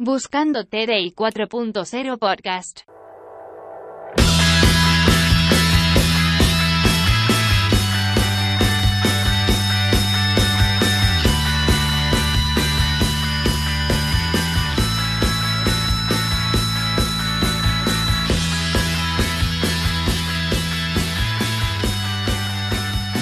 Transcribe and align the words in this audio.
Buscando 0.00 0.64
TDI 0.64 1.12
4.0 1.12 2.18
Podcast. 2.20 2.82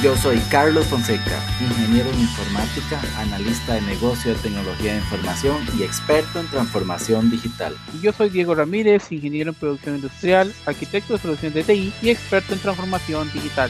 Yo 0.06 0.16
soy 0.16 0.38
Carlos 0.52 0.86
Fonseca, 0.86 1.44
ingeniero 1.60 2.08
en 2.10 2.20
informática, 2.20 3.00
analista 3.18 3.74
de 3.74 3.80
negocio 3.80 4.34
de 4.34 4.38
tecnología 4.38 4.92
de 4.92 4.98
información 4.98 5.56
y 5.76 5.82
experto 5.82 6.38
en 6.38 6.46
transformación 6.46 7.28
digital. 7.28 7.76
Y 7.92 8.02
yo 8.02 8.12
soy 8.12 8.28
Diego 8.28 8.54
Ramírez, 8.54 9.10
ingeniero 9.10 9.50
en 9.50 9.56
producción 9.56 9.96
industrial, 9.96 10.54
arquitecto 10.64 11.14
de 11.14 11.18
soluciones 11.18 11.54
de 11.54 11.74
TI 11.74 11.92
y 12.02 12.10
experto 12.10 12.54
en 12.54 12.60
transformación 12.60 13.32
digital. 13.32 13.68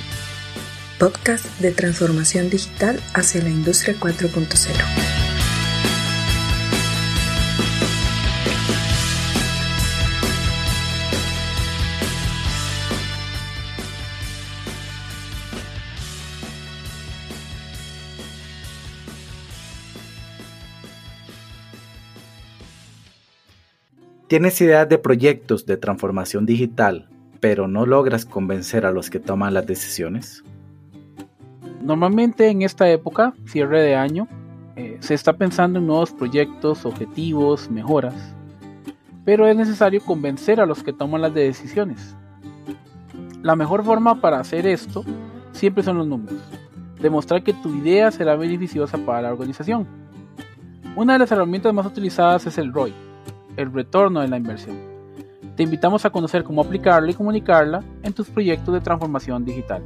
Podcast 0.98 1.46
de 1.60 1.72
transformación 1.72 2.50
digital 2.50 3.00
hacia 3.14 3.42
la 3.42 3.48
industria 3.48 3.96
4.0. 3.98 5.35
¿Tienes 24.28 24.60
ideas 24.60 24.88
de 24.88 24.98
proyectos 24.98 25.66
de 25.66 25.76
transformación 25.76 26.46
digital, 26.46 27.08
pero 27.38 27.68
no 27.68 27.86
logras 27.86 28.24
convencer 28.24 28.84
a 28.84 28.90
los 28.90 29.08
que 29.08 29.20
toman 29.20 29.54
las 29.54 29.68
decisiones? 29.68 30.42
Normalmente 31.80 32.48
en 32.48 32.62
esta 32.62 32.90
época, 32.90 33.34
cierre 33.44 33.80
de 33.82 33.94
año, 33.94 34.26
eh, 34.74 34.96
se 34.98 35.14
está 35.14 35.34
pensando 35.34 35.78
en 35.78 35.86
nuevos 35.86 36.10
proyectos, 36.10 36.84
objetivos, 36.84 37.70
mejoras, 37.70 38.34
pero 39.24 39.46
es 39.46 39.54
necesario 39.54 40.00
convencer 40.04 40.60
a 40.60 40.66
los 40.66 40.82
que 40.82 40.92
toman 40.92 41.22
las 41.22 41.32
decisiones. 41.32 42.16
La 43.42 43.54
mejor 43.54 43.84
forma 43.84 44.20
para 44.20 44.40
hacer 44.40 44.66
esto 44.66 45.04
siempre 45.52 45.84
son 45.84 45.98
los 45.98 46.06
números, 46.08 46.40
demostrar 47.00 47.44
que 47.44 47.52
tu 47.52 47.72
idea 47.76 48.10
será 48.10 48.34
beneficiosa 48.34 48.98
para 48.98 49.22
la 49.22 49.30
organización. 49.30 49.86
Una 50.96 51.12
de 51.12 51.20
las 51.20 51.30
herramientas 51.30 51.72
más 51.72 51.86
utilizadas 51.86 52.44
es 52.48 52.58
el 52.58 52.72
ROI, 52.72 53.05
el 53.56 53.72
retorno 53.72 54.20
de 54.20 54.28
la 54.28 54.36
inversión. 54.36 54.76
Te 55.56 55.62
invitamos 55.62 56.04
a 56.04 56.10
conocer 56.10 56.44
cómo 56.44 56.62
aplicarla 56.62 57.10
y 57.10 57.14
comunicarla 57.14 57.82
en 58.02 58.12
tus 58.12 58.28
proyectos 58.28 58.74
de 58.74 58.80
transformación 58.80 59.44
digital. 59.44 59.82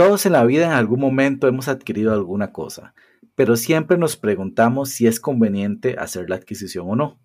Todos 0.00 0.24
en 0.24 0.32
la 0.32 0.46
vida 0.46 0.64
en 0.64 0.72
algún 0.72 0.98
momento 0.98 1.46
hemos 1.46 1.68
adquirido 1.68 2.14
alguna 2.14 2.52
cosa, 2.52 2.94
pero 3.34 3.54
siempre 3.56 3.98
nos 3.98 4.16
preguntamos 4.16 4.88
si 4.88 5.06
es 5.06 5.20
conveniente 5.20 5.96
hacer 5.98 6.30
la 6.30 6.36
adquisición 6.36 6.86
o 6.88 6.96
no. 6.96 7.20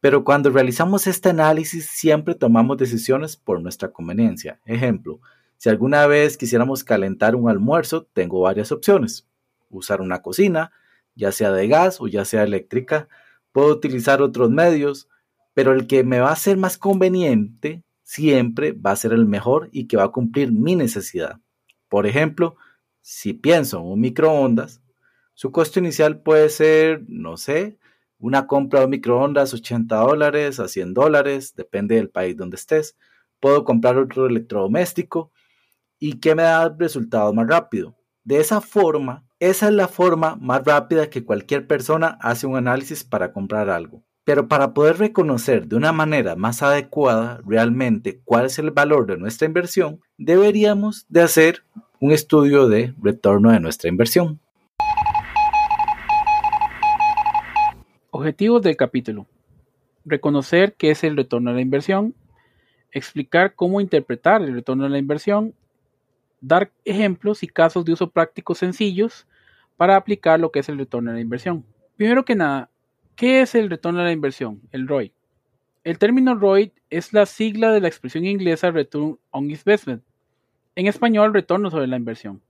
Pero 0.00 0.24
cuando 0.24 0.50
realizamos 0.50 1.06
este 1.06 1.30
análisis 1.30 1.86
siempre 1.86 2.34
tomamos 2.34 2.76
decisiones 2.76 3.36
por 3.36 3.60
nuestra 3.60 3.90
conveniencia. 3.90 4.60
Ejemplo, 4.64 5.20
si 5.56 5.68
alguna 5.68 6.06
vez 6.06 6.36
quisiéramos 6.36 6.84
calentar 6.84 7.34
un 7.34 7.50
almuerzo, 7.50 8.06
tengo 8.12 8.40
varias 8.40 8.70
opciones. 8.70 9.26
Usar 9.70 10.00
una 10.00 10.22
cocina, 10.22 10.70
ya 11.16 11.32
sea 11.32 11.50
de 11.50 11.66
gas 11.66 12.00
o 12.00 12.06
ya 12.06 12.24
sea 12.24 12.44
eléctrica. 12.44 13.08
Puedo 13.50 13.72
utilizar 13.72 14.22
otros 14.22 14.50
medios, 14.50 15.08
pero 15.52 15.72
el 15.72 15.88
que 15.88 16.04
me 16.04 16.20
va 16.20 16.30
a 16.30 16.36
ser 16.36 16.56
más 16.56 16.78
conveniente 16.78 17.82
siempre 18.04 18.72
va 18.72 18.92
a 18.92 18.96
ser 18.96 19.12
el 19.12 19.26
mejor 19.26 19.68
y 19.72 19.88
que 19.88 19.96
va 19.96 20.04
a 20.04 20.12
cumplir 20.12 20.52
mi 20.52 20.76
necesidad. 20.76 21.40
Por 21.88 22.06
ejemplo, 22.06 22.56
si 23.00 23.32
pienso 23.32 23.80
en 23.80 23.86
un 23.86 24.00
microondas, 24.00 24.80
su 25.34 25.50
costo 25.50 25.80
inicial 25.80 26.22
puede 26.22 26.50
ser, 26.50 27.04
no 27.08 27.36
sé, 27.36 27.78
una 28.18 28.46
compra 28.46 28.80
de 28.80 28.88
microondas 28.88 29.54
80 29.54 29.96
dólares 29.96 30.60
a 30.60 30.68
100 30.68 30.94
dólares, 30.94 31.54
depende 31.54 31.96
del 31.96 32.10
país 32.10 32.36
donde 32.36 32.56
estés. 32.56 32.96
Puedo 33.40 33.64
comprar 33.64 33.96
otro 33.98 34.26
electrodoméstico 34.26 35.30
y 35.98 36.14
que 36.14 36.34
me 36.34 36.42
da 36.42 36.74
resultados 36.76 37.34
más 37.34 37.46
rápido. 37.46 37.96
De 38.24 38.40
esa 38.40 38.60
forma, 38.60 39.24
esa 39.40 39.68
es 39.68 39.74
la 39.74 39.88
forma 39.88 40.36
más 40.40 40.64
rápida 40.64 41.10
que 41.10 41.24
cualquier 41.24 41.66
persona 41.66 42.18
hace 42.20 42.46
un 42.46 42.56
análisis 42.56 43.04
para 43.04 43.32
comprar 43.32 43.70
algo. 43.70 44.02
Pero 44.24 44.48
para 44.48 44.74
poder 44.74 44.98
reconocer 44.98 45.66
de 45.68 45.76
una 45.76 45.92
manera 45.92 46.36
más 46.36 46.62
adecuada 46.62 47.40
realmente 47.46 48.20
cuál 48.24 48.46
es 48.46 48.58
el 48.58 48.70
valor 48.70 49.06
de 49.06 49.16
nuestra 49.16 49.46
inversión, 49.46 50.00
deberíamos 50.18 51.06
de 51.08 51.22
hacer 51.22 51.62
un 52.00 52.12
estudio 52.12 52.68
de 52.68 52.94
retorno 53.00 53.50
de 53.52 53.60
nuestra 53.60 53.88
inversión. 53.88 54.40
Objetivos 58.18 58.60
del 58.62 58.76
capítulo. 58.76 59.28
Reconocer 60.04 60.74
qué 60.74 60.90
es 60.90 61.04
el 61.04 61.16
retorno 61.16 61.50
a 61.50 61.52
la 61.52 61.60
inversión, 61.60 62.16
explicar 62.90 63.54
cómo 63.54 63.80
interpretar 63.80 64.42
el 64.42 64.54
retorno 64.54 64.86
a 64.86 64.88
la 64.88 64.98
inversión, 64.98 65.54
dar 66.40 66.72
ejemplos 66.84 67.44
y 67.44 67.46
casos 67.46 67.84
de 67.84 67.92
uso 67.92 68.10
práctico 68.10 68.56
sencillos 68.56 69.28
para 69.76 69.94
aplicar 69.94 70.40
lo 70.40 70.50
que 70.50 70.58
es 70.58 70.68
el 70.68 70.78
retorno 70.78 71.12
a 71.12 71.14
la 71.14 71.20
inversión. 71.20 71.64
Primero 71.96 72.24
que 72.24 72.34
nada, 72.34 72.70
¿qué 73.14 73.40
es 73.40 73.54
el 73.54 73.70
retorno 73.70 74.00
a 74.00 74.04
la 74.04 74.10
inversión? 74.10 74.62
El 74.72 74.88
ROI. 74.88 75.12
El 75.84 75.98
término 76.00 76.34
ROI 76.34 76.72
es 76.90 77.12
la 77.12 77.24
sigla 77.24 77.70
de 77.70 77.80
la 77.80 77.86
expresión 77.86 78.24
inglesa 78.24 78.72
Return 78.72 79.16
on 79.30 79.48
Investment. 79.48 80.02
En 80.74 80.88
español, 80.88 81.32
retorno 81.32 81.70
sobre 81.70 81.86
la 81.86 81.96
inversión. 81.96 82.42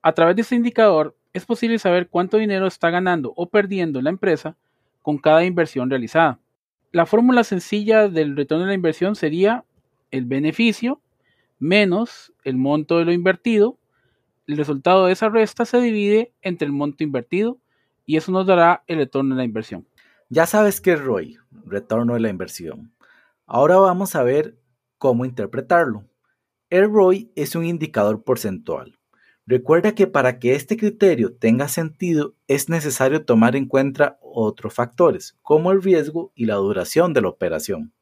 A 0.00 0.12
través 0.12 0.36
de 0.36 0.40
este 0.40 0.54
indicador 0.54 1.14
es 1.34 1.44
posible 1.44 1.78
saber 1.78 2.08
cuánto 2.08 2.38
dinero 2.38 2.66
está 2.66 2.88
ganando 2.88 3.34
o 3.36 3.50
perdiendo 3.50 4.00
la 4.00 4.08
empresa 4.08 4.56
con 5.06 5.18
cada 5.18 5.44
inversión 5.44 5.88
realizada. 5.88 6.40
La 6.90 7.06
fórmula 7.06 7.44
sencilla 7.44 8.08
del 8.08 8.34
retorno 8.34 8.64
de 8.64 8.70
la 8.70 8.74
inversión 8.74 9.14
sería 9.14 9.64
el 10.10 10.24
beneficio 10.24 11.00
menos 11.60 12.32
el 12.42 12.56
monto 12.56 12.98
de 12.98 13.04
lo 13.04 13.12
invertido. 13.12 13.78
El 14.48 14.56
resultado 14.56 15.06
de 15.06 15.12
esa 15.12 15.28
resta 15.28 15.64
se 15.64 15.80
divide 15.80 16.32
entre 16.42 16.66
el 16.66 16.72
monto 16.72 17.04
invertido 17.04 17.60
y 18.04 18.16
eso 18.16 18.32
nos 18.32 18.48
dará 18.48 18.82
el 18.88 18.96
retorno 18.98 19.36
de 19.36 19.38
la 19.38 19.44
inversión. 19.44 19.86
Ya 20.28 20.44
sabes 20.44 20.80
qué 20.80 20.94
es 20.94 21.00
ROI, 21.00 21.38
retorno 21.64 22.14
de 22.14 22.20
la 22.20 22.28
inversión. 22.28 22.92
Ahora 23.46 23.76
vamos 23.76 24.16
a 24.16 24.24
ver 24.24 24.58
cómo 24.98 25.24
interpretarlo. 25.24 26.02
El 26.68 26.90
ROI 26.92 27.30
es 27.36 27.54
un 27.54 27.64
indicador 27.64 28.24
porcentual. 28.24 28.98
Recuerda 29.48 29.94
que 29.94 30.08
para 30.08 30.40
que 30.40 30.56
este 30.56 30.76
criterio 30.76 31.32
tenga 31.32 31.68
sentido 31.68 32.34
es 32.48 32.68
necesario 32.68 33.24
tomar 33.24 33.54
en 33.54 33.66
cuenta 33.66 34.18
otros 34.20 34.74
factores, 34.74 35.36
como 35.40 35.70
el 35.70 35.82
riesgo 35.82 36.32
y 36.34 36.46
la 36.46 36.56
duración 36.56 37.12
de 37.12 37.22
la 37.22 37.28
operación. 37.28 37.92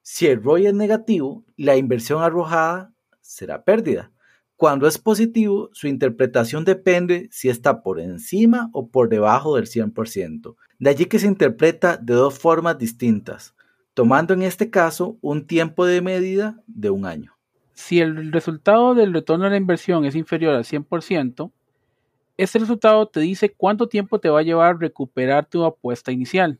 Si 0.00 0.26
el 0.26 0.42
ROI 0.42 0.68
es 0.68 0.74
negativo, 0.74 1.44
la 1.58 1.76
inversión 1.76 2.22
arrojada 2.22 2.94
será 3.20 3.62
pérdida. 3.62 4.10
Cuando 4.56 4.88
es 4.88 4.96
positivo, 4.96 5.68
su 5.74 5.86
interpretación 5.86 6.64
depende 6.64 7.28
si 7.30 7.50
está 7.50 7.82
por 7.82 8.00
encima 8.00 8.70
o 8.72 8.88
por 8.88 9.10
debajo 9.10 9.56
del 9.56 9.66
100%. 9.66 10.56
De 10.78 10.90
allí 10.90 11.04
que 11.04 11.18
se 11.18 11.26
interpreta 11.26 11.98
de 11.98 12.14
dos 12.14 12.38
formas 12.38 12.78
distintas, 12.78 13.54
tomando 13.92 14.32
en 14.32 14.40
este 14.40 14.70
caso 14.70 15.18
un 15.20 15.46
tiempo 15.46 15.84
de 15.84 16.00
medida 16.00 16.62
de 16.66 16.88
un 16.88 17.04
año. 17.04 17.37
Si 17.78 18.00
el 18.00 18.32
resultado 18.32 18.96
del 18.96 19.14
retorno 19.14 19.44
de 19.44 19.52
la 19.52 19.56
inversión 19.56 20.04
es 20.04 20.16
inferior 20.16 20.52
al 20.52 20.64
100%, 20.64 21.52
este 22.36 22.58
resultado 22.58 23.06
te 23.06 23.20
dice 23.20 23.52
cuánto 23.52 23.88
tiempo 23.88 24.18
te 24.18 24.28
va 24.28 24.40
a 24.40 24.42
llevar 24.42 24.80
recuperar 24.80 25.46
tu 25.46 25.64
apuesta 25.64 26.10
inicial. 26.10 26.58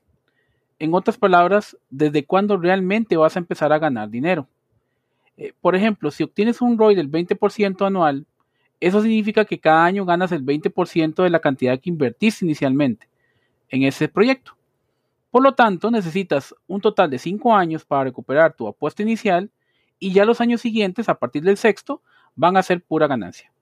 En 0.78 0.94
otras 0.94 1.18
palabras, 1.18 1.76
desde 1.90 2.24
cuándo 2.24 2.56
realmente 2.56 3.16
vas 3.16 3.34
a 3.34 3.40
empezar 3.40 3.72
a 3.72 3.80
ganar 3.80 4.08
dinero. 4.08 4.46
Eh, 5.36 5.52
por 5.60 5.74
ejemplo, 5.74 6.12
si 6.12 6.22
obtienes 6.22 6.60
un 6.60 6.78
ROI 6.78 6.94
del 6.94 7.10
20% 7.10 7.84
anual, 7.84 8.24
eso 8.78 9.02
significa 9.02 9.44
que 9.44 9.58
cada 9.58 9.84
año 9.84 10.04
ganas 10.04 10.30
el 10.30 10.44
20% 10.44 11.24
de 11.24 11.30
la 11.30 11.40
cantidad 11.40 11.80
que 11.80 11.90
invertiste 11.90 12.44
inicialmente 12.44 13.08
en 13.70 13.82
ese 13.82 14.06
proyecto. 14.06 14.56
Por 15.32 15.42
lo 15.42 15.52
tanto, 15.52 15.90
necesitas 15.90 16.54
un 16.68 16.80
total 16.80 17.10
de 17.10 17.18
5 17.18 17.56
años 17.56 17.84
para 17.84 18.04
recuperar 18.04 18.54
tu 18.54 18.68
apuesta 18.68 19.02
inicial 19.02 19.50
y 19.98 20.12
ya 20.12 20.24
los 20.24 20.40
años 20.40 20.60
siguientes, 20.60 21.08
a 21.08 21.18
partir 21.18 21.42
del 21.42 21.56
sexto, 21.56 22.02
van 22.34 22.56
a 22.56 22.62
ser 22.62 22.82
pura 22.82 23.06
ganancia. 23.06 23.52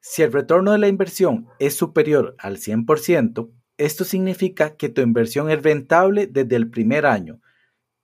Si 0.00 0.22
el 0.22 0.32
retorno 0.32 0.72
de 0.72 0.78
la 0.78 0.88
inversión 0.88 1.48
es 1.58 1.74
superior 1.76 2.36
al 2.38 2.58
100%, 2.58 3.50
esto 3.78 4.04
significa 4.04 4.76
que 4.76 4.88
tu 4.88 5.02
inversión 5.02 5.50
es 5.50 5.62
rentable 5.62 6.26
desde 6.26 6.56
el 6.56 6.70
primer 6.70 7.06
año 7.06 7.40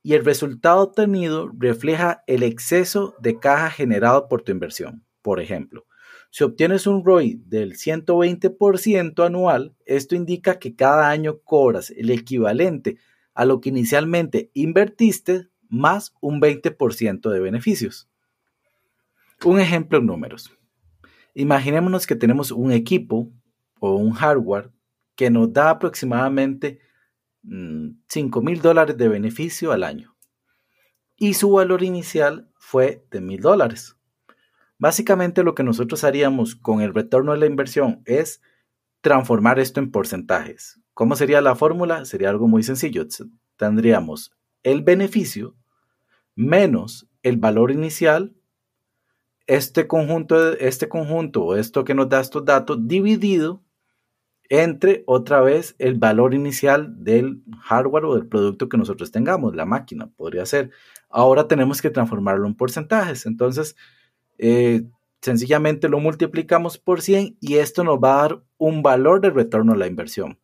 y 0.03 0.15
el 0.15 0.25
resultado 0.25 0.83
obtenido 0.83 1.51
refleja 1.57 2.25
el 2.27 2.43
exceso 2.43 3.15
de 3.21 3.39
caja 3.39 3.71
generado 3.71 4.29
por 4.29 4.43
tu 4.43 4.53
inversión. 4.53 5.05
Por 5.23 5.41
ejemplo, 5.41 5.87
si 6.31 6.45
obtienes 6.45 6.87
un 6.87 7.05
ROI 7.05 7.41
del 7.47 7.75
120% 7.75 9.25
anual, 9.25 9.77
esto 9.87 10.17
indica 10.17 10.59
que 10.59 10.75
cada 10.75 11.09
año 11.09 11.39
cobras 11.45 11.91
el 11.91 12.11
equivalente 12.11 12.99
a 13.35 13.45
lo 13.45 13.61
que 13.61 13.69
inicialmente 13.69 14.51
invertiste 14.55 15.49
más 15.73 16.15
un 16.21 16.41
20% 16.41 17.31
de 17.31 17.41
beneficios. 17.41 18.09
Un 19.43 19.59
ejemplo 19.59 19.99
en 19.99 20.07
números. 20.07 20.57
Imaginémonos 21.35 22.07
que 22.07 22.15
tenemos 22.15 22.53
un 22.53 22.73
equipo 22.73 23.33
o 23.81 23.97
un 23.97 24.13
hardware 24.13 24.71
que 25.17 25.31
nos 25.31 25.53
da 25.53 25.71
aproximadamente 25.71 26.79
5 27.43 28.41
mm, 28.41 28.45
mil 28.45 28.61
dólares 28.61 28.97
de 28.99 29.09
beneficio 29.09 29.73
al 29.73 29.83
año 29.83 30.15
y 31.17 31.35
su 31.35 31.51
valor 31.53 31.83
inicial 31.83 32.51
fue 32.59 33.07
de 33.11 33.21
mil 33.21 33.41
dólares. 33.41 33.97
Básicamente 34.79 35.43
lo 35.43 35.55
que 35.55 35.63
nosotros 35.63 36.05
haríamos 36.05 36.55
con 36.55 36.81
el 36.81 36.93
retorno 36.93 37.33
de 37.33 37.39
la 37.39 37.47
inversión 37.47 38.03
es 38.05 38.43
transformar 39.01 39.59
esto 39.59 39.81
en 39.81 39.91
porcentajes. 39.91 40.81
¿Cómo 40.93 41.17
sería 41.17 41.41
la 41.41 41.55
fórmula? 41.55 42.05
Sería 42.05 42.29
algo 42.29 42.49
muy 42.49 42.63
sencillo. 42.63 43.07
Tendríamos 43.57 44.37
el 44.63 44.83
beneficio 44.83 45.57
menos 46.35 47.09
el 47.23 47.37
valor 47.37 47.71
inicial, 47.71 48.35
este 49.47 49.87
conjunto, 49.87 50.53
este 50.55 50.89
conjunto 50.89 51.45
o 51.45 51.57
esto 51.57 51.85
que 51.85 51.95
nos 51.95 52.09
da 52.09 52.21
estos 52.21 52.45
datos 52.45 52.79
dividido 52.87 53.63
entre 54.49 55.03
otra 55.07 55.41
vez 55.41 55.75
el 55.79 55.95
valor 55.95 56.35
inicial 56.35 57.03
del 57.03 57.43
hardware 57.63 58.05
o 58.05 58.15
del 58.15 58.27
producto 58.27 58.69
que 58.69 58.77
nosotros 58.77 59.11
tengamos, 59.11 59.57
la 59.57 59.65
máquina 59.65 60.11
podría 60.15 60.45
ser. 60.45 60.71
Ahora 61.09 61.49
tenemos 61.49 61.81
que 61.81 61.89
transformarlo 61.89 62.47
en 62.47 62.55
porcentajes. 62.55 63.25
Entonces, 63.25 63.77
eh, 64.37 64.83
sencillamente 65.23 65.89
lo 65.89 66.01
multiplicamos 66.01 66.77
por 66.77 67.01
100 67.01 67.39
y 67.41 67.55
esto 67.55 67.83
nos 67.83 67.97
va 67.97 68.13
a 68.13 68.23
dar 68.23 68.43
un 68.59 68.83
valor 68.83 69.23
de 69.23 69.31
retorno 69.31 69.73
a 69.73 69.77
la 69.77 69.87
inversión. 69.87 70.39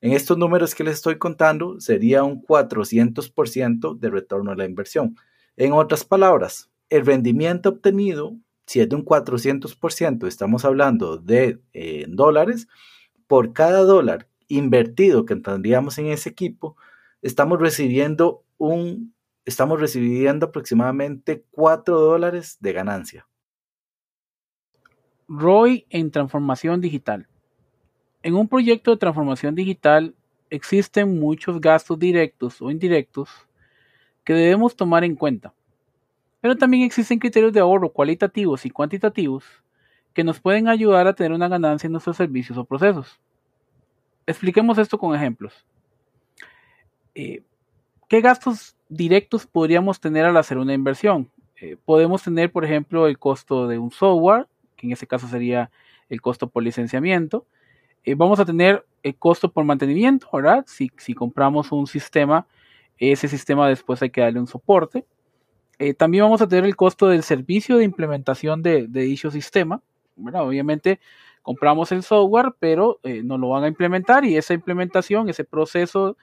En 0.00 0.12
estos 0.12 0.38
números 0.38 0.74
que 0.74 0.84
les 0.84 0.94
estoy 0.94 1.18
contando, 1.18 1.78
sería 1.80 2.24
un 2.24 2.40
400% 2.42 3.98
de 3.98 4.08
retorno 4.08 4.52
a 4.52 4.56
la 4.56 4.64
inversión. 4.64 5.16
En 5.60 5.74
otras 5.74 6.06
palabras, 6.06 6.70
el 6.88 7.04
rendimiento 7.04 7.68
obtenido, 7.68 8.34
si 8.64 8.80
es 8.80 8.88
de 8.88 8.96
un 8.96 9.04
400%, 9.04 10.26
estamos 10.26 10.64
hablando 10.64 11.18
de 11.18 11.60
eh, 11.74 12.06
dólares, 12.08 12.66
por 13.26 13.52
cada 13.52 13.80
dólar 13.80 14.26
invertido 14.48 15.26
que 15.26 15.36
tendríamos 15.36 15.98
en 15.98 16.06
ese 16.06 16.30
equipo, 16.30 16.78
estamos 17.20 17.60
recibiendo 17.60 18.42
un, 18.56 19.14
estamos 19.44 19.78
recibiendo 19.78 20.46
aproximadamente 20.46 21.44
4 21.50 22.00
dólares 22.00 22.56
de 22.60 22.72
ganancia. 22.72 23.28
ROI 25.28 25.84
en 25.90 26.10
transformación 26.10 26.80
digital. 26.80 27.28
En 28.22 28.34
un 28.34 28.48
proyecto 28.48 28.92
de 28.92 28.96
transformación 28.96 29.54
digital 29.54 30.14
existen 30.48 31.20
muchos 31.20 31.60
gastos 31.60 31.98
directos 31.98 32.62
o 32.62 32.70
indirectos 32.70 33.28
que 34.24 34.34
debemos 34.34 34.76
tomar 34.76 35.04
en 35.04 35.16
cuenta. 35.16 35.52
Pero 36.40 36.56
también 36.56 36.84
existen 36.84 37.18
criterios 37.18 37.52
de 37.52 37.60
ahorro 37.60 37.92
cualitativos 37.92 38.64
y 38.64 38.70
cuantitativos 38.70 39.44
que 40.14 40.24
nos 40.24 40.40
pueden 40.40 40.68
ayudar 40.68 41.06
a 41.06 41.14
tener 41.14 41.32
una 41.32 41.48
ganancia 41.48 41.86
en 41.86 41.92
nuestros 41.92 42.16
servicios 42.16 42.58
o 42.58 42.64
procesos. 42.64 43.20
Expliquemos 44.26 44.78
esto 44.78 44.98
con 44.98 45.14
ejemplos. 45.14 45.66
Eh, 47.14 47.42
¿Qué 48.08 48.20
gastos 48.20 48.76
directos 48.88 49.46
podríamos 49.46 50.00
tener 50.00 50.24
al 50.24 50.36
hacer 50.36 50.58
una 50.58 50.74
inversión? 50.74 51.30
Eh, 51.60 51.76
podemos 51.84 52.22
tener, 52.22 52.50
por 52.50 52.64
ejemplo, 52.64 53.06
el 53.06 53.18
costo 53.18 53.68
de 53.68 53.78
un 53.78 53.90
software, 53.90 54.46
que 54.76 54.86
en 54.86 54.92
este 54.92 55.06
caso 55.06 55.28
sería 55.28 55.70
el 56.08 56.20
costo 56.20 56.48
por 56.48 56.62
licenciamiento. 56.62 57.46
Eh, 58.04 58.14
vamos 58.14 58.40
a 58.40 58.44
tener 58.44 58.84
el 59.02 59.14
costo 59.16 59.52
por 59.52 59.64
mantenimiento, 59.64 60.28
¿verdad? 60.32 60.64
Si, 60.66 60.88
compramos 61.14 61.70
un 61.70 61.86
sistema, 61.86 62.46
ese 63.00 63.28
sistema 63.28 63.68
después 63.68 64.02
hay 64.02 64.10
que 64.10 64.20
darle 64.20 64.40
un 64.40 64.46
soporte. 64.46 65.06
también 65.96 66.24
vamos 66.24 66.42
a 66.42 66.48
tener 66.48 66.66
el 66.66 66.76
costo 66.76 67.08
del 67.08 67.22
servicio 67.22 67.78
de 67.78 67.84
implementación 67.84 68.62
de, 68.62 68.86
dicho 68.86 69.30
sistema, 69.30 69.82
Obviamente 70.16 71.00
compramos 71.42 71.92
el 71.92 72.02
software, 72.02 72.52
pero 72.58 73.00
eh, 73.02 73.22
nos 73.22 73.40
lo 73.40 73.48
van 73.48 73.64
a 73.64 73.68
implementar 73.68 74.24
y 74.24 74.36
esa 74.36 74.54
implementación, 74.54 75.28
ese 75.28 75.44
proceso 75.44 76.16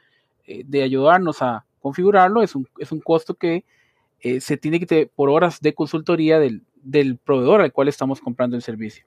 eh, 0.46 0.64
de 0.66 0.84
ayudarnos 0.84 1.42
a 1.42 1.66
configurarlo 1.82 2.42
es 2.42 2.56
un, 2.56 2.68
es 2.78 2.92
un 2.92 3.00
costo 3.00 3.34
que 3.34 3.66
eh, 4.20 4.42
se 4.42 4.58
tiene 4.58 4.80
que 4.80 4.86
tener 4.86 5.10
por 5.10 5.30
horas 5.30 5.60
de 5.62 5.74
consultoría 5.74 6.40
del, 6.40 6.64
del 6.76 7.18
proveedor 7.18 7.62
al 7.62 7.72
cual 7.72 7.88
estamos 7.88 8.22
comprando 8.22 8.56
el 8.56 8.62
servicio. 8.62 9.06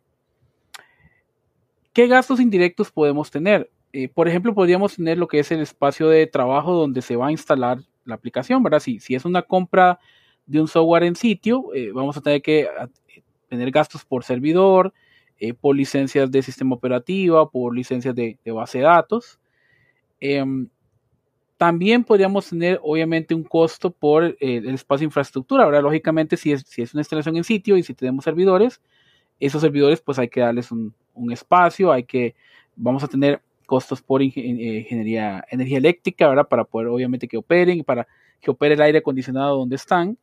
¿Qué 1.93 2.07
gastos 2.07 2.41
indirectos 2.41 2.91
podemos 2.91 3.31
tener? 3.31 3.71
Por 4.15 4.29
ejemplo, 4.29 4.55
podríamos 4.55 4.97
tener 4.97 5.19
lo 5.19 5.27
que 5.29 5.41
es 5.41 5.51
el 5.51 5.61
espacio 5.61 6.09
de 6.09 6.27
trabajo 6.27 6.75
donde 6.75 7.03
se 7.03 7.17
va 7.17 7.29
a 7.29 7.33
instalar 7.33 7.79
la 8.05 8.15
aplicación, 8.15 8.63
¿verdad? 8.63 8.81
Si, 8.81 8.99
es 9.09 9.25
una 9.25 9.43
compra 9.43 9.99
de 10.47 10.61
un 10.61 10.69
software 10.69 11.05
en 11.05 11.17
sitio, 11.17 11.67
vamos 11.93 12.17
a 12.17 12.21
tener 12.21 12.43
que 12.43 12.69
tener 13.51 13.71
gastos 13.71 14.05
por 14.05 14.25
servidor, 14.25 14.95
eh, 15.39 15.55
por 15.55 15.75
licencias 15.75 16.31
de 16.31 16.43
sistema 16.43 16.75
operativo, 16.75 17.51
por 17.51 17.75
licencias 17.75 18.15
de, 18.15 18.39
base 18.47 18.79
de 18.79 18.85
datos. 18.85 19.39
Em, 20.21 20.69
también 21.57 22.05
podríamos 22.05 22.49
tener, 22.49 22.79
obviamente, 22.83 23.35
un 23.35 23.43
costo 23.43 23.91
por 23.91 24.25
eh, 24.25 24.37
el 24.41 24.75
espacio 24.75 25.01
de 25.01 25.07
infraestructura. 25.07 25.65
Ahora, 25.65 25.83
lógicamente, 25.83 26.37
si 26.37 26.53
es, 26.53 26.63
si 26.67 26.83
es 26.83 26.95
una 26.95 27.01
instalación 27.01 27.37
en 27.37 27.45
sitio 27.45 27.77
y 27.77 27.83
si 27.83 27.95
tenemos 27.95 28.25
servidores, 28.25 28.81
esos 29.41 29.61
servidores, 29.61 30.01
pues 30.01 30.19
hay 30.19 30.29
que 30.29 30.41
darles 30.41 30.71
un, 30.71 30.95
espacio, 31.31 31.93
hay 31.93 32.05
que, 32.05 32.35
vamos 32.77 33.05
a 33.05 33.09
tener 33.09 33.43
costos 33.71 34.03
por 34.03 34.21
eh, 34.21 34.25
ingeniería, 34.25 35.45
energía 35.49 35.79
eléctrica, 35.79 36.27
¿verdad? 36.27 36.49
Para 36.49 36.65
poder, 36.65 36.89
obviamente, 36.89 37.29
que 37.29 37.37
operen, 37.37 37.85
para 37.85 38.09
que 38.41 38.51
opere 38.51 38.75
el 38.75 38.83
aire 38.83 38.99
acondicionado 38.99 39.57
donde 39.57 39.77
están. 39.77 40.19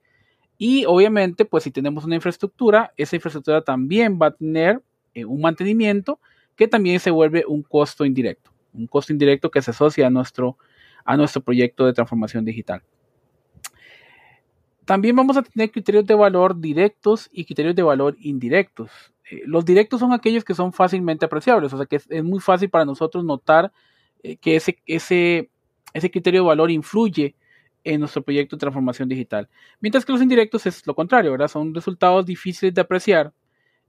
Y 0.57 0.83
obviamente, 0.83 1.45
pues 1.45 1.63
si 1.63 1.71
tenemos 1.71 2.03
una 2.03 2.15
infraestructura, 2.15 2.91
esa 2.97 3.15
infraestructura 3.15 3.61
también 3.61 4.19
va 4.21 4.27
a 4.27 4.31
tener 4.31 4.81
eh, 5.13 5.23
un 5.23 5.39
mantenimiento 5.39 6.19
que 6.57 6.67
también 6.67 6.99
se 6.99 7.09
vuelve 7.09 7.45
un 7.47 7.63
costo 7.63 8.03
indirecto, 8.03 8.51
un 8.73 8.85
costo 8.85 9.13
indirecto 9.13 9.49
que 9.49 9.61
se 9.61 9.71
asocia 9.71 10.07
a 10.07 10.09
nuestro, 10.09 10.57
a 11.05 11.15
nuestro 11.15 11.41
proyecto 11.41 11.85
de 11.85 11.93
transformación 11.93 12.43
digital. 12.43 12.83
También 14.83 15.15
vamos 15.15 15.37
a 15.37 15.43
tener 15.43 15.71
criterios 15.71 16.05
de 16.05 16.15
valor 16.15 16.59
directos 16.59 17.29
y 17.31 17.45
criterios 17.45 17.75
de 17.77 17.83
valor 17.83 18.17
indirectos. 18.19 18.91
Eh, 19.29 19.41
los 19.45 19.65
directos 19.65 19.99
son 19.99 20.13
aquellos 20.13 20.43
que 20.43 20.53
son 20.53 20.71
fácilmente 20.73 21.25
apreciables, 21.25 21.73
o 21.73 21.77
sea 21.77 21.85
que 21.85 21.97
es, 21.97 22.23
muy 22.23 22.39
fácil 22.39 22.69
para 22.69 22.85
nosotros 22.85 23.23
notar 23.23 23.71
eh, 24.23 24.37
que 24.37 24.55
ese, 24.55 24.77
ese, 24.85 25.49
ese 25.93 26.11
criterio 26.11 26.41
de 26.41 26.47
valor 26.47 26.71
influye 26.71 27.35
en 27.83 27.99
nuestro 27.99 28.21
proyecto 28.21 28.55
de 28.55 28.61
transformación 28.61 29.07
digital. 29.07 29.47
Mientras 29.79 30.05
que 30.05 30.11
los 30.11 30.21
indirectos 30.21 30.65
es 30.65 30.85
lo 30.85 30.95
contrario, 30.95 31.31
¿verdad? 31.31 31.47
Son 31.47 31.73
resultados 31.73 32.25
difíciles 32.25 32.73
de 32.73 32.81
apreciar, 32.81 33.33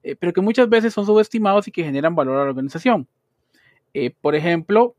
eh, 0.03 0.17
pero 0.17 0.33
que 0.33 0.41
muchas 0.41 0.69
veces 0.69 0.95
son 0.95 1.07
subestimados 1.07 1.67
y 1.69 1.73
que 1.73 1.85
generan 1.85 2.15
valor 2.15 2.37
a 2.37 2.45
la 2.45 2.51
organización. 2.51 3.09
Por 4.21 4.37
ejemplo, 4.37 4.95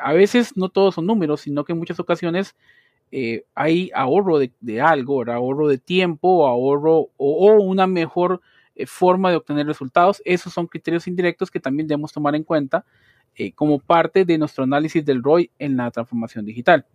a 0.00 0.12
veces 0.14 0.56
no 0.56 0.70
todos 0.70 0.94
son 0.94 1.04
números, 1.04 1.42
sino 1.42 1.64
que 1.64 1.72
en 1.72 1.78
muchas 1.78 2.00
ocasiones 2.00 2.56
hay 3.54 3.90
ahorro 3.94 4.38
de, 4.38 4.80
algo, 4.80 5.22
ahorro 5.30 5.68
de 5.68 5.76
tiempo, 5.76 6.46
ahorro 6.46 7.10
o, 7.18 7.52
una 7.60 7.86
mejor 7.86 8.40
forma 8.86 9.30
de 9.30 9.36
obtener 9.36 9.66
resultados. 9.66 10.22
Esos 10.24 10.52
son 10.52 10.66
criterios 10.66 11.06
indirectos 11.06 11.50
que 11.50 11.60
también 11.60 11.88
debemos 11.88 12.12
tomar 12.12 12.34
en 12.34 12.44
cuenta 12.44 12.84
como 13.54 13.78
parte 13.78 14.24
de 14.24 14.38
nuestro 14.38 14.64
análisis 14.64 15.04
del 15.04 15.22
ROI 15.22 15.50
en 15.58 15.76
la 15.76 15.90
transformación 15.90 16.44
digital. 16.44 16.86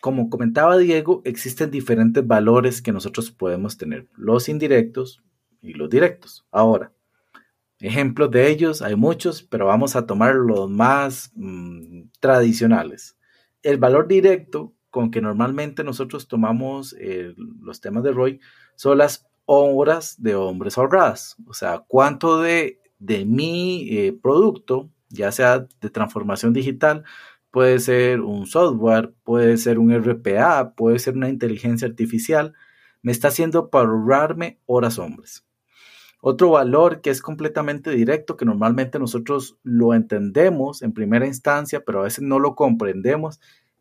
Como 0.00 0.28
comentaba 0.28 0.76
Diego, 0.78 1.22
existen 1.24 1.70
diferentes 1.70 2.26
valores 2.26 2.82
que 2.82 2.90
nosotros 2.90 3.30
podemos 3.30 3.76
tener, 3.76 4.08
los 4.16 4.48
indirectos 4.48 5.22
y 5.60 5.74
los 5.74 5.88
directos. 5.88 6.44
Ahora, 6.50 6.92
ejemplos 7.78 8.30
de 8.32 8.50
ellos 8.50 8.82
hay 8.82 8.96
muchos, 8.96 9.44
pero 9.44 9.66
vamos 9.66 9.94
a 9.94 10.06
tomar 10.06 10.34
los 10.34 10.68
más 10.68 11.30
mm, 11.36 12.08
tradicionales. 12.18 13.16
El 13.62 13.78
valor 13.78 14.08
directo 14.08 14.74
con 14.90 15.12
que 15.12 15.20
normalmente 15.20 15.84
nosotros 15.84 16.26
tomamos 16.26 16.96
eh, 16.98 17.34
los 17.36 17.80
temas 17.80 18.02
de 18.02 18.10
ROI 18.10 18.40
son 18.74 18.98
las 18.98 19.28
horas 19.46 20.20
de 20.22 20.34
hombres 20.34 20.78
ahorradas. 20.78 21.36
O 21.46 21.54
sea, 21.54 21.84
cuánto 21.86 22.40
de, 22.40 22.80
de 22.98 23.24
mi 23.24 23.88
eh, 23.90 24.12
producto, 24.12 24.90
ya 25.08 25.32
sea 25.32 25.66
de 25.80 25.90
transformación 25.90 26.52
digital, 26.52 27.04
puede 27.50 27.78
ser 27.80 28.20
un 28.22 28.46
software, 28.46 29.12
puede 29.24 29.56
ser 29.58 29.78
un 29.78 29.92
RPA, 29.92 30.74
puede 30.74 30.98
ser 30.98 31.16
una 31.16 31.28
inteligencia 31.28 31.86
artificial, 31.86 32.54
me 33.02 33.12
está 33.12 33.28
haciendo 33.28 33.68
para 33.70 33.88
ahorrarme 33.88 34.58
horas 34.66 34.98
hombres. 34.98 35.44
Otro 36.24 36.50
valor 36.50 37.00
que 37.00 37.10
es 37.10 37.20
completamente 37.20 37.90
directo, 37.90 38.36
que 38.36 38.44
normalmente 38.44 38.98
nosotros 39.00 39.58
lo 39.64 39.92
entendemos 39.92 40.80
en 40.82 40.92
primera 40.92 41.26
instancia, 41.26 41.84
pero 41.84 42.00
a 42.00 42.04
veces 42.04 42.22
no 42.22 42.38
lo 42.38 42.54
comprendemos, 42.54 43.40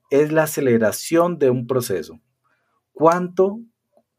es 0.10 0.32
la 0.32 0.44
aceleración 0.44 1.38
de 1.38 1.52
un 1.52 1.68
proceso. 1.68 2.20
¿Cuánto 2.94 3.62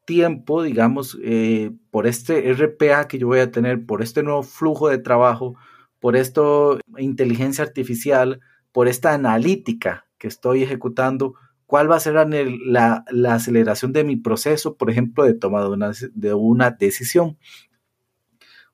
tiempo, 0.05 0.63
digamos, 0.63 1.19
eh, 1.23 1.73
por 1.91 2.07
este 2.07 2.53
RPA 2.53 3.09
que 3.09 3.19
yo 3.19 3.29
voy 3.29 3.41
a 3.41 3.51
tener, 3.51 3.87
por 3.87 4.03
este 4.03 4.23
nuevo 4.23 4.43
flujo 4.43 4.89
de 4.89 4.99
trabajo, 4.99 5.57
por 6.01 6.17
esto 6.17 6.81
inteligencia 6.99 7.65
artificial, 7.65 8.41
por 8.73 8.89
esta 8.89 9.15
analítica 9.15 10.07
que 10.19 10.29
estoy 10.29 10.63
ejecutando, 10.63 11.35
cuál 11.67 11.91
va 11.91 11.97
a 11.97 12.01
ser 12.01 12.15
la, 12.15 13.05
aceleración 13.31 13.93
de 13.93 14.05
mi 14.05 14.17
proceso, 14.17 14.77
por 14.77 14.91
ejemplo, 14.91 15.25
de 15.25 15.35
toma 15.35 15.63
de 15.63 15.69
una, 15.69 15.93
de 16.13 16.35
una 16.35 16.71
decisión. 16.71 17.39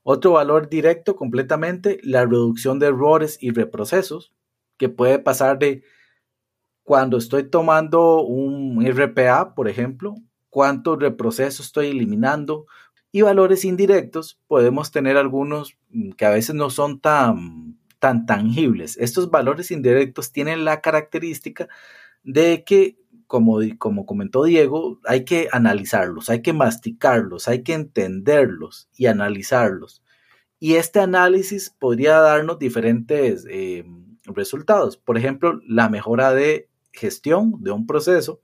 Otro 0.02 0.32
valor 0.32 0.68
directo 0.68 1.16
completamente, 1.16 2.00
la 2.02 2.24
reducción 2.24 2.78
de 2.78 2.86
errores 2.86 3.38
y 3.40 3.50
reprocesos, 3.50 4.32
que 4.78 4.88
puede 4.88 5.18
pasar 5.18 5.58
de 5.58 5.82
cuando 6.82 7.18
estoy 7.18 7.44
tomando 7.44 8.22
un 8.22 8.82
RPA, 8.86 9.54
por 9.54 9.68
ejemplo, 9.68 10.14
cuántos 10.50 10.98
reprocesos 10.98 11.66
estoy 11.66 11.88
eliminando. 11.88 12.66
Y 13.10 13.22
valores 13.22 13.64
indirectos, 13.64 14.38
podemos 14.46 14.90
tener 14.90 15.16
algunos 15.16 15.76
mm, 15.90 16.12
que 16.12 16.26
a 16.26 16.30
veces 16.30 16.54
no 16.54 16.70
son 16.70 17.00
tan, 17.00 17.78
tan 17.98 18.26
tangibles. 18.26 18.96
Estos 18.98 19.30
valores 19.30 19.70
indirectos 19.70 20.32
tienen 20.32 20.64
la 20.64 20.80
característica 20.80 21.68
de 22.22 22.64
que, 22.64 22.98
como, 23.26 23.60
como 23.78 24.06
comentó 24.06 24.44
Diego, 24.44 25.00
hay 25.04 25.24
que 25.24 25.48
analizarlos, 25.52 26.30
hay 26.30 26.42
que 26.42 26.52
masticarlos, 26.52 27.48
hay 27.48 27.62
que 27.62 27.74
entenderlos 27.74 28.88
y 28.96 29.06
analizarlos. 29.06 30.02
Y 30.60 30.74
este 30.74 31.00
análisis 31.00 31.70
podría 31.70 32.18
darnos 32.18 32.58
diferentes 32.58 33.46
eh, 33.48 33.84
resultados. 34.24 34.96
Por 34.96 35.16
ejemplo, 35.16 35.60
la 35.66 35.88
mejora 35.88 36.32
de 36.32 36.68
gestión 36.92 37.62
de 37.62 37.70
un 37.70 37.86
proceso, 37.86 38.40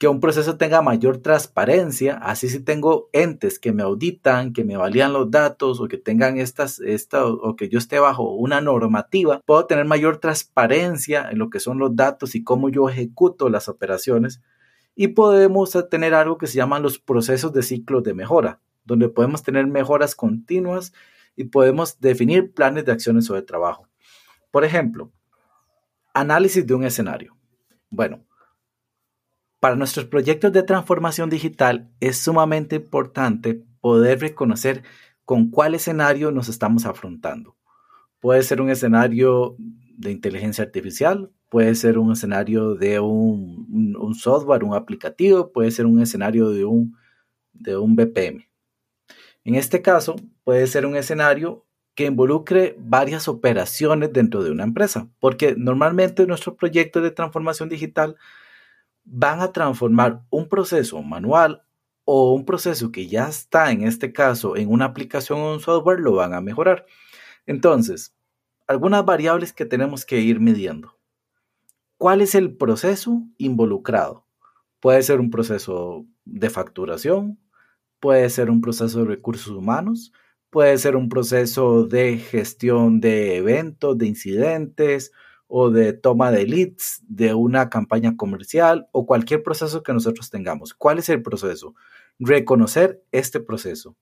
que 0.00 0.08
un 0.08 0.18
proceso 0.18 0.56
tenga 0.56 0.80
mayor 0.80 1.18
transparencia, 1.18 2.16
así 2.16 2.48
si 2.48 2.60
tengo 2.60 3.10
entes 3.12 3.58
que 3.58 3.70
me 3.70 3.82
auditan, 3.82 4.54
que 4.54 4.64
me 4.64 4.78
valían 4.78 5.12
los 5.12 5.30
datos 5.30 5.78
o 5.78 5.88
que 5.88 5.98
tengan 5.98 6.38
estas, 6.38 6.80
esta, 6.80 7.26
o 7.26 7.54
que 7.54 7.68
yo 7.68 7.78
esté 7.78 7.98
bajo 7.98 8.32
una 8.32 8.62
normativa, 8.62 9.42
puedo 9.44 9.66
tener 9.66 9.84
mayor 9.84 10.16
transparencia 10.16 11.30
en 11.30 11.38
lo 11.38 11.50
que 11.50 11.60
son 11.60 11.78
los 11.78 11.94
datos 11.94 12.34
y 12.34 12.42
cómo 12.42 12.70
yo 12.70 12.88
ejecuto 12.88 13.50
las 13.50 13.68
operaciones 13.68 14.40
y 14.94 15.08
podemos 15.08 15.76
tener 15.90 16.14
algo 16.14 16.38
que 16.38 16.46
se 16.46 16.56
llaman 16.56 16.82
los 16.82 16.98
procesos 16.98 17.52
de 17.52 17.62
ciclo 17.62 18.00
de 18.00 18.14
mejora, 18.14 18.58
donde 18.86 19.10
podemos 19.10 19.42
tener 19.42 19.66
mejoras 19.66 20.14
continuas 20.14 20.94
y 21.36 21.44
podemos 21.44 22.00
definir 22.00 22.54
planes 22.54 22.86
de 22.86 22.92
acciones 22.92 23.28
o 23.28 23.34
de 23.34 23.42
trabajo. 23.42 23.86
Por 24.50 24.64
ejemplo, 24.64 25.12
análisis 26.14 26.66
de 26.66 26.72
un 26.72 26.84
escenario. 26.84 27.36
Bueno, 27.90 28.24
para 29.60 29.76
nuestros 29.76 30.06
proyectos 30.06 30.52
de 30.52 30.62
transformación 30.62 31.28
digital 31.28 31.90
es 32.00 32.16
sumamente 32.16 32.76
importante 32.76 33.62
poder 33.80 34.20
reconocer 34.20 34.82
con 35.24 35.50
cuál 35.50 35.74
escenario 35.74 36.32
nos 36.32 36.48
estamos 36.48 36.86
afrontando. 36.86 37.56
Puede 38.18 38.42
ser 38.42 38.60
un 38.60 38.70
escenario 38.70 39.54
de 39.58 40.10
inteligencia 40.10 40.64
artificial, 40.64 41.30
puede 41.50 41.74
ser 41.74 41.98
un 41.98 42.12
escenario 42.12 42.74
de 42.74 43.00
un, 43.00 44.14
software, 44.18 44.64
un 44.64 44.74
aplicativo, 44.74 45.52
puede 45.52 45.70
ser 45.70 45.86
un 45.86 46.00
escenario 46.00 46.50
de 46.50 46.64
un, 46.64 46.96
de 47.52 47.76
un 47.76 47.94
BPM. 47.94 48.48
En 49.44 49.54
este 49.54 49.82
caso, 49.82 50.16
puede 50.42 50.66
ser 50.66 50.86
un 50.86 50.96
escenario 50.96 51.66
que 51.94 52.06
involucre 52.06 52.76
varias 52.78 53.28
operaciones 53.28 54.12
dentro 54.12 54.42
de 54.42 54.50
una 54.50 54.64
empresa, 54.64 55.08
porque 55.18 55.54
normalmente 55.56 56.26
nuestros 56.26 56.56
proyectos 56.56 57.02
de 57.02 57.10
transformación 57.10 57.68
digital 57.68 58.16
van 59.04 59.40
a 59.40 59.52
transformar 59.52 60.22
un 60.30 60.48
proceso 60.48 61.02
manual 61.02 61.64
o 62.04 62.32
un 62.32 62.44
proceso 62.44 62.90
que 62.90 63.06
ya 63.06 63.28
está, 63.28 63.70
en 63.70 63.82
este 63.82 64.12
caso, 64.12 64.56
en 64.56 64.70
una 64.70 64.86
aplicación 64.86 65.40
o 65.40 65.52
un 65.52 65.60
software, 65.60 66.00
lo 66.00 66.14
van 66.14 66.34
a 66.34 66.40
mejorar. 66.40 66.86
Entonces, 67.46 68.16
algunas 68.66 69.04
variables 69.04 69.52
que 69.52 69.66
tenemos 69.66 70.04
que 70.04 70.20
ir 70.20 70.40
midiendo. 70.40 70.98
¿Cuál 71.98 72.20
es 72.20 72.34
el 72.34 72.56
proceso 72.56 73.22
involucrado? 73.36 74.26
Puede 74.80 75.02
ser 75.02 75.20
un 75.20 75.30
proceso 75.30 76.06
de 76.24 76.50
facturación, 76.50 77.38
puede 78.00 78.30
ser 78.30 78.50
un 78.50 78.60
proceso 78.60 79.00
de 79.00 79.04
recursos 79.04 79.48
humanos, 79.48 80.12
Puede 80.50 80.78
ser 80.78 80.96
un 80.96 81.08
proceso 81.08 81.84
de 81.84 82.18
gestión 82.18 83.00
de 83.00 83.36
eventos, 83.36 83.96
de 83.96 84.08
incidentes 84.08 85.12
o 85.52 85.70
de 85.70 85.92
toma 85.92 86.30
de 86.30 86.46
leads 86.46 87.02
de 87.08 87.34
una 87.34 87.68
campaña 87.68 88.16
comercial 88.16 88.88
o 88.92 89.04
cualquier 89.04 89.42
proceso 89.42 89.82
que 89.82 89.92
nosotros 89.92 90.30
tengamos. 90.30 90.72
¿Cuál 90.74 91.00
es 91.00 91.08
el 91.08 91.22
proceso? 91.22 91.74
Reconocer 92.20 93.02
este 93.10 93.40
proceso. 93.40 93.96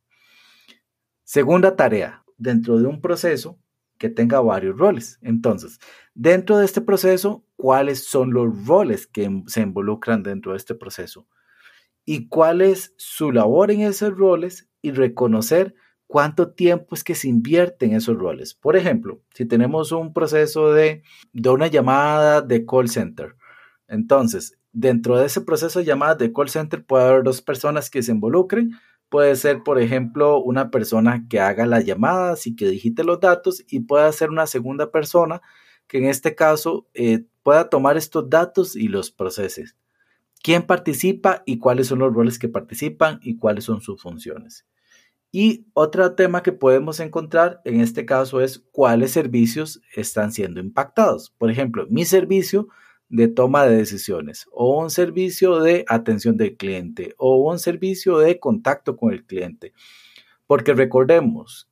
Segunda 1.25 1.75
tarea, 1.75 2.23
dentro 2.37 2.79
de 2.79 2.87
un 2.87 3.01
proceso 3.01 3.59
que 3.97 4.11
tenga 4.11 4.41
varios 4.41 4.77
roles. 4.77 5.19
Entonces, 5.23 5.79
dentro 6.15 6.59
de 6.59 6.67
este 6.67 6.83
proceso, 6.83 7.45
¿cuáles 7.57 8.05
son 8.05 8.33
los 8.33 8.67
roles 8.67 9.07
que 9.07 9.43
se 9.47 9.63
involucran 9.63 10.23
dentro 10.23 10.53
de 10.53 10.59
este 10.59 10.75
proceso? 10.75 11.27
¿Y 12.05 12.29
cuál 12.29 12.61
es 12.61 12.95
su 12.99 13.33
labor 13.33 13.71
en 13.71 13.81
esos 13.81 14.15
roles? 14.17 14.69
Y 14.83 14.93
reconocer 14.93 15.75
cuánto 16.09 16.51
tiempo 16.51 16.97
es 16.97 17.05
que 17.05 17.15
se 17.15 17.29
invierte 17.29 17.87
en 17.87 17.95
esos 17.95 18.19
roles. 18.19 18.55
Por 18.55 18.77
ejemplo, 18.77 19.21
si 19.35 19.47
tenemos 19.47 19.93
un 19.93 20.13
proceso 20.13 20.73
de, 20.73 21.03
de 21.33 21.49
una 21.51 21.69
llamada 21.69 22.41
de 22.41 22.67
call 22.67 22.89
center, 22.89 23.37
entonces, 23.87 24.59
dentro 24.73 25.19
de 25.19 25.27
ese 25.27 25.41
proceso 25.41 25.79
de 25.79 25.85
llamada 25.85 26.17
de 26.17 26.33
call 26.33 26.49
center 26.49 26.85
puede 26.85 27.05
haber 27.05 27.23
dos 27.23 27.41
personas 27.43 27.91
que 27.91 28.03
se 28.03 28.13
involucren. 28.13 28.73
Puede 29.09 29.37
ser, 29.37 29.63
por 29.63 29.81
ejemplo, 29.81 30.41
una 30.43 30.71
persona 30.71 31.27
que 31.31 31.41
haga 31.41 31.67
las 31.67 31.85
llamadas 31.87 32.47
y 32.47 32.57
que 32.57 32.69
digite 32.69 33.05
los 33.05 33.21
datos 33.21 33.65
y 33.69 33.81
puede 33.81 34.13
ser 34.13 34.31
una 34.31 34.47
segunda 34.47 34.91
persona 34.91 35.41
que 35.87 35.99
en 35.99 36.05
este 36.05 36.35
caso 36.35 36.87
eh, 36.93 37.25
pueda 37.43 37.71
tomar 37.71 37.97
estos 37.97 38.29
datos 38.29 38.77
y 38.77 38.89
los 38.89 39.11
procese. 39.11 39.65
¿Quién 40.43 40.65
participa 40.67 41.43
y 41.47 41.59
cuáles 41.59 41.89
son 41.89 42.01
los 42.01 42.13
roles 42.13 42.39
que 42.39 42.49
participan 42.49 43.19
y 43.23 43.39
cuáles 43.39 43.65
son 43.65 43.81
sus 43.81 44.01
funciones? 44.03 44.67
Y 45.31 45.67
otro 45.75 46.15
tema 46.15 46.43
que 46.43 46.53
podemos 46.53 47.01
encontrar 47.01 47.61
en 47.65 47.81
este 47.81 48.07
caso 48.07 48.41
es 48.41 48.65
cuáles 48.73 49.13
servicios 49.13 49.83
están 49.95 50.33
siendo 50.33 50.61
impactados. 50.61 51.31
Por 51.37 51.51
ejemplo, 51.51 51.87
mi 51.91 52.05
servicio 52.05 52.69
de 53.11 53.29
toma 53.29 53.65
de 53.65 53.77
decisiones 53.77 54.47
o 54.53 54.79
un 54.81 54.91
servicio 54.91 55.61
de 55.61 55.85
atención 55.89 56.37
del 56.37 56.57
cliente 56.57 57.15
o 57.19 57.37
un 57.37 57.59
servicio 57.59 58.19
de 58.19 58.39
contacto 58.39 58.97
con 58.97 59.13
el 59.13 59.25
cliente. 59.25 59.73
Porque 60.47 60.75
recordemos 60.75 61.69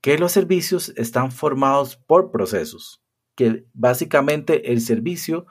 que 0.00 0.18
los 0.18 0.32
servicios 0.32 0.92
están 0.96 1.30
formados 1.30 1.96
por 1.96 2.30
procesos, 2.30 3.02
que 3.34 3.64
básicamente 3.72 4.72
el 4.72 4.80
servicio 4.80 5.46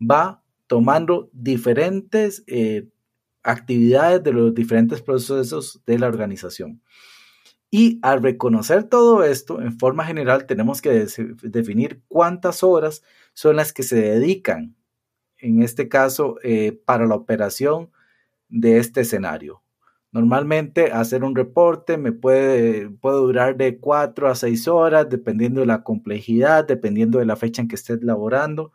va 0.00 0.42
tomando 0.66 1.30
diferentes 1.32 2.42
eh, 2.46 2.88
actividades 3.42 4.22
de 4.22 4.32
los 4.32 4.54
diferentes 4.54 5.02
procesos 5.02 5.82
de 5.86 5.98
la 5.98 6.08
organización. 6.08 6.80
Y 7.70 7.98
al 8.02 8.22
reconocer 8.22 8.84
todo 8.84 9.24
esto, 9.24 9.62
en 9.62 9.78
forma 9.78 10.04
general, 10.04 10.46
tenemos 10.46 10.82
que 10.82 11.06
definir 11.42 12.02
cuántas 12.08 12.62
horas 12.62 13.02
son 13.32 13.56
las 13.56 13.72
que 13.72 13.82
se 13.82 13.96
dedican, 13.96 14.76
en 15.38 15.62
este 15.62 15.88
caso, 15.88 16.36
eh, 16.42 16.78
para 16.84 17.06
la 17.06 17.14
operación 17.14 17.90
de 18.50 18.78
este 18.78 19.00
escenario. 19.00 19.62
Normalmente 20.12 20.92
hacer 20.92 21.24
un 21.24 21.34
reporte 21.34 21.96
me 21.96 22.12
puede, 22.12 22.90
puede 22.90 23.16
durar 23.16 23.56
de 23.56 23.78
4 23.78 24.28
a 24.28 24.34
6 24.34 24.68
horas, 24.68 25.08
dependiendo 25.08 25.60
de 25.60 25.66
la 25.66 25.82
complejidad, 25.82 26.66
dependiendo 26.66 27.18
de 27.18 27.24
la 27.24 27.36
fecha 27.36 27.62
en 27.62 27.68
que 27.68 27.76
esté 27.76 27.94
elaborando 27.94 28.72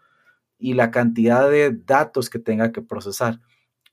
y 0.58 0.74
la 0.74 0.90
cantidad 0.90 1.48
de 1.48 1.72
datos 1.86 2.32
que 2.32 2.40
tenga 2.40 2.72
que 2.72 2.82
procesar. 2.82 3.40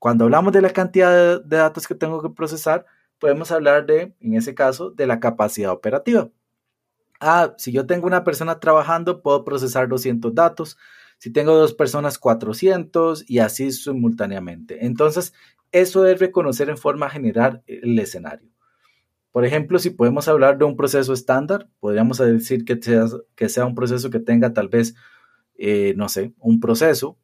Cuando 0.04 0.24
hablamos 0.24 0.52
de 0.52 0.60
la 0.60 0.68
cantidad 0.68 1.40
de, 1.40 1.56
datos 1.56 1.88
que 1.88 1.94
tengo 1.94 2.20
que 2.20 2.28
procesar, 2.28 2.84
podemos 3.18 3.50
hablar 3.50 3.86
de, 3.86 4.14
en 4.20 4.34
ese 4.34 4.54
caso, 4.54 4.90
de 4.90 5.06
la 5.06 5.18
capacidad 5.18 5.72
operativa. 5.72 6.28
Ah, 7.20 7.54
si 7.56 7.72
yo 7.72 7.86
tengo 7.86 8.06
una 8.06 8.22
persona 8.22 8.60
trabajando, 8.60 9.22
puedo 9.22 9.44
procesar 9.44 9.88
200 9.88 10.34
datos. 10.34 10.76
Si 11.16 11.30
tengo 11.30 11.54
dos 11.54 11.72
personas, 11.72 12.18
400 12.18 13.24
y 13.30 13.38
así 13.38 13.72
simultáneamente. 13.72 14.84
Entonces, 14.84 15.32
eso 15.72 16.04
es 16.04 16.20
reconocer 16.20 16.68
en 16.68 16.76
forma 16.76 17.08
general 17.08 17.62
el 17.66 17.98
escenario. 17.98 18.50
Por 19.32 19.46
ejemplo, 19.46 19.78
si 19.78 19.88
podemos 19.88 20.28
hablar 20.28 20.58
de 20.58 20.66
un 20.66 20.76
proceso 20.76 21.14
estándar, 21.14 21.70
podríamos 21.80 22.18
decir 22.18 22.66
que 22.66 22.78
sea, 23.48 23.64
un 23.64 23.74
proceso 23.74 24.10
que 24.10 24.20
tenga 24.20 24.52
tal 24.52 24.68
vez, 24.68 24.96
eh, 25.56 25.94
no 25.96 26.10
sé, 26.10 26.34
un 26.40 26.60
proceso 26.60 27.16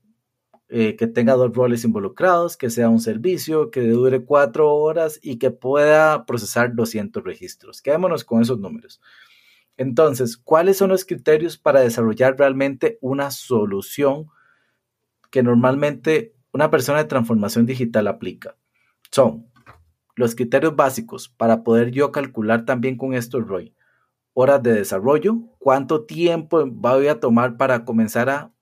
eh, 0.73 0.95
que 0.95 1.09
tenga 1.09 1.35
dos 1.35 1.53
roles 1.53 1.85
involucrados, 1.85 2.57
que 2.57 2.71
sea 2.71 2.89
un 2.89 3.01
servicio, 3.01 3.73
que 3.73 3.81
dure 3.81 4.25
cuatro 4.25 4.73
horas 4.73 5.19
y 5.21 5.37
que 5.37 5.51
pueda 5.51 6.25
procesar 6.27 6.77
200 6.77 7.25
registros. 7.25 7.83
Quedémonos 7.83 8.23
con 8.23 8.41
esos 8.41 8.61
números. 8.61 9.01
Entonces, 9.77 10.37
¿cuáles 10.37 10.77
son 10.77 10.91
los 10.91 11.05
criterios 11.05 11.59
para 11.59 11.81
desarrollar 11.81 12.39
realmente 12.39 12.99
una 13.01 13.33
solución 13.33 14.29
que 15.33 15.43
normalmente 15.43 16.37
una 16.53 16.71
persona 16.71 16.99
de 16.99 17.07
transformación 17.07 17.67
digital 17.67 18.07
aplica? 18.07 18.55
Son 19.11 19.51
los 20.15 20.37
criterios 20.37 20.77
básicos 20.77 21.29
para 21.29 21.65
poder 21.65 21.91
yo 21.91 22.13
calcular 22.13 22.65
también 22.65 22.97
con 22.97 23.13
esto, 23.15 23.41
Roy. 23.41 23.75
Horas 24.35 24.63
de 24.63 24.73
desarrollo, 24.73 25.39
cuánto 25.59 26.05
tiempo 26.05 26.65
voy 26.65 27.09
a 27.09 27.19
tomar 27.19 27.57
para 27.57 27.85
comenzar 27.85 28.31
a, 28.31 28.53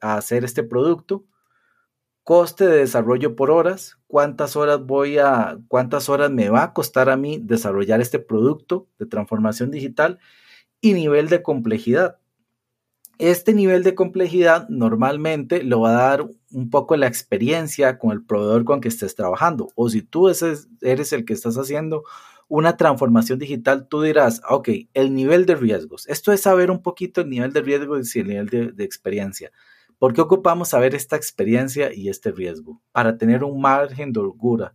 a 0.00 0.16
hacer 0.16 0.44
este 0.44 0.64
producto, 0.64 1.24
coste 2.24 2.66
de 2.66 2.78
desarrollo 2.78 3.34
por 3.34 3.50
horas, 3.50 3.98
cuántas 4.06 4.56
horas 4.56 4.84
voy 4.84 5.18
a, 5.18 5.58
cuántas 5.68 6.08
horas 6.08 6.30
me 6.30 6.50
va 6.50 6.62
a 6.62 6.72
costar 6.72 7.10
a 7.10 7.16
mí 7.16 7.40
desarrollar 7.42 8.00
este 8.00 8.18
producto 8.18 8.86
de 8.98 9.06
transformación 9.06 9.70
digital 9.70 10.18
y 10.80 10.92
nivel 10.94 11.28
de 11.28 11.42
complejidad. 11.42 12.18
Este 13.18 13.54
nivel 13.54 13.82
de 13.82 13.94
complejidad 13.94 14.68
normalmente 14.68 15.62
lo 15.62 15.80
va 15.80 15.90
a 15.90 16.08
dar 16.08 16.28
un 16.50 16.70
poco 16.70 16.96
la 16.96 17.06
experiencia 17.06 17.98
con 17.98 18.12
el 18.12 18.24
proveedor 18.24 18.64
con 18.64 18.80
que 18.80 18.88
estés 18.88 19.14
trabajando. 19.14 19.68
O 19.74 19.88
si 19.90 20.02
tú 20.02 20.28
eres 20.28 21.12
el 21.12 21.24
que 21.24 21.32
estás 21.32 21.56
haciendo 21.56 22.04
una 22.48 22.76
transformación 22.76 23.38
digital, 23.38 23.86
tú 23.88 24.02
dirás, 24.02 24.42
ok, 24.48 24.68
el 24.94 25.14
nivel 25.14 25.46
de 25.46 25.54
riesgos. 25.54 26.08
Esto 26.08 26.32
es 26.32 26.42
saber 26.42 26.70
un 26.70 26.82
poquito 26.82 27.20
el 27.20 27.30
nivel 27.30 27.52
de 27.52 27.62
riesgos 27.62 28.14
y 28.16 28.20
el 28.20 28.26
nivel 28.28 28.74
de 28.76 28.84
experiencia. 28.84 29.52
¿Por 30.02 30.14
qué 30.14 30.20
ocupamos 30.20 30.70
saber 30.70 30.96
esta 30.96 31.14
experiencia 31.14 31.94
y 31.94 32.08
este 32.08 32.32
riesgo? 32.32 32.82
Para 32.90 33.18
tener 33.18 33.44
un 33.44 33.60
margen 33.60 34.12
de 34.12 34.18
holgura 34.18 34.74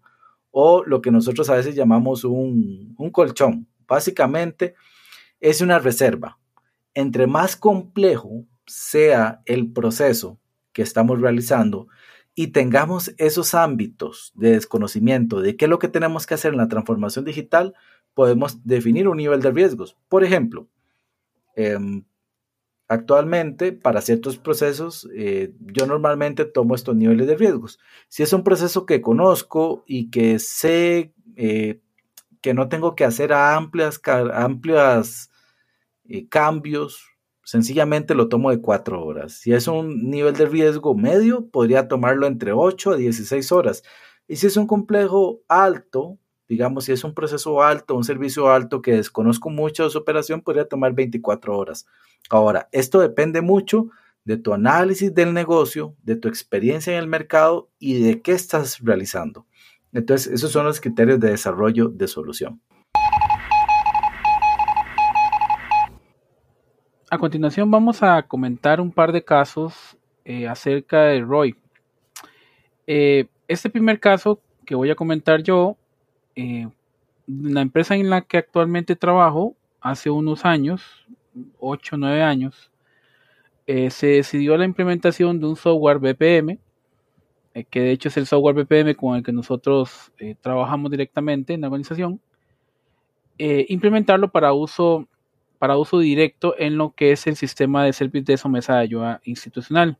o 0.51 0.85
lo 0.85 1.01
que 1.01 1.11
nosotros 1.11 1.49
a 1.49 1.55
veces 1.55 1.75
llamamos 1.75 2.23
un, 2.23 2.95
colchón. 3.11 3.67
Básicamente 3.85 4.75
es 5.41 5.59
una 5.59 5.79
reserva. 5.79 6.39
Entre 6.93 7.27
más 7.27 7.57
complejo 7.57 8.45
sea 8.65 9.41
el 9.45 9.69
proceso 9.73 10.39
que 10.71 10.81
estamos 10.81 11.19
realizando 11.19 11.89
y 12.33 12.53
tengamos 12.53 13.13
esos 13.17 13.53
ámbitos 13.53 14.31
de 14.33 14.51
desconocimiento 14.51 15.41
de 15.41 15.57
qué 15.57 15.65
es 15.65 15.69
lo 15.69 15.79
que 15.79 15.89
tenemos 15.89 16.25
que 16.25 16.35
hacer 16.35 16.53
en 16.53 16.59
la 16.59 16.69
transformación 16.69 17.25
digital, 17.25 17.73
podemos 18.13 18.63
definir 18.63 19.09
un 19.09 19.17
nivel 19.17 19.41
de 19.41 19.51
riesgos. 19.51 19.97
Por 20.07 20.23
ejemplo, 20.23 20.69
eh, 21.57 21.77
Actualmente, 22.89 23.73
para 23.73 23.99
ciertos 23.99 24.37
procesos, 24.37 25.09
eh, 25.13 25.53
yo 25.59 25.85
normalmente 25.87 26.45
tomo 26.45 26.73
estos 26.73 26.95
niveles 26.95 27.27
de 27.27 27.35
riesgos. 27.35 27.79
Si 28.07 28.23
es 28.23 28.31
un 28.31 28.43
proceso 28.43 28.85
que 28.85 29.01
conozco 29.01 29.83
y 29.85 30.09
que 30.09 30.39
sé 30.39 31.13
eh, 31.35 31.81
que 32.41 32.53
no 32.53 32.69
tengo 32.69 32.95
que 32.95 33.03
hacer 33.03 33.33
amplias, 33.33 33.99
eh, 36.07 36.29
cambios, 36.29 37.03
sencillamente 37.43 38.15
lo 38.15 38.29
tomo 38.29 38.51
de 38.51 38.61
cuatro 38.61 39.03
horas. 39.03 39.33
Si 39.33 39.51
es 39.51 39.67
un 39.67 40.09
nivel 40.09 40.35
de 40.35 40.45
riesgo 40.45 40.95
medio, 40.95 41.49
podría 41.49 41.89
tomarlo 41.89 42.25
entre 42.25 42.53
8 42.53 42.91
a 42.91 42.95
16 42.95 43.51
horas. 43.51 43.83
Y 44.29 44.37
si 44.37 44.47
es 44.47 44.55
un 44.55 44.65
complejo 44.65 45.41
alto, 45.49 46.19
digamos, 46.47 46.85
si 46.85 46.93
es 46.93 47.03
un 47.03 47.13
proceso 47.13 47.61
alto, 47.61 47.95
un 47.95 48.03
servicio 48.03 48.49
alto 48.49 48.81
que 48.81 48.93
desconozco 48.93 49.49
mucho 49.49 49.83
de 49.83 49.89
su 49.89 49.97
operación, 49.97 50.41
podría 50.41 50.67
tomar 50.67 50.93
24 50.93 51.57
horas. 51.57 51.85
Ahora, 52.29 52.69
esto 52.71 52.99
depende 52.99 53.41
mucho 53.41 53.89
de 54.23 54.37
tu 54.37 54.53
análisis 54.53 55.13
del 55.13 55.33
negocio, 55.33 55.95
de 56.03 56.15
tu 56.15 56.27
experiencia 56.27 56.93
en 56.93 56.99
el 56.99 57.07
mercado 57.07 57.69
y 57.79 58.01
de 58.01 58.21
qué 58.21 58.33
estás 58.33 58.79
realizando. 58.81 59.45
Entonces, 59.93 60.31
esos 60.33 60.51
son 60.51 60.65
los 60.65 60.81
criterios 60.81 61.19
de 61.19 61.31
desarrollo 61.31 61.89
de 61.89 62.07
solución. 62.07 62.61
A 67.09 67.17
continuación 67.17 67.71
vamos 67.71 68.03
a 68.03 68.21
comentar 68.23 68.81
un 68.81 68.91
par 68.91 69.13
de 69.13 69.23
casos 69.23 69.97
eh, 70.25 70.45
acerca 70.45 71.03
de 71.03 71.21
ROI. 71.21 71.55
Eh, 72.85 73.27
este 73.47 73.69
primer 73.69 74.01
caso 74.01 74.41
que 74.65 74.75
voy 74.75 74.89
a 74.89 74.95
comentar 74.95 75.41
yo 75.41 75.77
eh, 76.37 76.69
la 77.25 77.61
empresa 77.61 77.95
en 77.95 78.11
la 78.11 78.21
que 78.21 78.37
actualmente 78.37 78.95
trabajo, 78.95 79.55
hace 79.81 80.11
unos 80.11 80.45
años, 80.45 81.07
8 81.59 81.95
o 81.95 81.97
9 81.97 82.21
años, 82.21 82.71
eh, 83.65 83.89
se 83.89 84.07
decidió 84.07 84.55
la 84.55 84.65
implementación 84.65 85.39
de 85.39 85.47
un 85.47 85.55
software 85.55 85.97
BPM, 85.97 86.59
eh, 87.55 87.63
que 87.63 87.81
de 87.81 87.91
hecho 87.91 88.09
es 88.09 88.17
el 88.17 88.27
software 88.27 88.53
BPM 88.55 88.95
con 88.95 89.15
el 89.17 89.23
que 89.23 89.31
nosotros 89.31 90.11
trabajamos 90.41 90.91
directamente 90.91 91.55
en 91.55 91.61
la 91.61 91.67
organización, 91.67 92.21
implementarlo 93.39 94.29
para 94.29 94.53
uso, 94.53 95.07
para 95.57 95.77
uso 95.77 95.97
directo 95.99 96.53
en 96.59 96.77
lo 96.77 96.91
que 96.91 97.11
es 97.11 97.25
el 97.25 97.35
sistema 97.35 97.83
de 97.83 97.93
servicio 97.93 98.35
de 98.35 98.49
mesa 98.49 98.75
de 98.75 98.81
ayuda 98.81 99.21
institucional. 99.23 99.97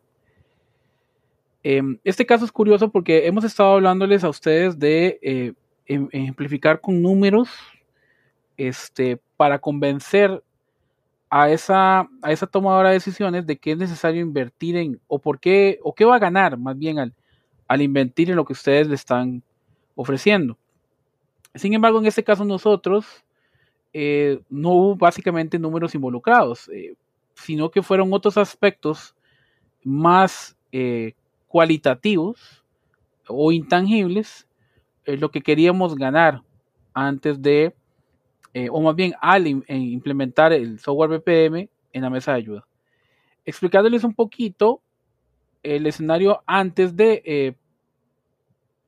Em, 1.63 2.00
este 2.04 2.28
caso 2.28 2.45
es 2.45 2.52
curioso 2.52 2.91
porque 2.91 3.26
hemos 3.26 3.43
estado 3.43 3.73
hablándoles 3.73 4.23
a 4.23 4.30
ustedes 4.30 4.78
de 4.78 5.56
ejemplificar 5.88 6.82
con 6.82 7.02
números 7.02 7.50
este, 8.58 9.19
para 9.38 9.60
convencer 9.60 10.43
a 11.30 11.50
esa, 11.50 12.08
a 12.21 12.32
esa 12.32 12.47
tomadora 12.47 12.89
de 12.89 12.95
decisiones 12.95 13.45
de 13.45 13.58
que 13.58 13.71
es 13.71 13.78
necesario 13.78 14.21
invertir 14.21 14.78
en, 14.78 15.00
o 15.08 15.19
por 15.19 15.39
qué, 15.39 15.80
o 15.84 15.93
qué 15.93 16.06
va 16.06 16.15
a 16.15 16.19
ganar 16.19 16.58
más 16.58 16.78
bien 16.78 17.00
al, 17.00 17.13
al 17.67 17.82
invertir 17.82 18.30
en 18.30 18.36
lo 18.38 18.45
que 18.45 18.54
ustedes 18.54 18.88
le 18.88 18.95
están 18.95 19.43
ofreciendo. 19.95 20.58
Sin 21.56 21.73
embargo, 21.73 22.00
en 22.00 22.06
este 22.06 22.23
caso 22.23 22.45
nosotros 22.45 23.06
eh, 23.93 24.39
no 24.50 24.71
hubo 24.71 24.95
básicamente 24.95 25.60
números 25.60 25.95
involucrados, 25.95 26.69
eh, 26.69 26.95
sino 27.34 27.69
que 27.69 27.84
fueron 27.84 28.13
otros 28.13 28.38
aspectos 28.38 29.15
más 29.84 30.58
eh, 30.71 31.13
cualitativos 31.47 32.63
o 33.28 33.52
intangibles 33.52 34.47
es 35.08 35.22
lo 35.22 35.32
que 35.32 35.41
queríamos 35.41 35.96
ganar 35.96 36.43
antes 36.93 37.41
de, 37.41 37.74
eh, 38.54 38.67
o 38.70 38.82
más 38.82 38.96
bien 38.96 39.13
al 39.22 39.48
eh, 39.48 39.63
implementar 39.67 40.52
el 40.52 40.80
software 40.80 41.10
BPM 41.10 41.70
en 41.93 42.02
la 42.02 42.10
mesa 42.10 42.34
de 42.34 42.38
ayuda. 42.38 42.67
Explicándoles 43.46 44.04
un 44.04 44.13
poquito 44.13 44.82
el 45.63 45.88
escenario 45.88 46.43
antes 46.46 46.96
de, 46.96 47.24
eh, 47.26 47.56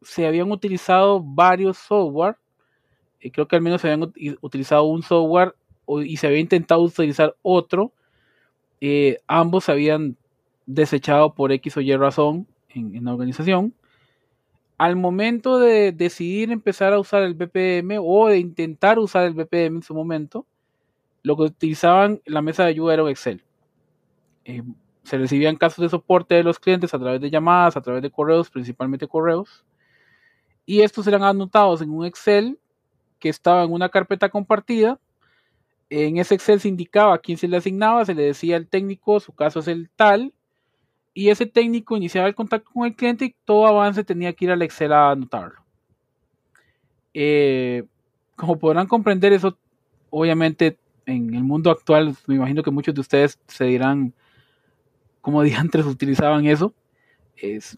se 0.02 0.28
habían 0.28 0.52
utilizado 0.52 1.22
varios 1.24 1.78
software, 1.78 2.36
creo 3.34 3.48
que 3.48 3.56
al 3.56 3.62
menos 3.62 3.82
se 3.82 3.92
habían 3.92 4.14
utilizado 4.42 4.84
un 4.84 5.02
software 5.02 5.56
y 6.06 6.18
se 6.18 6.28
había 6.28 6.40
intentado 6.40 6.82
utilizar 6.82 7.36
otro, 7.42 7.92
ambos 9.28 9.66
se 9.66 9.72
habían 9.74 10.16
desechado 10.66 11.34
por 11.34 11.52
X 11.52 11.78
o 11.78 11.82
Y 11.82 11.96
razón 11.98 12.48
en 12.70 13.04
la 13.04 13.12
organización 13.12 13.74
al 14.80 14.96
momento 14.96 15.60
de 15.60 15.92
decidir 15.92 16.52
empezar 16.52 16.94
a 16.94 17.00
usar 17.00 17.24
el 17.24 17.34
BPM 17.34 17.98
o 18.00 18.28
de 18.28 18.40
intentar 18.40 18.98
usar 18.98 19.26
el 19.26 19.34
BPM 19.34 19.76
en 19.76 19.84
su 19.84 19.94
momento, 19.94 20.48
lo 21.22 21.36
que 21.36 21.44
utilizaban 21.44 22.22
la 22.26 22.42
mesa 22.42 22.64
de 22.64 22.70
ayuda 22.70 22.94
era 22.94 23.10
Excel. 23.10 23.44
Eh, 24.46 24.64
se 25.04 25.18
recibían 25.18 25.58
casos 25.58 25.84
de 25.84 25.90
soporte 25.90 26.36
de 26.36 26.44
los 26.44 26.60
clientes 26.60 26.94
a 26.94 27.00
través 27.00 27.20
de 27.20 27.30
llamadas, 27.30 27.76
a 27.76 27.82
través 27.82 28.02
de 28.02 28.10
correos, 28.10 28.50
principalmente 28.50 29.06
correos, 29.06 29.66
y 30.66 30.80
estos 30.80 31.06
eran 31.08 31.24
anotados 31.24 31.82
en 31.82 31.90
un 31.90 32.06
Excel 32.06 32.58
que 33.20 33.28
estaba 33.28 33.66
en 33.66 33.74
una 33.74 33.90
carpeta 33.90 34.30
compartida. 34.30 34.98
En 35.90 36.18
ese 36.18 36.36
Excel 36.36 36.62
se 36.62 36.70
indicaba 36.70 37.16
a 37.16 37.18
quién 37.18 37.38
se 37.38 37.50
le 37.50 37.58
asignaba, 37.58 38.06
se 38.06 38.16
le 38.16 38.24
decía 38.24 38.56
al 38.56 38.70
técnico, 38.70 39.20
su 39.20 39.34
caso 39.34 39.60
es 39.60 39.68
el 39.68 39.90
tal, 39.90 40.34
y 41.20 41.30
ese 41.30 41.46
técnico 41.46 41.98
iniciaba 41.98 42.30
el 42.30 42.34
contacto 42.34 42.72
con 42.74 42.86
el 42.86 42.96
cliente 42.96 43.26
y 43.26 43.36
todo 43.44 43.68
avance 43.68 44.06
tenía 44.06 44.32
que 44.32 44.46
ir 44.46 44.52
al 44.52 44.62
Excel 44.62 44.94
a 44.94 45.12
anotarlo. 45.12 45.62
Eh, 47.14 47.84
como 48.38 48.58
podrán 48.58 48.88
comprender, 48.88 49.34
eso 49.34 49.58
obviamente 50.12 50.78
en 51.06 51.34
el 51.36 51.44
mundo 51.44 51.72
actual, 51.72 52.16
me 52.26 52.36
imagino 52.36 52.64
que 52.64 52.72
muchos 52.72 52.96
de 52.96 53.02
ustedes 53.02 53.38
se 53.48 53.66
dirán 53.66 54.14
cómo 55.20 55.44
diantres 55.44 55.86
utilizaban 55.88 56.46
eso. 56.46 56.74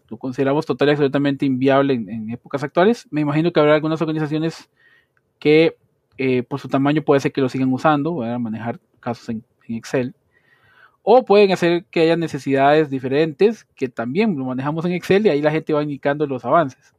lo 0.08 0.18
consideramos 0.18 0.64
total 0.64 0.86
y 0.86 0.90
absolutamente 0.92 1.44
inviable 1.44 1.94
en, 1.94 2.30
épocas 2.30 2.62
actuales. 2.62 3.08
Me 3.10 3.22
imagino 3.22 3.52
que 3.52 3.58
habrá 3.58 3.74
algunas 3.74 4.00
organizaciones 4.00 4.70
que 5.40 5.76
eh, 6.16 6.44
por 6.44 6.60
su 6.60 6.68
tamaño 6.68 7.02
puede 7.02 7.18
ser 7.18 7.32
que 7.32 7.40
lo 7.40 7.48
sigan 7.48 7.72
usando, 7.72 8.22
a 8.22 8.38
manejar 8.38 8.78
casos 9.00 9.28
en 9.30 9.44
Excel. 9.66 10.14
O 11.02 11.24
pueden 11.24 11.52
hacer 11.52 11.84
que 11.86 12.00
haya 12.00 12.16
necesidades 12.16 12.90
diferentes 12.90 13.64
que 13.74 13.88
también 13.88 14.36
lo 14.36 14.44
manejamos 14.44 14.84
en 14.84 14.92
Excel 14.92 15.26
y 15.26 15.30
ahí 15.30 15.42
la 15.42 15.50
gente 15.50 15.72
va 15.72 15.82
indicando 15.82 16.26
los 16.26 16.44
avances. 16.44 16.94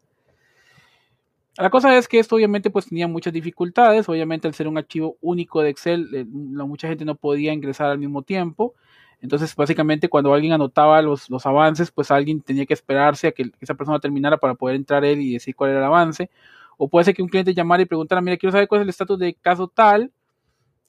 La 1.58 1.70
cosa 1.70 1.96
es 1.98 2.08
que 2.08 2.20
esto 2.20 2.36
obviamente 2.36 2.72
pues 2.72 2.88
tenía 2.88 3.08
muchas 3.08 3.32
dificultades, 3.32 4.10
obviamente 4.10 4.48
al 4.48 4.56
ser 4.56 4.68
un 4.68 4.78
archivo 4.78 5.18
único 5.22 5.62
de 5.62 5.70
Excel, 5.70 6.10
eh, 6.13 6.26
mucha 6.26 6.88
gente 6.88 7.06
no 7.06 7.16
podía 7.16 7.54
ingresar 7.54 7.92
al 7.92 8.00
mismo 8.00 8.24
tiempo, 8.24 8.74
Entonces, 9.22 9.56
básicamente, 9.56 10.10
cuando 10.10 10.34
alguien 10.34 10.52
anotaba 10.54 11.02
los, 11.02 11.30
los 11.30 11.46
avances, 11.46 11.92
pues 11.92 12.12
alguien 12.12 12.42
tenía 12.42 12.66
que 12.66 12.74
esperarse 12.74 13.28
a 13.28 13.32
que 13.32 13.52
esa 13.62 13.74
persona 13.76 14.00
terminara 14.00 14.38
para 14.38 14.56
poder 14.56 14.76
entrar 14.76 15.06
él 15.06 15.22
y 15.22 15.34
decir 15.34 15.56
cuál 15.56 15.72
era 15.72 15.80
el 15.80 15.86
avance. 15.86 16.30
O 16.78 16.89
puede 16.89 17.06
ser 17.06 17.16
que 17.16 17.22
un 17.22 17.30
cliente 17.30 17.54
llamara 17.54 17.84
y 17.84 17.86
preguntara, 17.86 18.22
mira, 18.22 18.38
quiero 18.38 18.52
saber 18.52 18.68
cuál 18.68 18.82
es 18.82 18.84
el 18.84 18.89
estatus 18.89 19.20
de 19.20 19.34
caso 19.36 19.68
tal. 19.68 20.12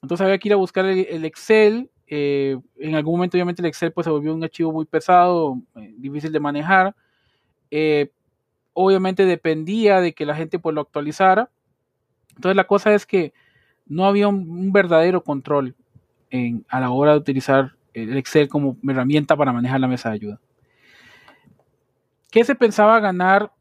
Entonces 0.01 0.25
había 0.25 0.37
que 0.37 0.49
ir 0.49 0.53
a 0.53 0.57
buscar 0.57 0.85
el, 0.85 1.25
Excel. 1.25 1.89
Eh, 2.07 2.57
en 2.77 2.95
algún 2.95 3.15
momento, 3.15 3.35
obviamente, 3.35 3.61
el 3.61 3.67
Excel 3.67 3.91
pues, 3.91 4.05
se 4.05 4.11
volvió 4.11 4.33
un 4.33 4.43
archivo 4.43 4.71
muy 4.71 4.85
pesado, 4.85 5.59
eh, 5.75 5.93
difícil 5.97 6.31
de 6.31 6.39
manejar. 6.39 6.95
Eh, 7.71 8.11
obviamente 8.73 9.25
dependía 9.25 10.01
de 10.01 10.13
que 10.13 10.25
la 10.25 10.35
gente 10.35 10.59
pues, 10.59 10.75
lo 10.75 10.81
actualizara. 10.81 11.49
Entonces 12.35 12.55
la 12.55 12.65
cosa 12.65 12.93
es 12.93 13.05
que 13.05 13.33
no 13.85 14.05
había 14.05 14.27
un, 14.27 14.71
verdadero 14.71 15.23
control 15.23 15.75
a 16.67 16.81
la 16.81 16.89
hora 16.89 17.13
de 17.13 17.17
utilizar 17.17 17.77
el 17.93 18.17
Excel 18.17 18.49
como 18.49 18.75
herramienta 18.85 19.37
para 19.37 19.53
manejar 19.53 19.79
la 19.79 19.87
mesa 19.87 20.09
de 20.09 20.15
ayuda. 20.15 20.41
¿Qué 22.29 22.43
se 22.43 22.55
pensaba 22.55 22.99
ganar 22.99 23.53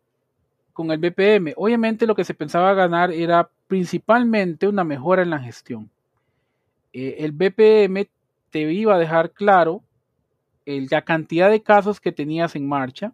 con 0.73 0.91
el 0.91 0.99
BPM? 0.99 1.53
Obviamente 1.55 2.05
lo 2.05 2.17
que 2.17 2.25
se 2.25 2.35
pensaba 2.35 2.75
ganar 2.75 3.13
era 3.13 3.49
principalmente 3.69 4.67
una 4.67 4.83
mejora 4.83 5.23
en 5.23 5.31
la 5.31 5.39
gestión. 5.39 5.89
El 6.93 7.31
BPM 7.31 8.09
te 8.55 8.61
iba 8.73 8.95
a 8.95 8.99
dejar 8.99 9.33
claro 9.33 9.83
la 10.65 11.03
cantidad 11.03 11.51
de 11.51 11.61
casos 11.61 12.01
que 12.01 12.13
tenías 12.13 12.55
en 12.55 12.69
marcha. 12.69 13.13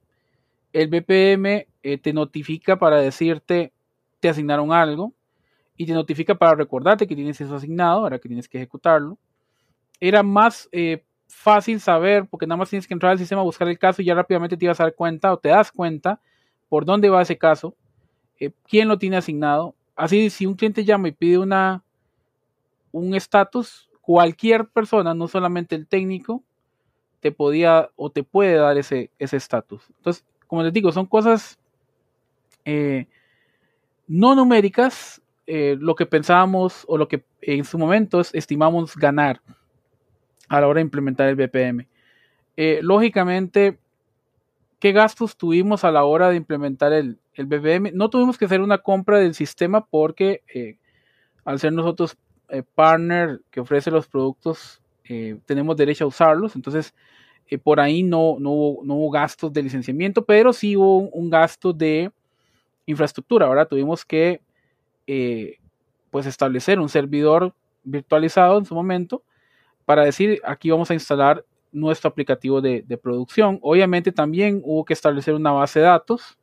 El 0.70 0.88
BPM 0.88 1.66
eh, 1.82 1.96
te 1.96 2.12
notifica 2.12 2.78
para 2.78 3.00
decirte 3.00 3.72
te 4.20 4.28
asignaron 4.28 4.70
algo 4.70 5.14
y 5.78 5.86
te 5.86 5.94
notifica 5.94 6.34
para 6.34 6.54
recordarte 6.56 7.06
que 7.06 7.16
tienes 7.16 7.40
eso 7.40 7.56
asignado, 7.56 8.00
ahora 8.00 8.18
que 8.18 8.28
tienes 8.28 8.50
que 8.50 8.58
ejecutarlo. 8.58 9.16
Era 9.98 10.22
más 10.22 10.68
eh, 10.72 11.04
fácil 11.26 11.80
saber, 11.80 12.26
porque 12.26 12.46
nada 12.46 12.58
más 12.58 12.68
tienes 12.68 12.86
que 12.86 12.92
entrar 12.92 13.12
al 13.12 13.18
sistema, 13.18 13.40
buscar 13.40 13.66
el 13.66 13.78
caso 13.78 14.02
y 14.02 14.04
ya 14.04 14.14
rápidamente 14.14 14.58
te 14.58 14.66
ibas 14.66 14.78
a 14.80 14.84
dar 14.84 14.94
cuenta 14.94 15.32
o 15.32 15.38
te 15.38 15.48
das 15.48 15.72
cuenta 15.72 16.20
por 16.68 16.84
dónde 16.84 17.08
va 17.08 17.22
ese 17.22 17.38
caso, 17.38 17.74
eh, 18.38 18.50
quién 18.68 18.88
lo 18.88 18.98
tiene 18.98 19.16
asignado. 19.16 19.74
Así, 19.96 20.28
si 20.28 20.44
un 20.44 20.52
cliente 20.52 20.84
llama 20.84 21.08
y 21.08 21.12
pide 21.12 21.38
una, 21.38 21.82
un 22.92 23.14
estatus, 23.14 23.89
cualquier 24.10 24.66
persona, 24.66 25.14
no 25.14 25.28
solamente 25.28 25.76
el 25.76 25.86
técnico, 25.86 26.42
te 27.20 27.30
podía 27.30 27.90
o 27.94 28.10
te 28.10 28.24
puede 28.24 28.54
dar 28.54 28.76
ese 28.76 29.08
estatus. 29.20 29.84
Entonces, 29.98 30.26
como 30.48 30.64
les 30.64 30.72
digo, 30.72 30.90
son 30.90 31.06
cosas 31.06 31.60
eh, 32.64 33.06
no 34.08 34.34
numéricas, 34.34 35.22
eh, 35.46 35.76
lo 35.78 35.94
que 35.94 36.06
pensábamos 36.06 36.84
o 36.88 36.98
lo 36.98 37.06
que 37.06 37.24
en 37.40 37.64
su 37.64 37.78
momento 37.78 38.20
estimamos 38.32 38.96
ganar 38.96 39.40
a 40.48 40.60
la 40.60 40.66
hora 40.66 40.78
de 40.78 40.86
implementar 40.86 41.28
el 41.28 41.36
BPM. 41.36 41.86
Eh, 42.56 42.80
lógicamente, 42.82 43.78
¿qué 44.80 44.90
gastos 44.90 45.36
tuvimos 45.36 45.84
a 45.84 45.92
la 45.92 46.02
hora 46.02 46.30
de 46.30 46.36
implementar 46.36 46.92
el, 46.92 47.20
el 47.34 47.46
BPM? 47.46 47.92
No 47.94 48.10
tuvimos 48.10 48.38
que 48.38 48.46
hacer 48.46 48.60
una 48.60 48.78
compra 48.78 49.20
del 49.20 49.34
sistema 49.34 49.86
porque 49.86 50.42
al 51.44 51.60
ser 51.60 51.72
nosotros 51.72 52.18
partner 52.74 53.40
que 53.50 53.60
ofrece 53.60 53.90
los 53.90 54.06
productos, 54.06 54.80
tenemos 55.46 55.76
derecho 55.76 56.04
a 56.04 56.08
usarlos. 56.08 56.54
Entonces, 56.54 56.94
por 57.62 57.80
ahí 57.80 58.02
no, 58.02 58.36
no, 58.38 58.50
hubo, 58.50 59.10
gastos 59.10 59.52
de 59.52 59.62
licenciamiento, 59.62 60.24
pero 60.24 60.52
sí 60.52 60.76
hubo 60.76 60.98
un, 61.08 61.30
gasto 61.30 61.72
de 61.72 62.10
infraestructura. 62.86 63.46
Ahora 63.46 63.66
tuvimos 63.66 64.04
que 64.04 64.40
pues 66.10 66.26
establecer 66.26 66.78
un 66.78 66.88
servidor 66.88 67.54
virtualizado 67.84 68.58
en 68.58 68.64
su 68.64 68.74
momento 68.74 69.22
para 69.84 70.04
decir 70.04 70.40
aquí 70.44 70.70
vamos 70.70 70.90
a 70.90 70.94
instalar 70.94 71.44
nuestro 71.72 72.08
aplicativo 72.08 72.60
de, 72.60 72.84
producción. 73.02 73.58
Obviamente 73.62 74.12
también 74.12 74.60
hubo 74.64 74.84
que 74.84 74.92
establecer 74.92 75.34
una 75.34 75.52
base 75.52 75.80
de 75.80 75.86
datos 75.86 76.38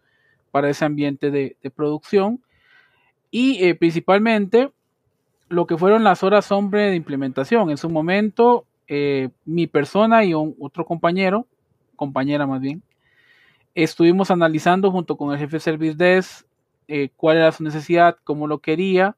para 0.52 0.70
ese 0.70 0.86
ambiente 0.86 1.32
de, 1.32 1.56
producción 1.76 2.42
y 3.30 3.64
eh, 3.64 3.76
principalmente 3.76 4.72
lo 5.50 5.66
que 5.66 5.78
fueron 5.78 6.04
las 6.04 6.24
horas 6.24 6.52
hombre 6.52 6.90
de 6.90 6.96
implementación. 6.96 7.70
En 7.70 7.78
su 7.78 7.90
momento, 7.90 8.66
eh, 8.88 9.30
mi 9.46 9.68
persona 9.68 10.24
y 10.26 10.34
otro 10.34 10.86
compañero, 10.86 11.48
compañera 11.96 12.46
más 12.46 12.62
bien, 12.62 12.82
estuvimos 13.76 14.32
analizando 14.32 14.92
junto 14.92 15.16
con 15.18 15.32
el 15.32 15.40
jefe 15.40 15.60
Service 15.60 15.96
Desk 15.96 16.46
eh, 16.88 17.10
cuál 17.16 17.38
era 17.38 17.52
su 17.52 17.64
necesidad, 17.64 18.18
cómo 18.24 18.48
lo 18.48 18.60
quería, 18.60 19.16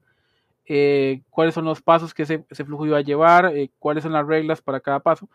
eh, 0.66 1.22
cuáles 1.30 1.54
son 1.56 1.66
los 1.66 1.82
pasos 1.82 2.14
que 2.14 2.24
ese, 2.24 2.44
flujo 2.66 2.86
iba 2.86 2.98
a 2.98 3.02
llevar, 3.02 3.52
cuáles 3.80 4.04
son 4.04 4.14
las 4.14 4.26
reglas 4.26 4.62
para 4.62 4.80
cada 4.80 5.00
paso. 5.00 5.30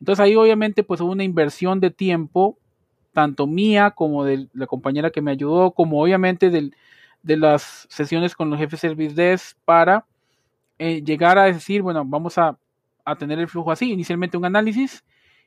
Entonces 0.00 0.20
ahí 0.20 0.34
obviamente 0.34 0.82
pues 0.82 1.00
hubo 1.00 1.12
una 1.12 1.24
inversión 1.24 1.78
de 1.78 1.90
tiempo, 1.90 2.58
tanto 3.12 3.46
mía 3.46 3.90
como 3.90 4.24
de 4.24 4.48
la 4.52 4.66
compañera 4.66 5.10
que 5.10 5.20
me 5.20 5.30
ayudó, 5.30 5.72
como 5.72 6.02
obviamente 6.02 6.50
de 6.50 7.36
las 7.36 7.86
sesiones 7.90 8.34
con 8.34 8.50
los 8.50 8.58
jefes 8.58 8.80
Service 8.80 9.14
Desk 9.14 9.56
para 9.64 10.06
eh, 10.80 11.02
llegar 11.04 11.38
a 11.38 11.44
decir, 11.44 11.82
bueno, 11.82 12.04
vamos 12.06 12.38
a, 12.38 12.58
a 13.04 13.16
tener 13.16 13.38
el 13.38 13.48
flujo 13.48 13.70
así, 13.70 13.92
inicialmente 13.92 14.38
un 14.38 14.46
análisis 14.46 15.04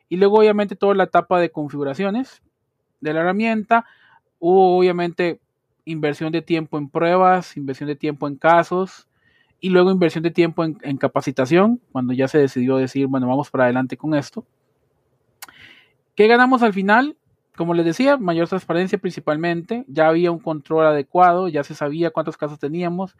y 0.08 0.17
luego 0.17 0.38
obviamente 0.38 0.76
toda 0.76 0.93
la 0.93 1.06
etapa 1.06 1.39
de 1.39 1.50
configuraciones 1.50 2.43
de 3.02 3.13
la 3.13 3.22
herramienta, 3.22 3.84
hubo 4.38 4.78
obviamente 4.78 5.39
inversión 5.86 6.32
de 6.32 6.43
tiempo 6.43 6.78
en 6.78 6.88
pruebas, 6.88 7.58
inversión 7.58 7.88
de 7.88 7.96
tiempo 7.96 8.28
en 8.28 8.36
casos, 8.36 9.08
y 9.60 9.69
luego 9.69 9.89
inversión 9.89 10.24
de 10.24 10.30
tiempo 10.30 10.63
en, 10.63 10.98
capacitación, 10.98 11.82
cuando 11.91 12.13
ya 12.13 12.28
se 12.28 12.38
decidió 12.38 12.78
decir, 12.78 13.08
bueno, 13.08 13.28
vamos 13.28 13.50
para 13.50 13.63
adelante 13.63 13.98
con 13.98 14.13
esto. 14.13 14.46
¿Qué 16.13 16.28
ganamos 16.28 16.62
al 16.62 16.74
final? 16.74 17.17
Como 17.56 17.74
les 17.74 17.86
decía, 17.86 18.17
mayor 18.17 18.48
transparencia 18.48 19.00
principalmente, 19.00 19.84
ya 19.88 20.10
había 20.10 20.30
un 20.30 20.38
control 20.38 20.86
adecuado, 20.86 21.48
ya 21.48 21.63
se 21.63 21.74
sabía 21.74 22.12
cuántos 22.12 22.38
casos 22.38 22.60
teníamos, 22.60 23.15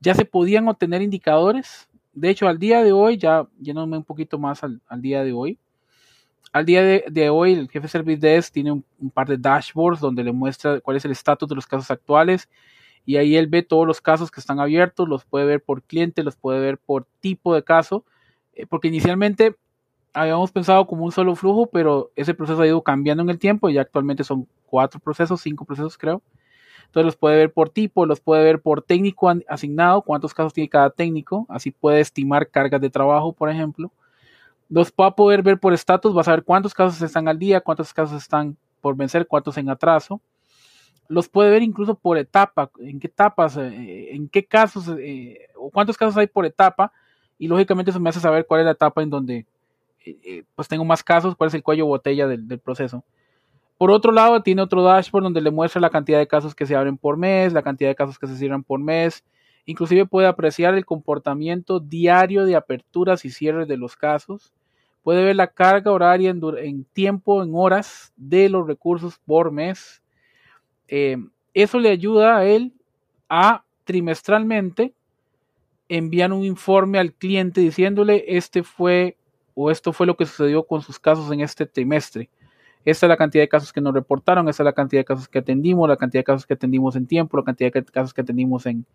ya 0.00 0.14
se 0.14 0.24
podían 0.24 0.68
obtener 0.68 1.02
indicadores. 1.02 1.88
De 2.12 2.30
hecho, 2.30 2.48
al 2.48 2.58
día 2.58 2.82
de 2.82 2.92
hoy, 2.92 3.16
ya 3.16 3.46
yéndome 3.60 3.96
un 3.96 4.04
poquito 4.04 4.38
más 4.38 4.62
al, 4.62 4.80
día 5.02 5.22
de 5.22 5.32
hoy, 5.32 5.58
al 6.52 6.64
día 6.64 6.82
de, 6.82 7.30
hoy 7.30 7.52
el 7.52 7.68
jefe 7.68 7.88
Service 7.88 8.20
Desk 8.20 8.52
tiene 8.52 8.72
un, 8.72 8.84
par 9.12 9.28
de 9.28 9.36
dashboards 9.36 10.00
donde 10.00 10.24
le 10.24 10.32
muestra 10.32 10.80
cuál 10.80 10.96
es 10.96 11.04
el 11.04 11.10
estatus 11.10 11.48
de 11.48 11.54
los 11.54 11.66
casos 11.66 11.90
actuales 11.90 12.48
y 13.04 13.16
ahí 13.16 13.36
él 13.36 13.46
ve 13.46 13.62
todos 13.62 13.86
los 13.86 14.00
casos 14.00 14.30
que 14.30 14.40
están 14.40 14.58
abiertos, 14.58 15.08
los 15.08 15.24
puede 15.24 15.44
ver 15.44 15.62
por 15.62 15.82
cliente, 15.82 16.24
los 16.24 16.36
puede 16.36 16.60
ver 16.60 16.78
por 16.78 17.06
tipo 17.20 17.54
de 17.54 17.62
caso, 17.62 18.04
eh, 18.54 18.66
porque 18.66 18.88
inicialmente 18.88 19.54
habíamos 20.12 20.50
pensado 20.50 20.86
como 20.86 21.04
un 21.04 21.12
solo 21.12 21.36
flujo, 21.36 21.66
pero 21.66 22.10
ese 22.16 22.34
proceso 22.34 22.62
ha 22.62 22.66
ido 22.66 22.82
cambiando 22.82 23.22
en 23.22 23.30
el 23.30 23.38
tiempo 23.38 23.68
y 23.68 23.78
actualmente 23.78 24.24
son 24.24 24.48
cuatro 24.64 24.98
procesos, 24.98 25.40
cinco 25.40 25.64
procesos 25.64 25.96
creo. 25.96 26.22
Entonces 26.96 27.06
los 27.06 27.16
puede 27.16 27.36
ver 27.36 27.52
por 27.52 27.68
tipo, 27.68 28.06
los 28.06 28.20
puede 28.20 28.42
ver 28.42 28.60
por 28.60 28.80
técnico 28.80 29.30
asignado, 29.48 30.00
cuántos 30.00 30.32
casos 30.32 30.54
tiene 30.54 30.68
cada 30.68 30.88
técnico, 30.88 31.46
así 31.50 31.70
puede 31.70 32.00
estimar 32.00 32.48
cargas 32.48 32.80
de 32.80 32.88
trabajo, 32.88 33.32
por 33.32 33.50
ejemplo. 33.50 33.92
Los 34.70 34.90
va 34.90 35.06
a 35.08 35.14
poder 35.14 35.42
ver 35.42 35.58
por 35.60 35.74
estatus, 35.74 36.16
va 36.16 36.22
a 36.22 36.24
saber 36.24 36.42
cuántos 36.42 36.72
casos 36.72 37.02
están 37.02 37.28
al 37.28 37.38
día, 37.38 37.60
cuántos 37.60 37.92
casos 37.92 38.20
están 38.22 38.56
por 38.80 38.96
vencer, 38.96 39.26
cuántos 39.26 39.58
en 39.58 39.68
atraso 39.68 40.20
los 41.08 41.28
puede 41.28 41.50
ver 41.50 41.62
incluso 41.62 41.94
por 41.94 42.18
etapa, 42.18 42.70
en 42.78 42.98
qué 42.98 43.06
etapas, 43.06 43.56
eh, 43.56 44.14
en 44.14 44.28
qué 44.28 44.44
casos, 44.44 44.88
eh, 44.98 45.48
o 45.54 45.70
cuántos 45.70 45.96
casos 45.96 46.16
hay 46.16 46.26
por 46.26 46.46
etapa, 46.46 46.92
y 47.38 47.48
lógicamente 47.48 47.90
eso 47.90 48.00
me 48.00 48.08
hace 48.08 48.20
saber 48.20 48.46
cuál 48.46 48.60
es 48.60 48.64
la 48.64 48.72
etapa 48.72 49.02
en 49.02 49.10
donde 49.10 49.46
eh, 50.04 50.44
pues 50.54 50.68
tengo 50.68 50.84
más 50.84 51.02
casos, 51.02 51.36
cuál 51.36 51.48
es 51.48 51.54
el 51.54 51.62
cuello 51.62 51.86
botella 51.86 52.26
del, 52.26 52.58
proceso. 52.58 53.04
Por 53.78 53.90
otro 53.90 54.12
lado, 54.12 54.42
tiene 54.42 54.62
otro 54.62 54.82
dashboard 54.82 55.24
donde 55.24 55.40
le 55.40 55.50
muestra 55.50 55.80
la 55.80 55.90
cantidad 55.90 56.18
de 56.18 56.26
casos 56.26 56.54
que 56.54 56.66
se 56.66 56.74
abren 56.74 56.96
por 56.96 57.16
mes, 57.16 57.52
la 57.52 57.62
cantidad 57.62 57.90
de 57.90 57.94
casos 57.94 58.18
que 58.18 58.26
se 58.26 58.36
cierran 58.36 58.62
por 58.62 58.80
mes, 58.80 59.24
inclusive 59.66 60.06
puede 60.06 60.28
apreciar 60.28 60.74
el 60.74 60.86
comportamiento 60.86 61.80
diario 61.80 62.46
de 62.46 62.56
aperturas 62.56 63.24
y 63.24 63.30
cierres 63.30 63.68
de 63.68 63.76
los 63.76 63.96
casos, 63.96 64.54
puede 65.02 65.24
ver 65.24 65.36
la 65.36 65.48
carga 65.48 65.92
horaria 65.92 66.30
en 66.30 66.84
tiempo, 66.92 67.42
en 67.42 67.50
horas 67.54 68.12
de 68.16 68.48
los 68.48 68.66
recursos 68.66 69.20
por 69.26 69.52
mes, 69.52 70.02
eh, 70.88 71.16
eso 71.52 71.78
le 71.78 71.90
ayuda 71.90 72.38
a 72.38 72.44
él 72.44 72.72
a 73.28 73.64
trimestralmente 73.84 74.94
enviar 75.88 76.32
un 76.32 76.44
informe 76.44 76.98
al 76.98 77.12
cliente 77.12 77.60
diciéndole 77.60 78.24
este 78.26 78.62
fue 78.62 79.16
o 79.54 79.70
esto 79.70 79.92
fue 79.92 80.06
lo 80.06 80.16
que 80.16 80.26
sucedió 80.26 80.64
con 80.64 80.82
sus 80.82 80.98
casos 80.98 81.30
en 81.32 81.40
este 81.40 81.64
trimestre. 81.64 82.28
Esta 82.86 83.06
es 83.06 83.08
la 83.08 83.16
cantidad 83.16 83.42
de 83.42 83.48
casos 83.48 83.72
que 83.72 83.80
nos 83.80 83.92
reportaron, 83.92 84.48
esta 84.48 84.62
es 84.62 84.64
la 84.64 84.72
cantidad 84.72 85.00
de 85.00 85.04
casos 85.04 85.26
que 85.26 85.40
atendimos, 85.40 85.88
la 85.88 85.96
cantidad 85.96 86.20
de 86.20 86.24
casos 86.24 86.46
que 86.46 86.54
atendimos 86.54 86.94
en 86.94 87.04
tiempo, 87.08 87.36
la 87.36 87.42
cantidad 87.42 87.72
de 87.72 87.84
casos 87.84 88.14
que 88.14 88.20
atendimos 88.20 88.64
en, 88.64 88.86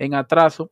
en 0.00 0.14
atraso. 0.14 0.68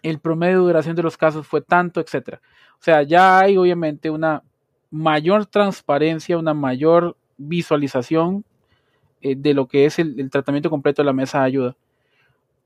El 0.00 0.20
promedio 0.20 0.60
de 0.60 0.66
duración 0.66 0.94
de 0.94 1.02
los 1.02 1.16
casos 1.16 1.48
fue 1.48 1.60
tanto, 1.60 2.00
etcétera. 2.00 2.40
O 2.74 2.82
sea, 2.82 3.02
ya 3.02 3.40
hay 3.40 3.56
obviamente 3.56 4.08
una 4.08 4.44
mayor 4.92 5.46
transparencia, 5.46 6.38
una 6.38 6.54
mayor 6.54 7.16
visualización 7.36 8.44
eh, 9.20 9.34
de 9.36 9.52
lo 9.52 9.66
que 9.66 9.84
es 9.84 9.98
el, 9.98 10.30
tratamiento 10.30 10.70
completo 10.70 11.02
de 11.02 11.06
la 11.06 11.12
mesa 11.12 11.40
de 11.40 11.44
ayuda. 11.46 11.76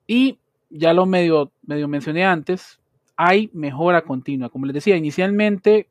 Y 0.06 0.38
ya 0.68 0.92
lo 0.92 1.06
medio, 1.06 1.50
medio 1.62 1.88
mencioné 1.88 2.26
antes, 2.26 2.78
hay 3.16 3.48
mejora 3.54 4.02
continua. 4.02 4.50
Como 4.50 4.66
les 4.66 4.74
decía, 4.74 4.96
inicialmente 4.98 5.88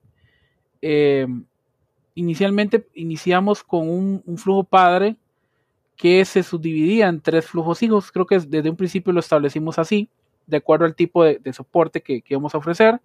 eh, 0.83 1.25
inicialmente 2.15 2.87
iniciamos 2.93 3.63
con 3.63 3.89
un, 3.89 4.37
flujo 4.37 4.63
padre 4.63 5.15
que 5.95 6.25
se 6.25 6.43
subdividía 6.43 7.07
en 7.07 7.21
tres 7.21 7.45
flujos 7.47 7.81
hijos. 7.83 8.11
Creo 8.11 8.25
que 8.25 8.39
desde 8.39 8.69
un 8.69 8.75
principio 8.75 9.13
lo 9.13 9.19
establecimos 9.19 9.79
así, 9.79 10.09
de 10.47 10.57
acuerdo 10.57 10.85
al 10.85 10.95
tipo 10.95 11.23
de, 11.23 11.53
soporte 11.53 12.01
que, 12.01 12.21
que 12.21 12.35
vamos 12.35 12.55
a 12.55 12.57
ofrecer. 12.57 12.99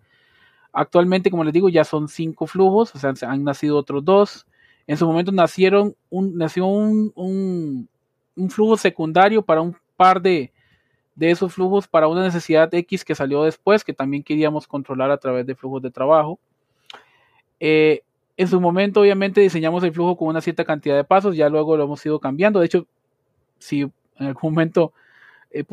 Actualmente, 0.73 1.31
como 1.31 1.43
les 1.43 1.55
digo, 1.55 1.69
ya 1.69 1.85
son 1.85 2.07
cinco 2.09 2.47
flujos, 2.47 2.95
o 2.95 2.99
sea, 2.99 3.15
han 3.23 3.45
nacido 3.45 3.79
otros 3.79 4.05
dos. 4.05 4.47
En 4.87 4.97
su 4.97 5.07
momento 5.07 5.33
nacieron 5.33 5.97
nació 6.11 6.67
un, 6.67 7.89
flujo 8.51 8.77
secundario 8.77 9.43
para 9.43 9.63
un 9.63 9.75
par 9.97 10.21
de, 10.21 10.53
de 11.15 11.31
esos 11.31 11.55
flujos 11.55 11.89
para 11.89 12.09
una 12.09 12.23
necesidad 12.23 12.73
X 12.73 13.05
que 13.05 13.15
salió 13.15 13.43
después, 13.43 13.85
que 13.85 13.95
también 13.95 14.23
queríamos 14.23 14.67
controlar 14.67 15.11
a 15.11 15.17
través 15.17 15.47
de 15.47 15.55
flujos 15.55 15.81
de 15.81 15.91
trabajo. 15.91 16.39
Eh, 17.59 18.03
en 18.37 18.49
su 18.49 18.61
momento, 18.61 19.01
obviamente, 19.01 19.41
diseñamos 19.41 19.83
el 19.85 19.93
flujo 19.93 20.17
con 20.17 20.29
una 20.29 20.41
cierta 20.41 20.65
cantidad 20.65 20.97
de 20.97 21.05
pasos, 21.05 21.37
ya 21.37 21.49
luego 21.49 21.77
lo 21.77 21.85
hemos 21.85 22.05
ido 22.05 22.21
cambiando. 22.21 22.61
De 22.61 22.67
hecho, 22.67 22.87
si 23.59 23.81
en 23.81 23.93
algún 24.19 24.53
momento 24.53 24.93
eh, 25.51 25.65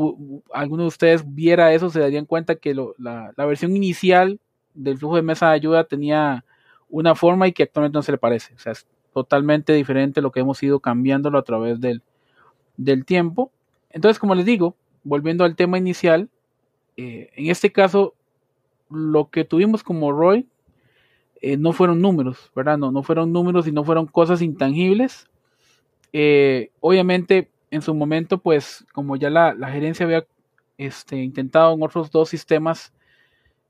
alguno 0.53 0.83
de 0.83 0.87
ustedes 0.87 1.23
viera 1.33 1.73
eso, 1.73 1.89
se 1.89 1.99
darían 1.99 2.25
cuenta 2.25 2.55
que 2.55 2.73
la, 2.97 3.33
versión 3.37 3.75
inicial 3.75 4.39
del 4.73 4.97
flujo 4.97 5.17
de 5.17 5.21
mesa 5.21 5.49
de 5.49 5.55
ayuda 5.55 5.83
tenía 5.83 6.45
una 6.89 7.15
forma 7.15 7.47
y 7.47 7.53
que 7.53 7.63
actualmente 7.63 7.97
no 7.97 8.01
se 8.01 8.13
le 8.13 8.17
parece. 8.17 8.53
O 8.53 8.59
sea, 8.59 8.71
es 8.71 8.87
totalmente 9.13 9.73
diferente 9.73 10.21
lo 10.21 10.31
que 10.31 10.39
hemos 10.39 10.61
ido 10.63 10.79
cambiándolo 10.79 11.37
a 11.37 11.43
través 11.43 11.81
del, 11.81 12.01
del 12.77 13.03
tiempo. 13.05 13.51
Entonces, 13.89 14.19
como 14.19 14.35
les 14.35 14.45
digo, 14.45 14.75
volviendo 15.03 15.43
al 15.43 15.55
tema 15.55 15.77
inicial, 15.77 16.29
eh, 16.95 17.29
en 17.35 17.49
este 17.49 17.71
caso, 17.71 18.13
lo 18.89 19.29
que 19.29 19.43
tuvimos 19.43 19.83
como 19.83 20.11
ROI 20.11 20.47
eh, 21.43 21.57
no 21.57 21.73
fueron 21.73 21.99
números, 22.01 22.49
¿verdad? 22.55 22.77
No, 22.77 22.89
no 22.89 23.03
fueron 23.03 23.33
números 23.33 23.67
y 23.67 23.73
no 23.73 23.83
fueron 23.83 24.07
cosas 24.07 24.41
intangibles. 24.41 25.27
Eh, 26.13 26.71
obviamente, 26.79 27.49
en 27.69 27.81
su 27.81 27.93
momento, 27.93 28.37
pues, 28.37 28.85
como 28.93 29.17
ya 29.17 29.29
la, 29.29 29.53
la 29.53 29.69
gerencia 29.69 30.05
había 30.05 30.25
este, 30.77 31.17
intentado 31.17 31.73
en 31.73 31.83
otros 31.83 32.09
dos 32.11 32.29
sistemas, 32.29 32.93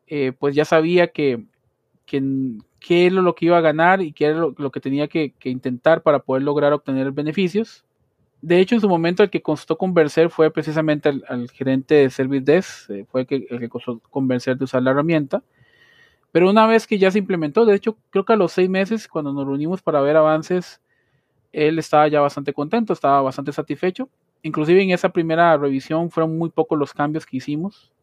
eh, 0.06 0.34
pues 0.38 0.54
ya 0.54 0.66
sabía 0.66 1.08
que, 1.08 1.46
que, 2.06 2.22
qué 2.80 3.08
era 3.08 3.24
lo 3.24 3.34
que 3.34 3.48
iba 3.48 3.58
a 3.58 3.62
ganar 3.62 4.04
y 4.04 4.14
qué 4.14 4.26
era 4.26 4.38
lo, 4.38 4.54
lo 4.56 4.70
que 4.70 4.80
tenía 4.80 5.08
que, 5.08 5.34
intentar 5.46 6.04
para 6.04 6.20
poder 6.20 6.44
lograr 6.44 6.74
obtener 6.74 7.12
beneficios. 7.12 7.84
De 8.44 8.60
hecho, 8.60 8.76
en 8.76 8.82
su 8.82 8.88
momento 8.88 9.24
el 9.24 9.32
que 9.32 9.42
costó 9.42 9.80
convencer 9.80 10.30
fue 10.30 10.52
precisamente 10.52 11.10
al, 11.10 11.50
gerente 11.50 11.96
de 11.96 12.12
Service 12.12 12.46
Desk, 12.46 13.08
fue 13.08 13.22
el 13.22 13.28
que, 13.28 13.48
el 13.50 13.60
que, 13.60 13.70
costó 13.70 14.00
convencer 14.12 14.60
de 14.60 14.66
usar 14.66 14.84
la 14.84 14.92
herramienta. 14.92 15.42
Pero 16.34 16.50
una 16.50 16.66
vez 16.66 16.88
que 16.88 16.98
ya 16.98 17.12
se 17.12 17.20
implementó, 17.20 17.64
de 17.64 17.76
hecho, 17.76 17.96
creo 18.10 18.26
que 18.26 18.34
a 18.34 18.36
los 18.36 18.52
seis 18.52 18.68
meses, 18.68 19.08
cuando 19.08 19.32
nos 19.32 19.46
reunimos 19.46 19.84
para 19.84 20.02
ver 20.02 20.18
avances, 20.18 20.82
él 21.52 21.78
estaba 21.78 22.08
ya 22.08 22.22
bastante 22.22 22.54
contento, 22.54 22.92
estaba 22.92 23.22
bastante 23.22 23.54
satisfecho. 23.54 24.10
Inclusive 24.42 24.82
en 24.82 24.90
esa 24.90 25.10
primera 25.10 25.56
revisión 25.58 26.10
fueron 26.10 26.36
muy 26.36 26.50
pocos 26.50 26.78
los 26.78 26.92
cambios 26.92 27.28
que 27.28 27.38
hicimos 27.38 27.94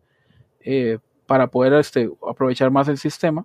eh, 0.61 0.99
para 1.27 1.49
poder 1.49 1.73
este, 1.75 2.09
aprovechar 2.27 2.71
más 2.71 2.87
el 2.87 2.99
sistema. 2.99 3.45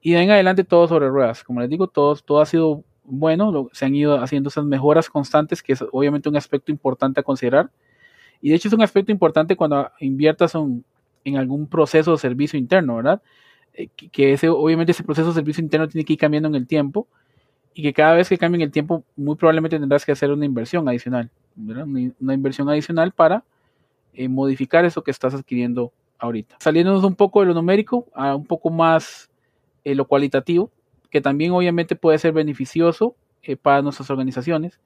Y 0.00 0.12
de 0.14 0.22
en 0.22 0.32
adelante 0.32 0.64
todo 0.64 0.88
sobre 0.88 1.08
ruedas. 1.08 1.44
Como 1.44 1.60
les 1.60 1.70
digo, 1.70 1.86
todo, 1.86 2.16
todo 2.16 2.40
ha 2.40 2.46
sido 2.46 2.82
bueno, 3.04 3.68
se 3.72 3.84
han 3.84 3.94
ido 3.94 4.20
haciendo 4.20 4.48
esas 4.48 4.64
mejoras 4.64 5.08
constantes, 5.08 5.62
que 5.62 5.74
es 5.74 5.84
obviamente 5.92 6.28
un 6.28 6.36
aspecto 6.36 6.72
importante 6.72 7.20
a 7.20 7.22
considerar. 7.22 7.70
Y 8.40 8.50
de 8.50 8.56
hecho 8.56 8.66
es 8.66 8.74
un 8.74 8.82
aspecto 8.82 9.12
importante 9.12 9.54
cuando 9.56 9.90
inviertas 10.00 10.56
en, 10.56 10.84
algún 11.36 11.68
proceso 11.68 12.10
de 12.12 12.18
servicio 12.18 12.58
interno, 12.58 12.96
¿verdad? 12.96 13.22
Eh, 13.74 13.88
que, 13.88 14.32
ese, 14.34 14.48
obviamente 14.48 14.92
ese 14.92 15.02
proceso 15.02 15.28
de 15.28 15.34
servicio 15.34 15.62
interno 15.62 15.88
tiene 15.88 16.04
que 16.04 16.12
ir 16.12 16.18
cambiando 16.18 16.48
en 16.48 16.54
el 16.54 16.66
tiempo 16.66 17.06
y 17.74 17.82
que 17.82 17.92
cada 17.92 18.14
vez 18.14 18.28
que 18.28 18.36
cambie 18.36 18.56
en 18.56 18.62
el 18.62 18.70
tiempo 18.70 19.04
muy 19.16 19.36
probablemente 19.36 19.78
tendrás 19.78 20.04
que 20.04 20.12
hacer 20.12 20.30
una 20.30 20.44
inversión 20.44 20.88
adicional. 20.88 21.30
Una, 21.56 22.34
inversión 22.34 22.68
adicional 22.68 23.12
para 23.12 23.44
eh, 24.12 24.28
modificar 24.28 24.84
eso 24.84 25.02
que 25.02 25.10
estás 25.10 25.34
adquiriendo 25.34 25.92
ahorita. 26.18 26.56
Saliéndonos 26.60 27.04
un 27.04 27.14
poco 27.14 27.40
de 27.40 27.46
lo 27.46 27.54
numérico 27.54 28.06
a 28.14 28.36
un 28.36 28.44
poco 28.44 28.70
más 28.70 29.30
eh, 29.84 29.94
lo 29.94 30.06
cualitativo, 30.06 30.70
que 31.10 31.20
también 31.20 31.52
obviamente 31.52 31.96
puede 31.96 32.18
ser 32.18 32.32
beneficioso 32.32 33.16
eh, 33.42 33.56
para 33.56 33.82
nuestras 33.82 34.10
organizaciones. 34.10 34.80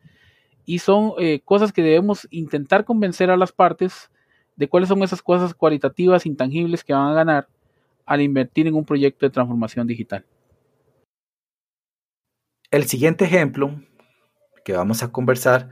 Y 0.68 0.81
son 0.81 1.12
cosas 1.44 1.72
que 1.72 1.81
debemos 1.81 2.27
intentar 2.33 2.85
convencer 2.85 3.31
a 3.31 3.37
las 3.37 3.53
partes 3.53 4.11
de 4.57 4.68
cuáles 4.68 4.88
son 4.88 5.01
esas 5.05 5.22
cosas 5.22 5.55
cualitativas, 5.55 6.27
intangibles 6.27 6.83
que 6.83 6.92
van 6.92 7.07
a 7.07 7.14
ganar 7.14 7.46
al 8.06 8.22
invertir 8.22 8.66
en 8.66 8.74
un 8.74 8.84
proyecto 8.84 9.26
de 9.26 9.30
transformación 9.30 9.86
digital. 9.86 10.24
El 12.70 12.84
siguiente 12.84 13.26
ejemplo 13.26 13.80
que 14.64 14.72
vamos 14.72 15.02
a 15.02 15.12
conversar 15.12 15.70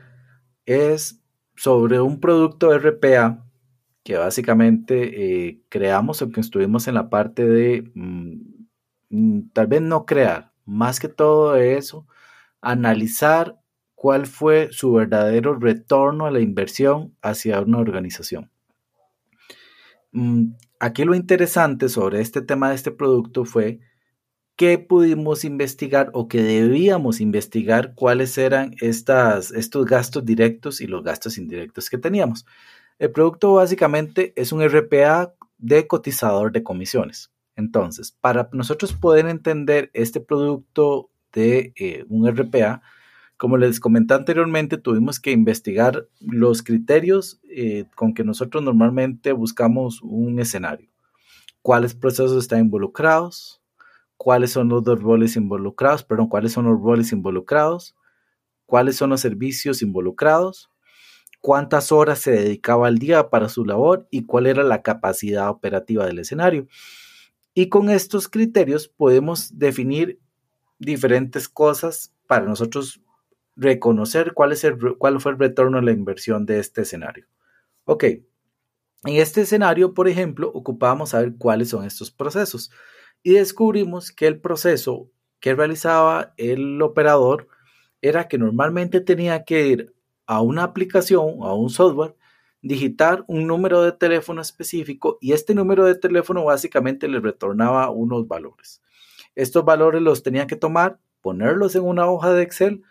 es 0.67 1.21
sobre 1.57 2.01
un 2.01 2.21
producto 2.21 2.77
RPA 2.77 3.47
que 4.03 4.17
básicamente 4.19 5.47
eh, 5.49 5.61
creamos 5.69 6.21
o 6.21 6.31
que 6.31 6.41
estuvimos 6.41 6.89
en 6.89 6.95
la 6.95 7.09
parte 7.09 7.47
de 7.47 7.91
mmm, 7.95 8.55
Mm, 9.15 9.51
tal 9.53 9.69
vez 9.69 9.81
no 9.81 10.07
crear, 10.07 10.51
más 10.65 10.99
que 10.99 11.09
todo 11.09 11.55
eso, 11.57 12.05
analizar 12.61 13.61
cuál 13.95 14.27
fue 14.27 14.71
su 14.73 14.93
verdadero 14.93 15.55
retorno 15.55 16.27
a 16.27 16.33
la 16.33 16.41
inversión 16.41 17.15
hacia 17.23 17.61
una 17.61 17.79
organización. 17.79 18.51
Aquí 20.85 21.05
lo 21.05 21.15
interesante 21.15 21.89
sobre 21.89 22.21
este 22.21 22.43
tema 22.43 22.69
de 22.69 22.75
este 22.75 22.91
producto 22.91 23.47
fue 23.47 23.81
que 24.55 24.77
pudimos 24.77 25.47
investigar 25.47 26.11
o 26.13 26.29
que 26.29 26.43
debíamos 26.43 27.23
investigar 27.23 27.95
cuáles 27.95 28.37
eran 28.37 28.75
estas, 28.83 29.51
estos 29.53 29.87
gastos 29.87 30.27
directos 30.27 30.83
y 30.83 30.87
los 30.87 31.03
gastos 31.03 31.39
indirectos 31.39 31.89
que 31.89 31.97
teníamos. 31.97 32.45
El 32.99 33.13
producto 33.13 33.55
básicamente 33.55 34.35
es 34.37 34.53
un 34.53 34.63
RPA 34.63 35.33
de 35.57 35.87
cotizador 35.87 36.53
de 36.53 36.63
comisiones. 36.63 37.33
Entonces, 37.57 38.13
para 38.21 38.51
nosotros 38.53 38.93
poder 38.93 39.27
entender 39.27 39.91
este 39.95 40.21
producto 40.21 41.09
de 41.33 41.73
eh, 41.77 42.05
un 42.11 42.29
RPA, 42.29 42.83
como 43.37 43.57
les 43.57 43.81
comenté 43.81 44.15
anteriormente, 44.15 44.79
tuvimos 44.79 45.19
que 45.19 45.33
investigar 45.33 46.09
los 46.21 46.63
criterios 46.63 47.41
eh, 47.51 47.85
con 47.97 48.15
que 48.15 48.25
nosotros 48.25 48.63
normalmente 48.63 49.33
buscamos 49.33 50.01
un 50.03 50.39
escenario. 50.39 50.89
¿Cuáles 51.63 51.95
procesos 51.95 52.43
están 52.43 52.61
involucrados? 52.61 53.61
¿Cuáles 54.17 54.53
son 54.53 54.69
los 54.69 54.85
dos 54.85 55.03
roles 55.03 55.37
involucrados? 55.37 56.05
Perdón, 56.05 56.29
¿cuáles 56.29 56.53
son 56.53 56.67
los 56.67 56.81
roles 56.81 57.11
involucrados? 57.13 57.97
¿Cuáles 58.67 58.97
son 58.97 59.11
los 59.11 59.21
servicios 59.21 59.83
involucrados? 59.83 60.71
¿Cuántas 61.41 61.93
horas 61.93 62.21
se 62.21 62.31
dedicaba 62.31 62.87
al 62.87 62.99
día 62.99 63.29
para 63.29 63.49
su 63.49 63.65
labor? 63.65 64.07
¿Y 64.11 64.25
cuál 64.25 64.47
era 64.47 64.63
la 64.63 64.83
capacidad 64.83 65.51
operativa 65.51 66.07
del 66.07 66.21
escenario? 66.21 66.67
Y 67.53 67.69
con 67.69 67.91
estos 67.91 68.29
criterios 68.29 68.89
podemos 68.89 69.59
definir 69.59 70.19
diferentes 70.79 71.49
cosas 71.49 72.13
para 72.27 72.47
nosotros 72.47 73.04
reconocer 73.57 74.33
cuál, 74.35 74.53
es 74.53 74.65
el, 74.65 74.77
cuál 74.99 75.21
fue 75.21 75.33
el 75.33 75.39
retorno 75.39 75.79
a 75.79 75.83
la 75.83 75.93
inversión 75.93 76.47
de 76.47 76.59
este 76.59 76.83
escenario. 76.83 77.27
Ok, 77.85 78.05
en 78.05 79.17
este 79.17 79.43
escenario, 79.43 79.93
por 79.93 80.09
ejemplo, 80.09 80.51
ocupábamos 80.55 81.11
saber 81.11 81.35
cuáles 81.37 81.69
son 81.69 81.85
estos 81.85 82.11
procesos 82.11 82.71
y 83.23 83.35
descubrimos 83.35 84.13
que 84.13 84.27
el 84.27 84.41
proceso 84.41 85.11
que 85.41 85.55
realizaba 85.55 86.33
el 86.39 86.81
operador 86.81 87.49
era 88.01 88.29
que 88.29 88.39
normalmente 88.39 89.01
tenía 89.01 89.45
que 89.45 89.67
ir 89.67 89.95
a 90.27 90.41
una 90.41 90.63
aplicación, 90.63 91.39
a 91.43 91.53
un 91.55 91.69
software, 91.69 92.17
digitar 92.63 93.25
un 93.29 93.47
número 93.47 93.83
de 93.83 93.93
teléfono 93.93 94.41
específico 94.41 95.19
y 95.21 95.33
este 95.33 95.55
número 95.55 95.85
de 95.85 95.97
teléfono 95.97 96.45
básicamente 96.45 97.09
le 97.09 97.21
retornaba 97.21 97.91
unos 97.91 98.27
valores. 98.27 98.83
Estos 99.35 99.67
valores 99.67 100.01
los 100.01 100.23
tenía 100.23 100.47
que 100.47 100.57
tomar, 100.57 100.99
ponerlos 101.21 101.77
en 101.77 101.83
una 101.83 102.07
hoja 102.07 102.33
de 102.33 102.43
Excel 102.43 102.83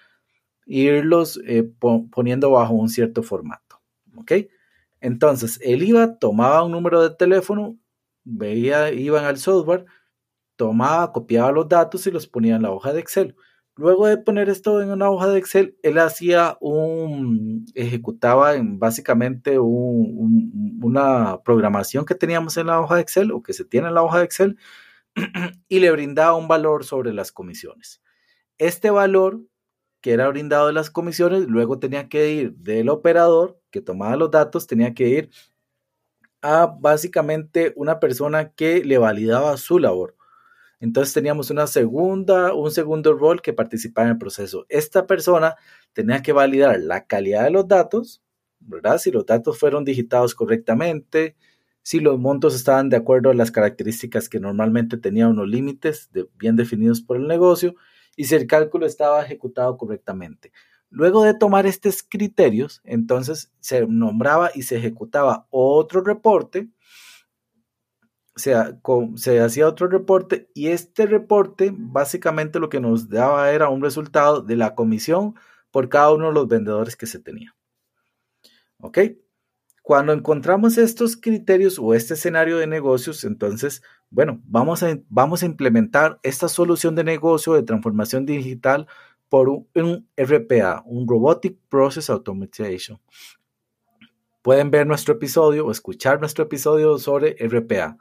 irlos 0.65 1.39
eh, 1.45 1.69
poniendo 2.12 2.52
bajo 2.52 2.73
un 2.73 2.89
cierto 2.89 3.23
formato. 3.23 3.82
¿Ok? 4.15 4.34
Entonces, 5.02 5.60
él 5.62 5.84
iba, 5.84 6.17
tomaba 6.17 6.63
un 6.63 6.71
número 6.71 7.02
de 7.02 7.15
teléfono, 7.15 7.78
veía, 8.23 8.91
iban 8.91 9.26
al 9.26 9.38
software, 9.38 9.86
tomaba, 10.56 11.12
copiaba 11.12 11.52
los 11.52 11.67
datos 11.67 12.08
y 12.08 12.12
los 12.12 12.28
ponía 12.28 12.56
en 12.56 12.62
la 12.62 12.71
hoja 12.71 12.93
de 12.93 13.02
Excel. 13.02 13.36
Luego 13.76 14.08
de 14.08 14.17
poner 14.17 14.49
esto 14.49 14.82
en 14.82 14.91
una 14.91 15.10
hoja 15.10 15.28
de 15.30 15.39
Excel, 15.39 15.78
él 15.84 15.97
hacía 15.97 16.58
un, 16.62 17.65
ejecutaba 17.73 18.56
en 18.56 18.80
básicamente 18.80 19.58
un, 19.58 20.13
un, 20.15 20.80
una 20.84 21.41
programación 21.43 22.06
que 22.06 22.15
teníamos 22.15 22.56
en 22.58 22.67
la 22.67 22.80
hoja 22.80 22.95
de 22.95 23.02
Excel 23.02 23.32
o 23.32 23.41
que 23.41 23.54
se 23.54 23.65
tiene 23.65 23.88
en 23.88 23.95
la 23.95 24.04
hoja 24.04 24.19
de 24.19 24.26
Excel 24.26 24.58
y 25.67 25.80
le 25.80 25.91
brindaba 25.91 26.36
un 26.36 26.47
valor 26.47 26.86
sobre 26.86 27.13
las 27.13 27.32
comisiones. 27.32 28.02
Este 28.58 28.91
valor 28.91 29.41
que 30.04 30.12
era 30.12 30.28
brindado 30.28 30.68
de 30.68 30.74
las 30.74 30.92
comisiones, 30.92 31.48
luego 31.48 31.80
tenía 31.80 32.10
que 32.10 32.30
ir 32.30 32.56
del 32.58 32.89
operador 32.89 33.58
que 33.72 33.80
tomaba 33.80 34.18
los 34.18 34.30
datos, 34.30 34.68
tenía 34.68 34.94
que 34.94 35.08
ir 35.08 35.30
a 36.42 36.66
básicamente 36.68 37.72
una 37.78 38.02
persona 38.02 38.52
que 38.52 38.84
le 38.84 38.98
validaba 38.98 39.56
su 39.56 39.80
labor. 39.80 40.18
Entonces 40.82 41.13
teníamos 41.13 41.52
una 41.52 41.68
segunda, 41.68 42.54
un 42.54 42.70
segundo 42.70 43.13
rol 43.13 43.42
que 43.42 43.54
participaba 43.54 44.08
en 44.08 44.12
el 44.13 44.18
proceso. 44.18 44.66
Esta 44.68 45.08
persona 45.08 45.56
tenía 45.94 46.22
que 46.22 46.34
validar 46.34 46.82
la 46.82 47.06
calidad 47.06 47.46
de 47.46 47.52
los 47.52 47.66
datos, 47.70 48.22
¿verdad? 48.60 48.98
Si 48.98 49.10
los 49.10 49.26
datos 49.26 49.58
fueron 49.58 49.86
digitados 49.86 50.36
correctamente, 50.36 51.38
si 51.82 52.02
los 52.02 52.20
montos 52.20 52.56
estaban 52.56 52.89
de 52.89 52.98
acuerdo 52.98 53.30
a 53.30 53.36
las 53.36 53.52
características 53.52 54.28
que 54.28 54.42
normalmente 54.42 54.98
tenían 54.98 55.30
unos 55.30 55.48
límites 55.48 56.10
bien 56.38 56.58
definidos 56.58 57.02
por 57.02 57.16
el 57.16 57.26
negocio 57.26 57.76
y 58.15 58.26
si 58.26 58.36
el 58.36 58.47
cálculo 58.47 58.86
estaba 58.86 59.23
ejecutado 59.23 59.78
correctamente. 59.78 60.52
Luego 60.89 61.23
de 61.23 61.34
tomar 61.34 61.65
estos 61.65 62.04
criterios, 62.04 62.82
entonces 62.84 63.52
se 63.60 63.88
nombraba 63.88 64.52
y 64.54 64.63
se 64.63 64.78
ejecutaba 64.78 65.47
otro 65.49 66.02
reporte, 66.02 66.69
se, 68.36 68.54
se 69.15 69.39
hacía 69.39 69.67
otro 69.67 69.88
reporte 69.88 70.49
y 70.54 70.67
este 70.67 71.06
reporte 71.06 71.73
básicamente 71.76 72.60
lo 72.60 72.69
que 72.69 72.80
nos 72.80 73.10
daba 73.10 73.52
era 73.52 73.69
un 73.69 73.82
resultado 73.82 74.41
de 74.41 74.56
la 74.56 74.76
comisión 74.76 75.36
por 75.71 75.89
cada 75.89 76.13
uno 76.13 76.28
de 76.28 76.34
los 76.34 76.47
vendedores 76.47 76.95
que 76.95 77.08
se 77.08 77.19
tenía. 77.19 77.56
¿Ok? 78.78 78.99
Cuando 79.82 80.13
encontramos 80.13 80.78
estos 80.78 81.17
criterios 81.17 81.78
o 81.80 81.93
este 81.93 82.13
escenario 82.13 82.58
de 82.58 82.67
negocios, 82.67 83.23
entonces, 83.23 83.82
bueno, 84.13 84.39
vamos 84.45 84.84
a, 84.84 84.95
vamos 85.10 85.41
a 85.41 85.47
implementar 85.47 86.19
esta 86.21 86.47
solución 86.47 86.93
de 86.93 87.04
negocio 87.04 87.54
de 87.54 87.63
transformación 87.63 88.28
digital 88.28 88.86
por 89.28 89.49
un, 89.49 90.08
RPA, 90.15 90.84
un 90.86 91.08
Robotic 91.08 91.58
Process 91.67 92.12
Automation. 92.12 92.99
Pueden 94.43 94.69
ver 94.69 94.86
nuestro 94.86 95.15
episodio 95.15 95.65
o 95.65 95.71
escuchar 95.71 96.19
nuestro 96.19 96.43
episodio 96.43 96.99
sobre 96.99 97.36
RPA. 97.39 97.97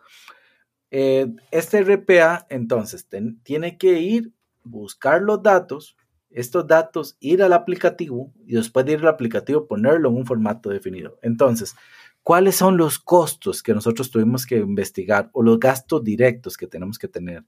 Eh, 0.90 1.28
este 1.50 1.82
RPA, 1.82 2.46
entonces, 2.50 3.08
tiene 3.42 3.78
que 3.78 3.98
ir, 4.00 4.32
buscar 4.64 5.22
los 5.22 5.42
datos, 5.42 5.96
estos 6.28 6.66
datos, 6.66 7.16
ir 7.20 7.42
al 7.42 7.54
aplicativo 7.54 8.30
y 8.46 8.56
después 8.56 8.84
de 8.84 8.92
ir 8.92 8.98
al 9.00 9.08
aplicativo 9.08 9.66
ponerlo 9.66 10.10
en 10.10 10.16
un 10.16 10.26
formato 10.26 10.68
definido. 10.68 11.18
Entonces, 11.22 11.74
¿cuáles 12.22 12.56
son 12.56 12.76
los 12.76 12.98
costos 12.98 13.62
que 13.62 13.74
nosotros 13.74 14.10
tuvimos 14.10 14.46
que 14.46 14.56
investigar 14.56 15.30
o 15.32 15.42
los 15.42 15.58
gastos 15.58 16.02
directos 16.04 16.56
que 16.56 16.66
tenemos 16.66 16.98
que 16.98 17.08
tener? 17.08 17.44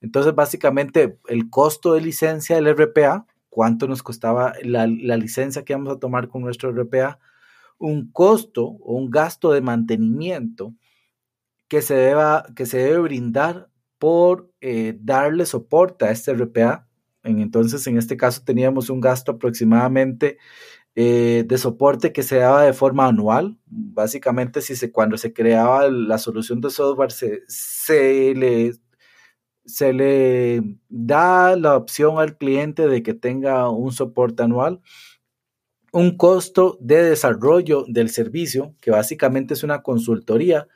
Entonces, 0.00 0.34
básicamente, 0.34 1.18
el 1.28 1.48
costo 1.50 1.94
de 1.94 2.00
licencia 2.00 2.56
del 2.56 2.68
RPA, 2.68 3.26
cuánto 3.48 3.88
nos 3.88 4.02
costaba 4.02 4.52
la, 4.62 4.86
licencia 4.86 5.64
que 5.64 5.74
vamos 5.74 5.96
a 5.96 5.98
tomar 5.98 6.28
con 6.28 6.42
nuestro 6.42 6.70
RPA, 6.70 7.18
un 7.78 8.10
costo 8.10 8.64
o 8.64 8.94
un 8.94 9.10
gasto 9.10 9.52
de 9.52 9.60
mantenimiento 9.60 10.74
que 11.68 11.82
se, 11.82 11.94
deba, 11.94 12.46
que 12.54 12.66
se 12.66 12.78
debe 12.78 12.98
brindar 12.98 13.68
por 13.98 14.52
eh, 14.60 14.96
darle 15.00 15.46
soporte 15.46 16.04
a 16.04 16.10
este 16.10 16.32
RPA 16.34 16.86
entonces, 17.26 17.86
en 17.86 17.98
este 17.98 18.16
caso 18.16 18.42
teníamos 18.44 18.90
un 18.90 19.00
gasto 19.00 19.32
aproximadamente 19.32 20.38
eh, 20.98 21.44
de 21.46 21.58
soporte 21.58 22.10
que 22.10 22.22
se 22.22 22.36
daba 22.38 22.62
de 22.62 22.72
forma 22.72 23.06
anual. 23.06 23.58
Básicamente, 23.66 24.62
si 24.62 24.74
se, 24.76 24.90
cuando 24.90 25.18
se 25.18 25.34
creaba 25.34 25.90
la 25.90 26.16
solución 26.16 26.62
de 26.62 26.70
software, 26.70 27.12
se, 27.12 27.42
se, 27.48 28.34
le, 28.34 28.72
se 29.66 29.92
le 29.92 30.62
da 30.88 31.54
la 31.56 31.76
opción 31.76 32.18
al 32.18 32.38
cliente 32.38 32.88
de 32.88 33.02
que 33.02 33.12
tenga 33.12 33.68
un 33.68 33.92
soporte 33.92 34.42
anual. 34.42 34.80
Un 35.92 36.16
costo 36.16 36.78
de 36.80 37.02
desarrollo 37.04 37.84
del 37.86 38.08
servicio, 38.08 38.74
que 38.80 38.90
básicamente 38.90 39.52
es 39.52 39.62
una 39.64 39.82
consultoría, 39.82 40.66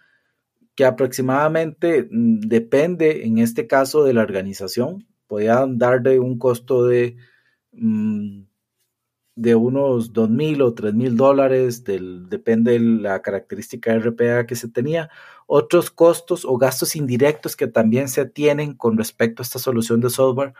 que 0.74 0.84
aproximadamente 0.84 2.08
mm, 2.10 2.40
depende, 2.40 3.24
en 3.24 3.38
este 3.38 3.66
caso, 3.66 4.04
de 4.04 4.12
la 4.14 4.22
organización 4.22 5.06
podían 5.26 5.78
darle 5.78 6.18
un 6.18 6.38
costo 6.38 6.84
de, 6.86 7.16
mm, 7.72 8.49
de 9.36 9.54
unos 9.54 10.12
dos 10.12 10.28
mil 10.28 10.62
o 10.62 10.74
tres 10.74 10.94
mil 10.94 11.16
dólares, 11.16 11.84
del, 11.84 12.28
depende 12.28 12.72
de 12.72 12.80
la 12.80 13.22
característica 13.22 13.96
RPA 13.96 14.46
que 14.46 14.56
se 14.56 14.68
tenía. 14.68 15.10
Otros 15.46 15.90
costos 15.90 16.44
o 16.44 16.58
gastos 16.58 16.96
indirectos 16.96 17.56
que 17.56 17.66
también 17.66 18.08
se 18.08 18.26
tienen 18.26 18.74
con 18.74 18.96
respecto 18.98 19.42
a 19.42 19.44
esta 19.44 19.58
solución 19.58 20.00
de 20.00 20.10
software 20.10 20.54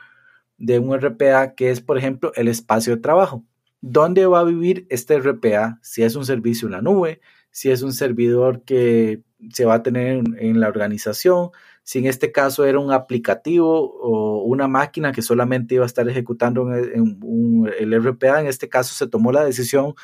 de 0.58 0.78
un 0.78 0.96
RPA, 0.98 1.54
que 1.54 1.70
es, 1.70 1.80
por 1.80 1.98
ejemplo, 1.98 2.32
el 2.36 2.48
espacio 2.48 2.94
de 2.94 3.02
trabajo. 3.02 3.44
¿Dónde 3.80 4.26
va 4.26 4.40
a 4.40 4.44
vivir 4.44 4.86
este 4.90 5.18
RPA? 5.18 5.78
Si 5.82 6.02
es 6.02 6.16
un 6.16 6.26
servicio 6.26 6.66
en 6.68 6.72
la 6.72 6.82
nube, 6.82 7.20
si 7.50 7.70
es 7.70 7.82
un 7.82 7.92
servidor 7.92 8.62
que 8.64 9.22
se 9.52 9.64
va 9.64 9.74
a 9.74 9.82
tener 9.82 10.22
en 10.38 10.60
la 10.60 10.68
organización, 10.68 11.50
si 11.82 11.98
en 11.98 12.06
este 12.06 12.32
caso 12.32 12.64
era 12.64 12.78
un 12.78 12.92
aplicativo 12.92 13.92
o 14.00 14.44
una 14.44 14.68
máquina 14.68 15.12
que 15.12 15.22
solamente 15.22 15.74
iba 15.74 15.84
a 15.84 15.86
estar 15.86 16.08
ejecutando 16.08 16.72
el 16.72 17.94
RPA, 17.94 18.40
en 18.40 18.46
este 18.46 18.68
caso 18.68 18.94
se 18.94 19.08
tomó 19.08 19.32
la 19.32 19.44
decisión 19.44 19.94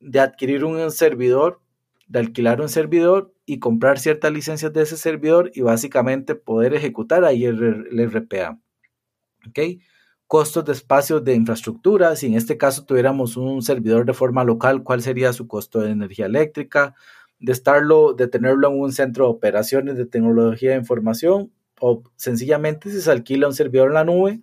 de 0.00 0.20
adquirir 0.20 0.64
un 0.64 0.90
servidor, 0.90 1.60
de 2.06 2.20
alquilar 2.20 2.60
un 2.60 2.68
servidor 2.68 3.34
y 3.44 3.58
comprar 3.58 3.98
ciertas 3.98 4.32
licencias 4.32 4.72
de 4.72 4.82
ese 4.82 4.96
servidor 4.96 5.50
y 5.54 5.62
básicamente 5.62 6.34
poder 6.34 6.74
ejecutar 6.74 7.24
ahí 7.24 7.44
el, 7.44 8.10
RPA. 8.10 8.58
¿Ok? 9.46 9.80
Costos 10.26 10.64
de 10.66 10.72
espacios 10.72 11.24
de 11.24 11.34
infraestructura, 11.34 12.14
si 12.16 12.26
en 12.26 12.34
este 12.34 12.58
caso 12.58 12.84
tuviéramos 12.84 13.36
un 13.36 13.62
servidor 13.62 14.04
de 14.04 14.12
forma 14.12 14.44
local, 14.44 14.82
¿cuál 14.82 15.00
sería 15.00 15.32
su 15.32 15.48
costo 15.48 15.80
de 15.80 15.90
energía 15.90 16.26
eléctrica? 16.26 16.94
De 17.40 17.52
estarlo, 17.52 18.14
de 18.14 18.28
tenerlo 18.28 18.68
en 18.68 18.80
un 18.80 18.92
centro 18.92 19.24
de 19.24 19.30
operaciones 19.30 19.96
de 19.96 20.06
tecnología 20.06 20.70
de 20.70 20.78
información 20.78 21.52
o 21.80 22.02
sencillamente 22.16 22.90
si 22.90 23.00
se 23.00 23.10
alquila 23.10 23.46
un 23.46 23.54
servidor 23.54 23.88
en 23.88 23.94
la 23.94 24.04
nube 24.04 24.40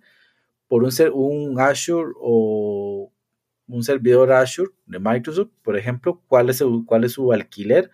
por 0.68 0.84
un, 0.84 0.90
un 1.12 1.60
Azure 1.60 2.12
o 2.18 3.12
un 3.68 3.82
servidor 3.82 4.32
Azure 4.32 4.70
de 4.86 4.98
Microsoft, 4.98 5.50
por 5.62 5.76
ejemplo, 5.76 6.22
cuál 6.28 6.50
es, 6.50 6.62
cuál 6.86 7.04
es 7.04 7.12
su 7.12 7.32
alquiler 7.32 7.90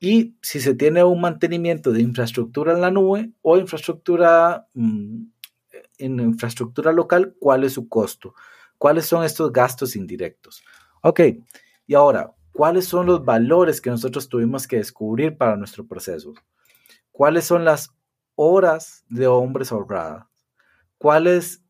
y 0.00 0.36
si 0.42 0.60
se 0.60 0.74
tiene 0.74 1.04
un 1.04 1.20
mantenimiento 1.20 1.92
de 1.92 2.02
infraestructura 2.02 2.72
en 2.72 2.80
la 2.80 2.90
nube 2.90 3.32
o 3.42 3.56
infraestructura 3.56 4.68
mm, 4.74 5.24
en 5.98 6.20
infraestructura 6.20 6.92
local, 6.92 7.34
cuál 7.38 7.64
es 7.64 7.72
su 7.72 7.88
costo, 7.88 8.34
cuáles 8.78 9.06
son 9.06 9.24
estos 9.24 9.52
gastos 9.52 9.96
indirectos. 9.96 10.62
Ok, 11.02 11.20
y 11.86 11.94
ahora, 11.94 12.34
cuáles 12.54 12.86
son 12.86 13.06
los 13.06 13.24
valores 13.24 13.80
que 13.80 13.90
nosotros 13.90 14.28
tuvimos 14.28 14.68
que 14.68 14.76
descubrir 14.76 15.36
para 15.36 15.56
nuestro 15.56 15.84
proceso, 15.86 16.32
cuáles 17.10 17.44
son 17.44 17.64
las 17.64 17.90
horas 18.36 19.04
de 19.08 19.26
hombres 19.26 19.72
ahorradas, 19.72 20.26
cuál 20.96 21.26
es, 21.26 21.62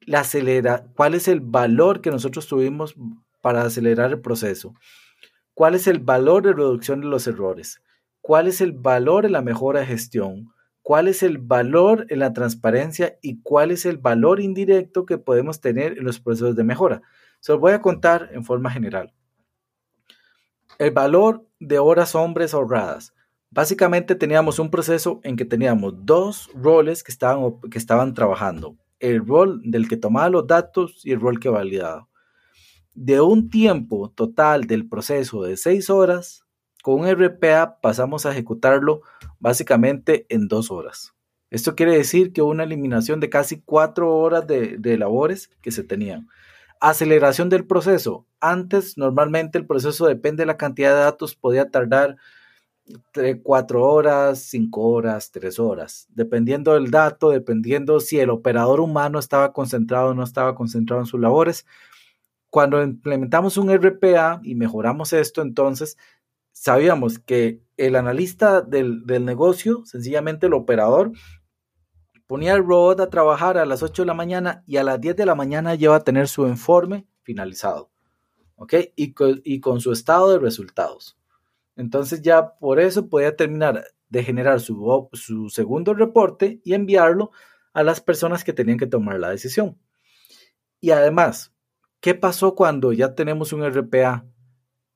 la 0.00 0.20
acelera, 0.20 0.86
cuál 0.94 1.14
es 1.14 1.26
el 1.26 1.40
valor 1.40 2.02
que 2.02 2.10
nosotros 2.10 2.46
tuvimos 2.46 2.94
para 3.40 3.62
acelerar 3.62 4.10
el 4.10 4.20
proceso, 4.20 4.74
cuál 5.54 5.74
es 5.74 5.86
el 5.86 6.00
valor 6.00 6.42
de 6.42 6.52
reducción 6.52 7.00
de 7.00 7.06
los 7.06 7.26
errores, 7.26 7.80
cuál 8.20 8.46
es 8.46 8.60
el 8.60 8.72
valor 8.72 9.24
en 9.24 9.32
la 9.32 9.40
mejora 9.40 9.80
de 9.80 9.86
gestión, 9.86 10.52
cuál 10.82 11.08
es 11.08 11.22
el 11.22 11.38
valor 11.38 12.06
en 12.10 12.18
la 12.18 12.34
transparencia 12.34 13.16
y 13.22 13.40
cuál 13.40 13.70
es 13.70 13.86
el 13.86 13.96
valor 13.96 14.40
indirecto 14.40 15.06
que 15.06 15.16
podemos 15.16 15.62
tener 15.62 15.96
en 15.96 16.04
los 16.04 16.20
procesos 16.20 16.54
de 16.56 16.62
mejora. 16.62 17.00
Se 17.40 17.52
los 17.52 17.60
voy 17.60 17.72
a 17.72 17.80
contar 17.80 18.28
en 18.32 18.44
forma 18.44 18.70
general. 18.70 19.14
El 20.78 20.90
valor 20.90 21.46
de 21.58 21.78
horas 21.78 22.14
hombres 22.14 22.52
ahorradas. 22.52 23.14
Básicamente 23.50 24.14
teníamos 24.14 24.58
un 24.58 24.70
proceso 24.70 25.20
en 25.22 25.36
que 25.36 25.46
teníamos 25.46 25.94
dos 26.04 26.50
roles 26.54 27.02
que 27.02 27.10
estaban, 27.10 27.60
que 27.70 27.78
estaban 27.78 28.12
trabajando. 28.12 28.76
El 29.00 29.26
rol 29.26 29.62
del 29.64 29.88
que 29.88 29.96
tomaba 29.96 30.28
los 30.28 30.46
datos 30.46 31.00
y 31.04 31.12
el 31.12 31.20
rol 31.20 31.40
que 31.40 31.48
validaba. 31.48 32.08
De 32.92 33.22
un 33.22 33.48
tiempo 33.48 34.10
total 34.10 34.64
del 34.64 34.86
proceso 34.86 35.42
de 35.42 35.56
seis 35.56 35.88
horas, 35.88 36.44
con 36.82 37.00
un 37.00 37.08
RPA 37.08 37.80
pasamos 37.80 38.26
a 38.26 38.32
ejecutarlo 38.32 39.00
básicamente 39.38 40.26
en 40.28 40.46
dos 40.46 40.70
horas. 40.70 41.14
Esto 41.48 41.74
quiere 41.74 41.96
decir 41.96 42.34
que 42.34 42.42
hubo 42.42 42.50
una 42.50 42.64
eliminación 42.64 43.20
de 43.20 43.30
casi 43.30 43.62
cuatro 43.62 44.14
horas 44.14 44.46
de, 44.46 44.76
de 44.76 44.98
labores 44.98 45.48
que 45.62 45.70
se 45.70 45.84
tenían. 45.84 46.28
Aceleración 46.80 47.48
del 47.48 47.66
proceso. 47.66 48.25
Antes, 48.50 48.96
normalmente 48.96 49.58
el 49.58 49.66
proceso 49.66 50.06
depende 50.06 50.42
de 50.42 50.46
la 50.46 50.56
cantidad 50.56 50.90
de 50.94 51.00
datos, 51.00 51.34
podía 51.34 51.70
tardar 51.70 52.16
cuatro 53.42 53.84
horas, 53.84 54.38
cinco 54.40 54.82
horas, 54.82 55.30
tres 55.30 55.58
horas, 55.58 56.06
dependiendo 56.10 56.74
del 56.74 56.90
dato, 56.90 57.30
dependiendo 57.30 57.98
si 58.00 58.20
el 58.20 58.30
operador 58.30 58.80
humano 58.80 59.18
estaba 59.18 59.52
concentrado 59.52 60.10
o 60.10 60.14
no 60.14 60.22
estaba 60.22 60.54
concentrado 60.54 61.02
en 61.02 61.06
sus 61.06 61.20
labores. 61.20 61.66
Cuando 62.50 62.82
implementamos 62.82 63.56
un 63.56 63.70
RPA 63.70 64.40
y 64.44 64.54
mejoramos 64.54 65.12
esto, 65.12 65.42
entonces 65.42 65.96
sabíamos 66.52 67.18
que 67.18 67.60
el 67.76 67.96
analista 67.96 68.62
del, 68.62 69.04
del 69.06 69.24
negocio, 69.24 69.84
sencillamente 69.84 70.46
el 70.46 70.54
operador, 70.54 71.12
ponía 72.26 72.54
el 72.54 72.64
robot 72.64 73.00
a 73.00 73.10
trabajar 73.10 73.58
a 73.58 73.66
las 73.66 73.82
8 73.82 74.02
de 74.02 74.06
la 74.06 74.14
mañana 74.14 74.62
y 74.66 74.76
a 74.76 74.84
las 74.84 75.00
10 75.00 75.16
de 75.16 75.26
la 75.26 75.34
mañana 75.34 75.74
lleva 75.74 75.96
a 75.96 76.04
tener 76.04 76.28
su 76.28 76.46
informe 76.46 77.06
finalizado. 77.22 77.90
¿Ok? 78.56 78.74
Y 78.96 79.12
con, 79.12 79.40
y 79.44 79.60
con 79.60 79.80
su 79.80 79.92
estado 79.92 80.32
de 80.32 80.38
resultados. 80.38 81.16
Entonces 81.76 82.22
ya 82.22 82.54
por 82.58 82.80
eso 82.80 83.08
podía 83.08 83.36
terminar 83.36 83.84
de 84.08 84.24
generar 84.24 84.60
su, 84.60 85.08
su 85.12 85.50
segundo 85.50 85.94
reporte 85.94 86.60
y 86.64 86.74
enviarlo 86.74 87.30
a 87.72 87.82
las 87.82 88.00
personas 88.00 88.44
que 88.44 88.52
tenían 88.52 88.78
que 88.78 88.86
tomar 88.86 89.20
la 89.20 89.30
decisión. 89.30 89.78
Y 90.80 90.90
además, 90.90 91.52
¿qué 92.00 92.14
pasó 92.14 92.54
cuando 92.54 92.92
ya 92.92 93.14
tenemos 93.14 93.52
un 93.52 93.64
RPA 93.64 94.24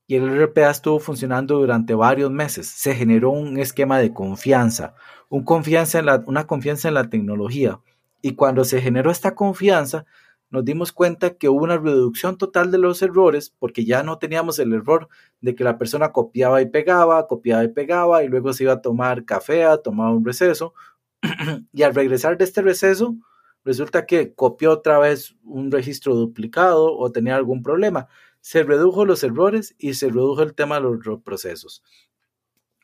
y 0.07 0.15
el 0.15 0.41
RPA 0.41 0.71
estuvo 0.71 0.99
funcionando 0.99 1.59
durante 1.59 1.93
varios 1.93 2.31
meses? 2.31 2.67
Se 2.67 2.95
generó 2.95 3.31
un 3.31 3.59
esquema 3.59 3.99
de 3.99 4.13
confianza, 4.13 4.95
una 5.29 5.45
confianza 5.45 6.87
en 6.87 6.93
la 6.95 7.09
tecnología. 7.09 7.79
Y 8.21 8.35
cuando 8.35 8.63
se 8.63 8.81
generó 8.81 9.11
esta 9.11 9.35
confianza, 9.35 10.05
nos 10.51 10.65
dimos 10.65 10.91
cuenta 10.91 11.35
que 11.37 11.47
hubo 11.47 11.63
una 11.63 11.77
reducción 11.77 12.37
total 12.37 12.71
de 12.71 12.77
los 12.77 13.01
errores 13.01 13.55
porque 13.57 13.85
ya 13.85 14.03
no 14.03 14.19
teníamos 14.19 14.59
el 14.59 14.73
error 14.73 15.07
de 15.39 15.55
que 15.55 15.63
la 15.63 15.77
persona 15.77 16.11
copiaba 16.11 16.61
y 16.61 16.65
pegaba, 16.65 17.25
copiaba 17.27 17.63
y 17.63 17.69
pegaba 17.69 18.23
y 18.23 18.27
luego 18.27 18.51
se 18.51 18.63
iba 18.65 18.73
a 18.73 18.81
tomar 18.81 19.23
café, 19.23 19.63
a 19.63 19.77
tomar 19.77 20.11
un 20.11 20.25
receso. 20.25 20.73
y 21.73 21.83
al 21.83 21.95
regresar 21.95 22.37
de 22.37 22.43
este 22.43 22.61
receso, 22.61 23.15
resulta 23.63 24.05
que 24.05 24.33
copió 24.33 24.71
otra 24.71 24.99
vez 24.99 25.37
un 25.43 25.71
registro 25.71 26.15
duplicado 26.15 26.97
o 26.97 27.11
tenía 27.13 27.37
algún 27.37 27.63
problema. 27.63 28.09
Se 28.41 28.63
redujo 28.63 29.05
los 29.05 29.23
errores 29.23 29.73
y 29.77 29.93
se 29.93 30.09
redujo 30.09 30.43
el 30.43 30.53
tema 30.53 30.75
de 30.75 30.81
los 30.81 31.05
reprocesos. 31.05 31.81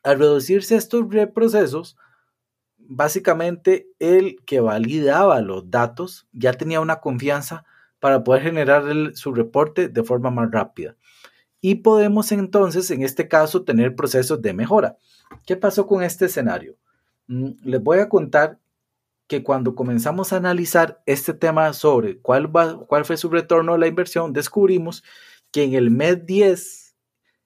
Al 0.03 0.19
reducirse 0.19 0.77
estos 0.77 1.09
reprocesos, 1.09 1.97
básicamente 2.87 3.89
el 3.99 4.37
que 4.45 4.59
validaba 4.59 5.41
los 5.41 5.69
datos 5.69 6.27
ya 6.31 6.53
tenía 6.53 6.79
una 6.79 6.99
confianza 6.99 7.65
para 7.99 8.23
poder 8.23 8.43
generar 8.43 8.83
su 9.13 9.33
reporte 9.33 9.89
de 9.89 10.03
forma 10.03 10.29
más 10.29 10.51
rápida. 10.51 10.95
Y 11.61 11.75
podemos 11.75 12.31
entonces, 12.31 12.89
en 12.91 13.01
este 13.01 13.27
caso, 13.27 13.63
tener 13.63 13.95
procesos 13.95 14.41
de 14.41 14.53
mejora. 14.53 14.97
¿Qué 15.45 15.55
pasó 15.55 15.87
con 15.87 16.03
este 16.03 16.25
escenario? 16.25 16.77
Mm, 17.27 17.51
les 17.63 17.81
voy 17.81 17.99
a 17.99 18.09
contar 18.09 18.59
que 19.27 19.43
cuando 19.43 19.75
comenzamos 19.75 20.31
a 20.31 20.37
analizar 20.37 21.01
este 21.05 21.33
tema 21.33 21.73
sobre 21.73 22.19
cuál, 22.19 22.49
cuál 22.87 23.05
fue 23.05 23.17
su 23.17 23.29
retorno 23.29 23.73
a 23.73 23.77
la 23.77 23.87
inversión, 23.87 24.31
descubrimos 24.31 25.03
que 25.51 25.63
en 25.63 25.73
el 25.73 25.91
mes 25.91 26.25
10 26.25 26.95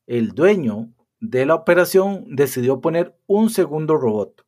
el 0.08 0.34
dueño 0.34 0.90
de 1.20 1.46
la 1.46 1.56
operación 1.56 2.26
decidió 2.28 2.82
poner 2.82 3.16
un 3.28 3.50
segundo 3.50 3.96
robot. 3.98 4.46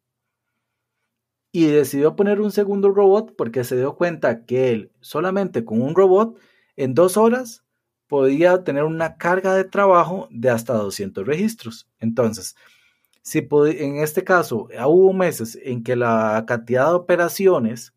Y 1.54 1.68
decidió 1.68 2.16
poner 2.16 2.42
un 2.42 2.52
segundo 2.52 2.90
robot 2.90 3.36
porque 3.38 3.64
se 3.64 3.78
dio 3.78 3.96
cuenta 3.96 4.44
que 4.44 4.72
él 4.72 4.92
solamente 5.00 5.64
con 5.64 5.82
un 5.82 5.96
robot 5.96 6.38
en 6.76 6.96
dos 6.96 7.16
horas 7.16 7.64
podía 8.08 8.64
tener 8.64 8.84
una 8.84 9.18
carga 9.18 9.54
de 9.54 9.64
trabajo 9.64 10.28
de 10.32 10.50
hasta 10.50 10.74
200 10.74 11.26
registros. 11.26 11.88
Entonces, 12.00 12.56
si 13.22 13.48
en 13.52 13.98
este 13.98 14.24
caso 14.24 14.68
hubo 14.86 15.14
meses 15.14 15.58
en 15.64 15.84
que 15.84 15.96
la 15.96 16.44
cantidad 16.48 16.88
de 16.90 16.96
operaciones 16.96 17.94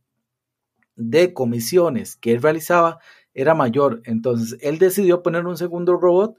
de 0.95 1.33
comisiones 1.35 2.17
que 2.17 2.33
él 2.33 2.43
realizaba 2.43 2.99
era 3.35 3.55
mayor, 3.55 4.03
entonces 4.05 4.59
él 4.63 4.79
decidió 4.79 5.23
poner 5.23 5.47
un 5.47 5.57
segundo 5.57 5.97
robot 5.97 6.37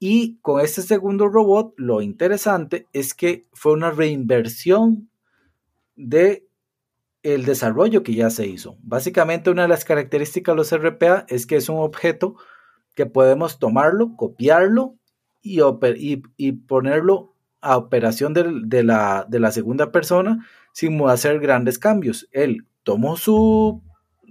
y 0.00 0.38
con 0.42 0.60
este 0.60 0.82
segundo 0.82 1.28
robot 1.28 1.74
lo 1.76 2.02
interesante 2.02 2.86
es 2.92 3.14
que 3.14 3.46
fue 3.52 3.72
una 3.72 3.90
reinversión 3.90 5.08
de 5.96 6.47
el 7.22 7.44
desarrollo 7.44 8.02
que 8.02 8.14
ya 8.14 8.30
se 8.30 8.46
hizo. 8.46 8.76
Básicamente 8.82 9.50
una 9.50 9.62
de 9.62 9.68
las 9.68 9.84
características 9.84 10.54
de 10.54 10.56
los 10.56 10.72
RPA 10.72 11.24
es 11.28 11.46
que 11.46 11.56
es 11.56 11.68
un 11.68 11.78
objeto 11.78 12.36
que 12.94 13.06
podemos 13.06 13.58
tomarlo, 13.58 14.16
copiarlo 14.16 14.96
y, 15.42 16.52
ponerlo 16.66 17.34
a 17.60 17.76
operación 17.76 18.34
de, 18.34 18.82
la, 18.82 19.52
segunda 19.52 19.92
persona 19.92 20.46
sin 20.72 21.00
hacer 21.08 21.40
grandes 21.40 21.78
cambios. 21.78 22.28
Él 22.32 22.66
tomó 22.82 23.16
su, 23.16 23.82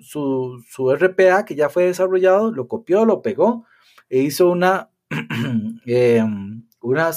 su, 0.02 0.96
RPA 0.96 1.46
que 1.46 1.56
ya 1.56 1.70
fue 1.70 1.86
desarrollado, 1.86 2.52
lo 2.52 2.68
copió, 2.68 3.06
lo 3.06 3.22
pegó 3.22 3.66
e 4.10 4.20
hizo 4.20 4.50
una, 4.50 4.90
em, 5.86 6.64
una 6.82 7.12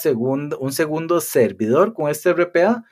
un 0.59 0.73
segundo 0.73 1.21
servidor 1.21 1.95
con 1.95 2.11
este 2.11 2.33
RPA 2.33 2.85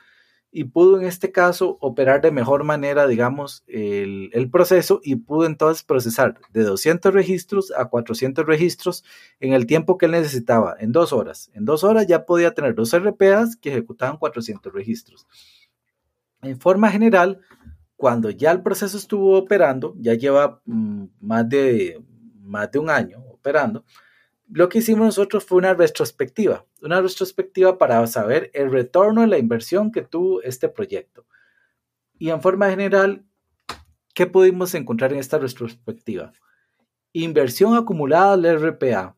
y 0.51 0.63
pudo 0.65 0.99
en 0.99 1.05
este 1.05 1.31
caso 1.31 1.77
operar 1.79 2.21
de 2.21 2.31
mejor 2.31 2.63
manera, 2.63 3.07
digamos, 3.07 3.63
el, 3.67 4.49
proceso 4.51 4.99
y 5.03 5.15
pudo 5.15 5.45
entonces 5.45 5.83
procesar 5.83 6.39
de 6.51 6.63
200 6.63 7.13
registros 7.13 7.71
a 7.75 7.85
400 7.85 8.45
registros 8.45 9.03
en 9.39 9.53
el 9.53 9.67
tiempo 9.67 9.97
que 9.97 10.07
él 10.07 10.13
necesitaba, 10.13 10.75
en 10.79 10.91
dos 10.91 11.13
horas. 11.13 11.51
En 11.53 11.65
dos 11.65 11.83
horas 11.83 12.07
ya 12.07 12.25
podía 12.25 12.53
tener 12.53 12.73
dos 12.73 12.97
RPAs 12.97 13.57
que 13.57 13.69
ejecutaban 13.69 14.17
400 14.17 14.73
registros. 14.73 15.27
En 16.41 16.59
forma 16.59 16.89
general, 16.89 17.41
cuando 17.95 18.29
ya 18.31 18.51
el 18.51 18.63
proceso 18.63 18.97
estuvo 18.97 19.37
operando, 19.37 19.93
ya 19.97 20.15
lleva 20.15 20.61
mm, 20.65 21.03
más, 21.19 21.47
de, 21.47 22.01
más 22.41 22.71
de 22.71 22.79
un 22.79 22.89
año 22.89 23.19
operando, 23.29 23.83
lo 24.51 24.67
que 24.67 24.79
hicimos 24.79 25.05
nosotros 25.05 25.45
fue 25.45 25.59
una 25.59 25.75
retrospectiva, 25.75 26.65
una 26.81 27.01
retrospectiva 27.01 27.77
para 27.77 28.05
saber 28.07 28.51
el 28.53 28.71
retorno 28.71 29.21
de 29.21 29.27
la 29.27 29.37
inversión 29.37 29.91
que 29.91 30.01
tuvo 30.01 30.41
este 30.41 30.69
proyecto. 30.69 31.25
Y 32.17 32.29
en 32.29 32.41
forma 32.41 32.69
general, 32.69 33.25
¿qué 34.13 34.27
pudimos 34.27 34.73
encontrar 34.75 35.13
en 35.13 35.19
esta 35.19 35.37
retrospectiva? 35.37 36.33
Inversión 37.13 37.75
acumulada 37.75 38.33
al 38.33 38.45
RPA. 38.45 39.15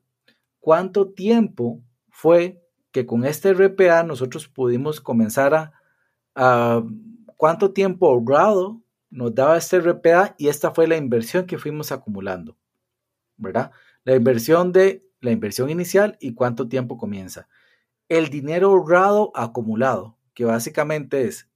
¿Cuánto 0.59 1.09
tiempo 1.09 1.81
fue 2.09 2.61
que 2.91 3.05
con 3.05 3.25
este 3.25 3.53
RPA 3.53 4.03
nosotros 4.03 4.47
pudimos 4.47 5.01
comenzar 5.01 5.53
a, 5.53 5.73
a 6.35 6.83
cuánto 7.37 7.71
tiempo 7.71 8.07
ahorrado 8.07 8.81
nos 9.09 9.33
daba 9.33 9.57
este 9.57 9.79
RPA 9.79 10.35
y 10.37 10.47
esta 10.47 10.71
fue 10.71 10.87
la 10.87 10.97
inversión 10.97 11.45
que 11.45 11.57
fuimos 11.57 11.91
acumulando, 11.91 12.57
¿verdad? 13.37 13.71
La 14.03 14.15
inversión 14.15 14.71
de 14.71 15.05
la 15.21 15.31
inversión 15.31 15.69
inicial 15.69 16.17
y 16.19 16.33
cuánto 16.33 16.67
tiempo 16.67 16.97
comienza. 16.97 17.47
El 18.09 18.29
dinero 18.29 18.69
ahorrado 18.69 19.31
acumulado, 19.35 20.17
que 20.33 20.45
básicamente 20.45 21.27
es 21.27 21.47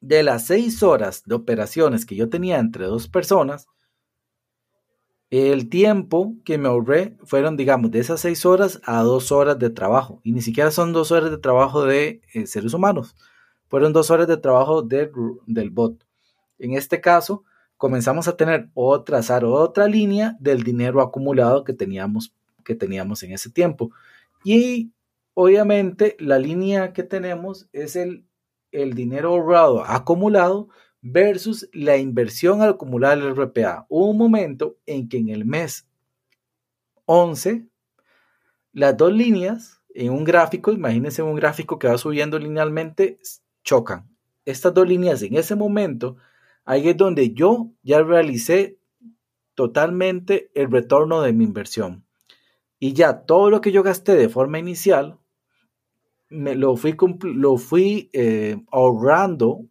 de 0.00 0.22
las 0.22 0.46
seis 0.46 0.82
horas 0.82 1.22
de 1.26 1.34
operaciones 1.34 2.06
que 2.06 2.16
yo 2.16 2.28
tenía 2.28 2.58
entre 2.58 2.86
dos 2.86 3.06
personas, 3.06 3.68
el 5.30 5.68
tiempo 5.68 6.34
que 6.44 6.58
me 6.58 6.68
ahorré 6.68 7.16
fueron, 7.22 7.56
digamos, 7.56 7.92
de 7.92 8.00
esas 8.00 8.20
seis 8.20 8.44
horas 8.44 8.80
a 8.84 9.02
dos 9.02 9.30
horas 9.30 9.58
de 9.60 9.70
trabajo. 9.70 10.20
Y 10.24 10.32
ni 10.32 10.42
siquiera 10.42 10.72
son 10.72 10.92
dos 10.92 11.12
horas 11.12 11.30
de 11.30 11.38
trabajo 11.38 11.84
de 11.84 12.20
eh, 12.34 12.46
seres 12.46 12.74
humanos. 12.74 13.14
Fueron 13.68 13.92
dos 13.92 14.10
horas 14.10 14.26
de 14.26 14.38
trabajo 14.38 14.82
del 14.82 15.70
bot. 15.70 16.04
En 16.58 16.74
este 16.74 17.00
caso, 17.00 17.44
comenzamos 17.76 18.26
a 18.26 18.36
tener 18.36 18.70
otra, 18.74 19.20
otra 19.44 19.86
línea 19.86 20.36
del 20.40 20.64
dinero 20.64 21.00
acumulado 21.00 21.62
que 21.62 21.74
teníamos 21.74 22.34
que 22.70 22.76
teníamos 22.76 23.24
en 23.24 23.32
ese 23.32 23.50
tiempo. 23.50 23.90
Y 24.44 24.92
obviamente 25.34 26.16
la 26.20 26.38
línea 26.38 26.92
que 26.92 27.02
tenemos 27.02 27.68
es 27.72 27.96
el, 27.96 28.24
el 28.70 28.94
dinero 28.94 29.30
ahorrado 29.30 29.84
acumulado 29.84 30.68
versus 31.02 31.68
la 31.72 31.96
inversión 31.96 32.62
acumulada 32.62 33.16
del 33.16 33.34
RPA. 33.34 33.86
Hubo 33.88 34.10
un 34.10 34.18
momento 34.18 34.76
en 34.86 35.08
que 35.08 35.18
en 35.18 35.30
el 35.30 35.44
mes 35.44 35.88
11, 37.06 37.66
las 38.72 38.96
dos 38.96 39.12
líneas 39.12 39.80
en 39.92 40.12
un 40.12 40.22
gráfico, 40.22 40.70
imagínense 40.70 41.22
un 41.22 41.34
gráfico 41.34 41.76
que 41.80 41.88
va 41.88 41.98
subiendo 41.98 42.38
linealmente, 42.38 43.18
chocan. 43.64 44.08
Estas 44.44 44.72
dos 44.74 44.86
líneas 44.86 45.22
en 45.22 45.34
ese 45.34 45.56
momento, 45.56 46.18
ahí 46.64 46.88
es 46.88 46.96
donde 46.96 47.32
yo 47.32 47.72
ya 47.82 48.00
realicé 48.00 48.78
totalmente 49.56 50.52
el 50.54 50.70
retorno 50.70 51.20
de 51.20 51.32
mi 51.32 51.42
inversión 51.42 52.04
y 52.80 52.94
ya 52.94 53.20
todo 53.26 53.50
lo 53.50 53.60
que 53.60 53.72
yo 53.72 53.82
gasté 53.82 54.16
de 54.16 54.30
forma 54.30 54.58
inicial, 54.58 55.18
me 56.30 56.54
lo 56.54 56.76
fui, 56.76 56.96
lo 57.22 57.58
fui 57.58 58.08
eh, 58.14 58.56
ahorrando 58.72 59.66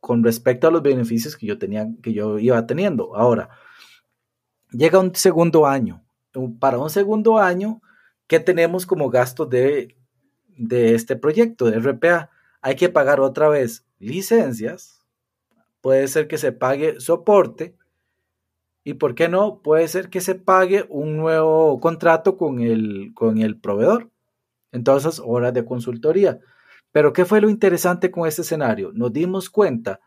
con 0.00 0.22
respecto 0.22 0.68
a 0.68 0.70
los 0.70 0.82
beneficios 0.82 1.36
que 1.36 1.46
yo, 1.46 1.58
tenía, 1.58 1.88
que 2.02 2.12
yo 2.12 2.38
iba 2.38 2.64
teniendo. 2.66 3.16
Ahora, 3.16 3.50
llega 4.70 5.00
un 5.00 5.14
segundo 5.14 5.66
año. 5.66 6.04
Para 6.60 6.78
un 6.78 6.88
segundo 6.88 7.38
año, 7.38 7.82
¿qué 8.28 8.38
tenemos 8.38 8.86
como 8.86 9.10
gasto 9.10 9.44
de, 9.44 9.96
de 10.56 10.94
este 10.94 11.16
proyecto 11.16 11.66
de 11.66 11.78
RPA? 11.78 12.30
Hay 12.60 12.76
que 12.76 12.88
pagar 12.88 13.20
otra 13.20 13.48
vez 13.48 13.84
licencias, 13.98 15.04
puede 15.80 16.06
ser 16.06 16.28
que 16.28 16.38
se 16.38 16.52
pague 16.52 17.00
soporte, 17.00 17.76
y 18.84 18.94
por 18.94 19.14
qué 19.14 19.28
no, 19.28 19.60
puede 19.62 19.86
ser 19.88 20.10
que 20.10 20.20
se 20.20 20.34
pague 20.34 20.86
un 20.88 21.16
nuevo 21.16 21.78
contrato 21.80 22.36
con 22.36 22.60
el, 22.60 23.12
con 23.14 23.38
el 23.38 23.56
proveedor. 23.58 24.10
Entonces, 24.72 25.20
horas 25.24 25.54
de 25.54 25.64
consultoría. 25.64 26.40
Pero 26.90 27.12
¿qué 27.12 27.24
fue 27.24 27.40
lo 27.40 27.48
interesante 27.48 28.10
con 28.10 28.26
este 28.26 28.42
escenario? 28.42 28.90
Nos 28.92 29.12
dimos 29.12 29.50
cuenta 29.50 30.00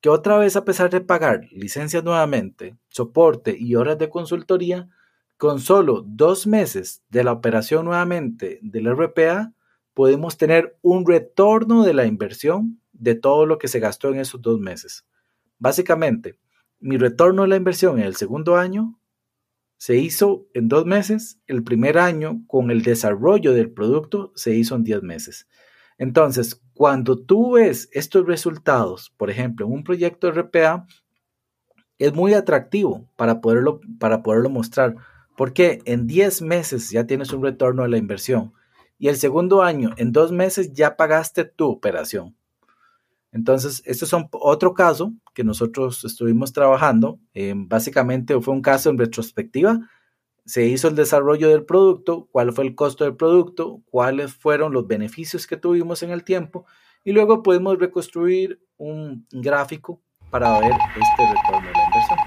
que 0.00 0.08
otra 0.08 0.38
vez, 0.38 0.56
a 0.56 0.64
pesar 0.64 0.90
de 0.90 1.00
pagar 1.00 1.48
licencias 1.52 2.04
nuevamente, 2.04 2.76
soporte 2.88 3.56
y 3.58 3.74
horas 3.74 3.98
de 3.98 4.08
consultoría, 4.08 4.88
con 5.36 5.60
solo 5.60 6.04
dos 6.06 6.46
meses 6.46 7.02
de 7.08 7.24
la 7.24 7.32
operación 7.32 7.84
nuevamente 7.84 8.58
del 8.62 8.86
RPA, 8.86 9.52
podemos 9.94 10.36
tener 10.36 10.76
un 10.82 11.06
retorno 11.06 11.84
de 11.84 11.94
la 11.94 12.06
inversión 12.06 12.80
de 12.92 13.14
todo 13.14 13.46
lo 13.46 13.58
que 13.58 13.68
se 13.68 13.80
gastó 13.80 14.10
en 14.10 14.20
esos 14.20 14.40
dos 14.40 14.60
meses. 14.60 15.04
Básicamente, 15.58 16.38
mi 16.82 16.98
retorno 16.98 17.42
de 17.42 17.48
la 17.48 17.56
inversión 17.56 17.98
en 17.98 18.06
el 18.06 18.16
segundo 18.16 18.56
año 18.56 18.98
se 19.78 19.96
hizo 19.96 20.46
en 20.54 20.68
dos 20.68 20.84
meses, 20.84 21.40
el 21.46 21.64
primer 21.64 21.98
año 21.98 22.44
con 22.46 22.70
el 22.70 22.82
desarrollo 22.82 23.52
del 23.52 23.70
producto 23.70 24.32
se 24.36 24.54
hizo 24.54 24.76
en 24.76 24.84
diez 24.84 25.02
meses. 25.02 25.48
Entonces, 25.98 26.60
cuando 26.74 27.18
tú 27.18 27.52
ves 27.52 27.88
estos 27.92 28.26
resultados, 28.26 29.12
por 29.16 29.30
ejemplo, 29.30 29.66
en 29.66 29.72
un 29.72 29.84
proyecto 29.84 30.30
RPA, 30.30 30.86
es 31.98 32.12
muy 32.14 32.34
atractivo 32.34 33.08
para 33.16 33.40
poderlo, 33.40 33.80
para 33.98 34.22
poderlo 34.22 34.50
mostrar, 34.50 34.96
porque 35.36 35.80
en 35.84 36.06
10 36.06 36.42
meses 36.42 36.90
ya 36.90 37.06
tienes 37.06 37.32
un 37.32 37.42
retorno 37.42 37.84
de 37.84 37.88
la 37.88 37.98
inversión 37.98 38.52
y 38.98 39.08
el 39.08 39.16
segundo 39.16 39.62
año, 39.62 39.90
en 39.96 40.12
dos 40.12 40.30
meses 40.30 40.72
ya 40.72 40.96
pagaste 40.96 41.44
tu 41.44 41.68
operación. 41.68 42.36
Entonces, 43.32 43.82
este 43.86 44.04
es 44.04 44.12
otro 44.30 44.74
caso 44.74 45.12
que 45.34 45.42
nosotros 45.42 46.04
estuvimos 46.04 46.52
trabajando. 46.52 47.18
básicamente 47.56 48.38
fue 48.40 48.54
un 48.54 48.62
caso 48.62 48.90
en 48.90 48.98
retrospectiva. 48.98 49.80
Se 50.44 50.66
hizo 50.66 50.88
el 50.88 50.94
desarrollo 50.94 51.48
del 51.48 51.64
producto, 51.64 52.28
cuál 52.30 52.52
fue 52.52 52.64
el 52.64 52.74
costo 52.74 53.04
del 53.04 53.16
producto, 53.16 53.80
cuáles 53.90 54.34
fueron 54.34 54.72
los 54.72 54.86
beneficios 54.86 55.46
que 55.46 55.56
tuvimos 55.56 56.02
en 56.02 56.10
el 56.10 56.24
tiempo 56.24 56.66
y 57.04 57.12
luego 57.12 57.42
podemos 57.42 57.78
reconstruir 57.78 58.60
un 58.76 59.26
gráfico 59.30 60.00
para 60.30 60.58
ver 60.60 60.72
este 60.72 61.26
retorno 61.26 61.68
de 61.68 61.74
la 61.74 61.84
inversión. 61.84 62.18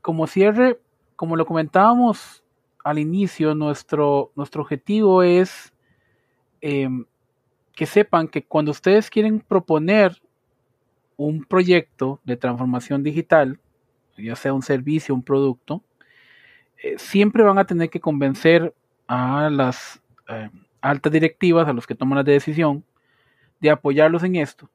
Como 0.00 0.26
cierre, 0.26 0.80
como 1.16 1.36
lo 1.36 1.46
comentábamos 1.46 2.44
al 2.84 2.98
inicio, 2.98 3.54
nuestro, 3.54 4.32
nuestro 4.34 4.62
objetivo 4.62 5.22
es 5.22 5.72
em, 6.60 7.06
que 7.74 7.86
sepan 7.86 8.28
que 8.28 8.44
cuando 8.44 8.70
ustedes 8.70 9.10
quieren 9.10 9.40
proponer 9.40 10.20
un 11.16 11.44
proyecto 11.44 12.20
de 12.24 12.36
transformación 12.36 13.02
digital, 13.02 13.58
ya 14.16 14.36
sea 14.36 14.52
un 14.52 14.62
servicio, 14.62 15.14
un 15.14 15.22
producto, 15.22 15.82
eh, 16.82 16.96
siempre 16.98 17.42
van 17.42 17.58
a 17.58 17.66
tener 17.66 17.90
que 17.90 18.00
convencer 18.00 18.74
a 19.06 19.48
las 19.50 20.00
eh, 20.28 20.50
altas 20.80 21.12
directivas, 21.12 21.68
a 21.68 21.72
los 21.72 21.86
que 21.86 21.94
toman 21.94 22.18
la 22.18 22.24
decisión, 22.24 22.84
de 23.60 23.70
apoyarlos 23.70 24.22
en 24.22 24.36
esto. 24.36 24.70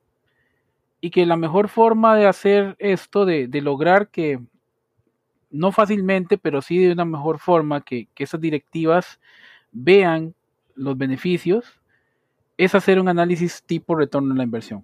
Y 1.02 1.12
que 1.12 1.26
la 1.26 1.38
mejor 1.38 1.70
forma 1.70 2.16
de 2.16 2.26
hacer 2.26 2.76
esto, 2.80 3.26
de, 3.26 3.48
lograr 3.62 4.10
que, 4.10 4.40
no 5.50 5.72
fácilmente, 5.72 6.38
pero 6.38 6.62
sí 6.62 6.78
de 6.78 6.92
una 6.92 7.06
mejor 7.06 7.40
forma, 7.40 7.82
que, 7.82 8.08
que 8.14 8.26
esas 8.26 8.42
directivas 8.42 9.20
vean 9.72 10.36
los 10.76 10.98
beneficios, 10.98 11.79
es 12.60 12.76
hacer 12.76 13.00
un 13.00 13.08
análisis 13.08 13.64
tipo 13.64 13.96
retorno 13.96 14.34
a 14.34 14.38
la 14.38 14.44
inversión. 14.44 14.84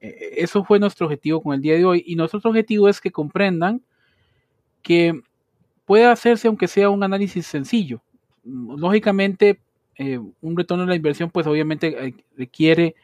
E, 0.00 0.08
e, 0.08 0.42
eso 0.42 0.64
fue 0.64 0.80
nuestro 0.80 1.06
objetivo 1.06 1.40
con 1.40 1.54
el 1.54 1.62
día 1.62 1.74
de 1.76 1.84
hoy 1.84 2.02
y 2.04 2.16
nuestro 2.16 2.40
objetivo 2.44 2.88
es 2.88 3.00
que 3.00 3.12
comprendan 3.12 3.80
que 4.82 5.20
puede 5.84 6.04
hacerse 6.06 6.48
aunque 6.48 6.66
sea 6.66 6.90
un 6.90 7.04
análisis 7.04 7.46
sencillo. 7.46 8.02
Lógicamente, 8.44 9.60
eh, 9.94 10.18
un 10.18 10.56
retorno 10.56 10.82
a 10.82 10.86
la 10.88 10.96
inversión 10.96 11.30
pues 11.30 11.46
obviamente 11.46 12.06
eh, 12.06 12.14
requiere 12.36 12.96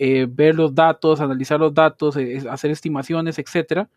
eh, 0.00 0.26
ver 0.28 0.56
los 0.56 0.74
datos, 0.74 1.20
analizar 1.20 1.60
los 1.60 1.72
datos, 1.72 2.16
hacer 2.50 2.72
estimaciones, 2.72 3.38
etcétera. 3.38 3.88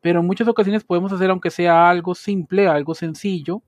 Pero 0.00 0.20
en 0.20 0.26
muchas 0.26 0.48
ocasiones 0.48 0.84
podemos 0.84 1.12
hacer, 1.12 1.28
aunque 1.28 1.50
sea 1.50 1.90
algo 1.90 2.14
simple, 2.14 2.66
algo 2.66 2.94
sencillo, 2.94 3.60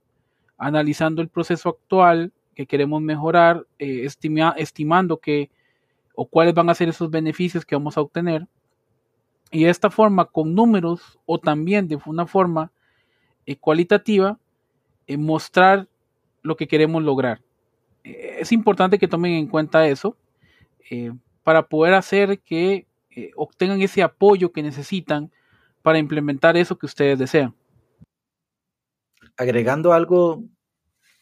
analizando 0.56 1.20
el 1.20 1.28
proceso 1.28 1.68
actual 1.68 2.32
que 2.58 2.66
queremos 2.66 3.00
mejorar, 3.00 3.64
eh, 3.78 4.04
estimando 4.56 5.18
que 5.18 5.48
o 6.12 6.26
cuáles 6.26 6.54
van 6.54 6.68
a 6.68 6.74
ser 6.74 6.88
esos 6.88 7.08
beneficios 7.08 7.64
que 7.64 7.76
vamos 7.76 7.96
a 7.96 8.00
obtener. 8.00 8.48
Y 9.52 9.62
de 9.62 9.70
esta 9.70 9.90
forma, 9.90 10.24
con 10.24 10.56
números 10.56 11.20
o 11.24 11.38
también 11.38 11.86
de 11.86 11.96
una 12.04 12.26
forma 12.26 12.72
cualitativa, 13.60 14.40
mostrar 15.16 15.86
lo 16.42 16.56
que 16.56 16.66
queremos 16.66 17.02
lograr. 17.04 17.40
es 18.02 18.50
importante 18.50 18.98
que 18.98 19.06
tomen 19.06 19.34
en 19.34 19.46
cuenta 19.46 19.86
eso 19.86 20.16
para 21.44 21.62
poder 21.68 21.94
hacer 21.94 22.40
que 22.40 22.88
eh, 23.10 23.30
obtengan 23.36 23.80
ese 23.80 24.02
apoyo 24.02 24.50
que 24.50 24.64
necesitan 24.64 25.30
para 25.80 25.98
implementar 25.98 26.56
eso 26.56 26.76
que 26.76 26.86
ustedes 26.86 27.20
desean. 27.20 27.54
Agregando 29.36 29.92
algo 29.92 30.42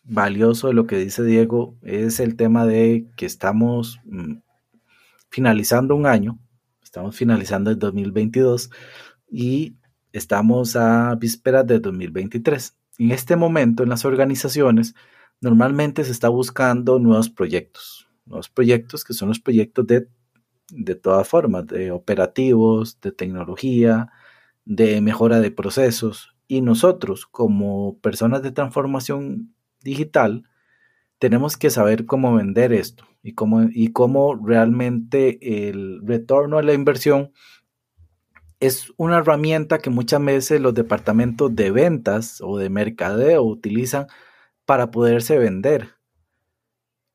valioso 0.07 0.69
de 0.69 0.75
lo 0.75 0.87
que 0.87 0.99
dice 0.99 1.23
Diego, 1.25 1.77
es 1.83 2.21
el 2.21 2.37
tema 2.37 2.67
de 2.67 3.07
que 3.17 3.27
estamos 3.27 4.01
mm, 4.05 4.37
finalizando 5.31 5.95
un 5.95 6.07
año, 6.07 6.39
estamos 6.83 7.17
finalizando 7.17 7.71
el 7.71 7.79
2022 7.79 8.71
y 9.31 9.77
estamos 10.13 10.77
a 10.77 11.15
vísperas 11.17 11.67
de 11.67 11.81
2023. 11.81 12.77
En 12.99 13.11
este 13.11 13.37
momento 13.37 13.83
en 13.83 13.91
las 13.91 14.05
organizaciones 14.05 14.95
normalmente 15.41 16.05
se 16.05 16.13
está 16.13 16.29
buscando 16.29 16.99
nuevos 16.99 17.29
proyectos, 17.29 18.09
nuevos 18.25 18.49
proyectos 18.49 19.05
que 19.05 19.13
son 19.13 19.29
los 19.29 19.41
proyectos 19.41 19.87
de 19.87 20.09
de 20.71 20.95
todas 20.95 21.29
formas, 21.29 21.67
de 21.67 21.91
operativos, 21.91 23.01
de 23.01 23.13
tecnología, 23.13 24.11
de 24.65 25.01
mejora 25.01 25.41
de 25.41 25.51
procesos. 25.51 26.35
Y 26.49 26.61
nosotros, 26.61 27.27
como 27.27 27.99
personas 28.01 28.43
de 28.43 28.53
transformación 28.53 29.55
digital, 29.87 30.45
tenemos 31.19 31.57
que 31.57 31.71
saber 31.71 32.05
cómo 32.07 32.35
vender 32.35 32.73
esto 32.73 33.05
y 33.23 33.33
cómo, 33.33 33.63
y 33.73 33.93
cómo 33.93 34.35
realmente 34.35 35.69
el 35.69 36.01
retorno 36.07 36.59
a 36.59 36.63
la 36.63 36.75
inversión 36.75 37.33
es 38.61 38.93
una 38.97 39.19
herramienta 39.19 39.79
que 39.79 39.91
muchas 39.91 40.25
veces 40.25 40.61
los 40.61 40.75
departamentos 40.75 41.55
de 41.55 41.71
ventas 41.71 42.41
o 42.41 42.59
de 42.59 42.71
mercadeo 42.71 43.43
utilizan 43.43 44.07
para 44.65 44.91
poderse 44.91 45.39
vender. 45.39 45.91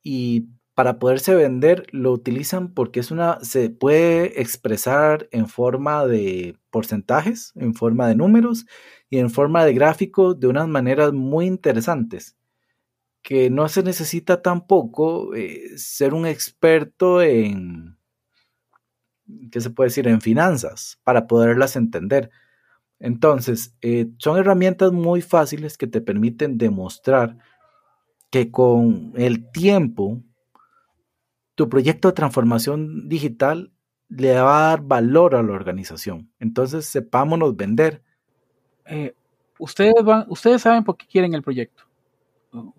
Y 0.03 0.49
para 0.74 0.99
poderse 0.99 1.36
vender 1.36 1.86
lo 1.91 2.11
utilizan 2.11 2.74
porque 2.74 2.99
es 2.99 3.11
una 3.11 3.39
se 3.43 3.69
puede 3.69 4.41
expresar 4.41 5.28
en 5.32 5.47
forma 5.47 6.05
de 6.05 6.57
porcentajes, 6.72 7.51
en 7.55 7.76
forma 7.76 8.07
de 8.07 8.15
números 8.15 8.65
y 9.09 9.19
en 9.19 9.30
forma 9.30 9.65
de 9.65 9.74
gráficos 9.74 10.39
de 10.39 10.47
unas 10.47 10.67
maneras 10.67 11.13
muy 11.13 11.45
interesantes 11.45 12.36
que 13.22 13.49
no 13.49 13.69
se 13.69 13.84
necesita 13.84 14.41
tampoco 14.41 15.36
eh, 15.36 15.78
ser 15.78 16.13
un 16.13 16.26
experto 16.26 17.22
en 17.22 17.97
¿qué 19.51 19.61
se 19.61 19.69
puede 19.69 19.89
decir? 19.89 20.07
en 20.07 20.22
finanzas 20.22 20.99
para 21.03 21.28
poderlas 21.28 21.76
entender. 21.76 22.30
Entonces, 22.99 23.76
eh, 23.82 24.07
son 24.17 24.38
herramientas 24.38 24.91
muy 24.91 25.22
fáciles 25.22 25.78
que 25.78 25.88
te 25.88 26.01
permiten 26.01 26.57
demostrar 26.57 27.38
que 28.30 28.51
con 28.51 29.13
el 29.15 29.49
tiempo 29.51 30.22
tu 31.55 31.67
proyecto 31.67 32.09
de 32.09 32.13
transformación 32.13 33.09
digital 33.09 33.72
le 34.09 34.39
va 34.39 34.65
a 34.65 34.69
dar 34.69 34.82
valor 34.82 35.36
a 35.36 35.43
la 35.43 35.53
organización. 35.53 36.32
Entonces, 36.39 36.86
sepámonos 36.86 37.55
vender. 37.55 38.03
Eh, 38.86 39.13
ustedes, 39.57 40.03
van, 40.03 40.26
ustedes 40.28 40.61
saben 40.61 40.84
por 40.84 40.97
qué 40.97 41.07
quieren 41.07 41.34
el 41.34 41.41
proyecto. 41.41 41.84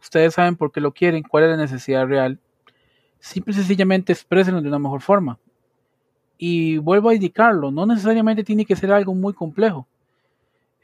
Ustedes 0.00 0.34
saben 0.34 0.56
por 0.56 0.70
qué 0.70 0.80
lo 0.80 0.92
quieren, 0.92 1.22
cuál 1.22 1.44
es 1.44 1.50
la 1.50 1.56
necesidad 1.56 2.06
real. 2.06 2.38
Simple 3.20 3.52
y 3.52 3.56
sencillamente 3.56 4.14
de 4.14 4.68
una 4.68 4.78
mejor 4.78 5.00
forma. 5.00 5.38
Y 6.36 6.78
vuelvo 6.78 7.08
a 7.08 7.14
indicarlo, 7.14 7.70
no 7.70 7.86
necesariamente 7.86 8.44
tiene 8.44 8.64
que 8.64 8.76
ser 8.76 8.92
algo 8.92 9.14
muy 9.14 9.32
complejo. 9.32 9.86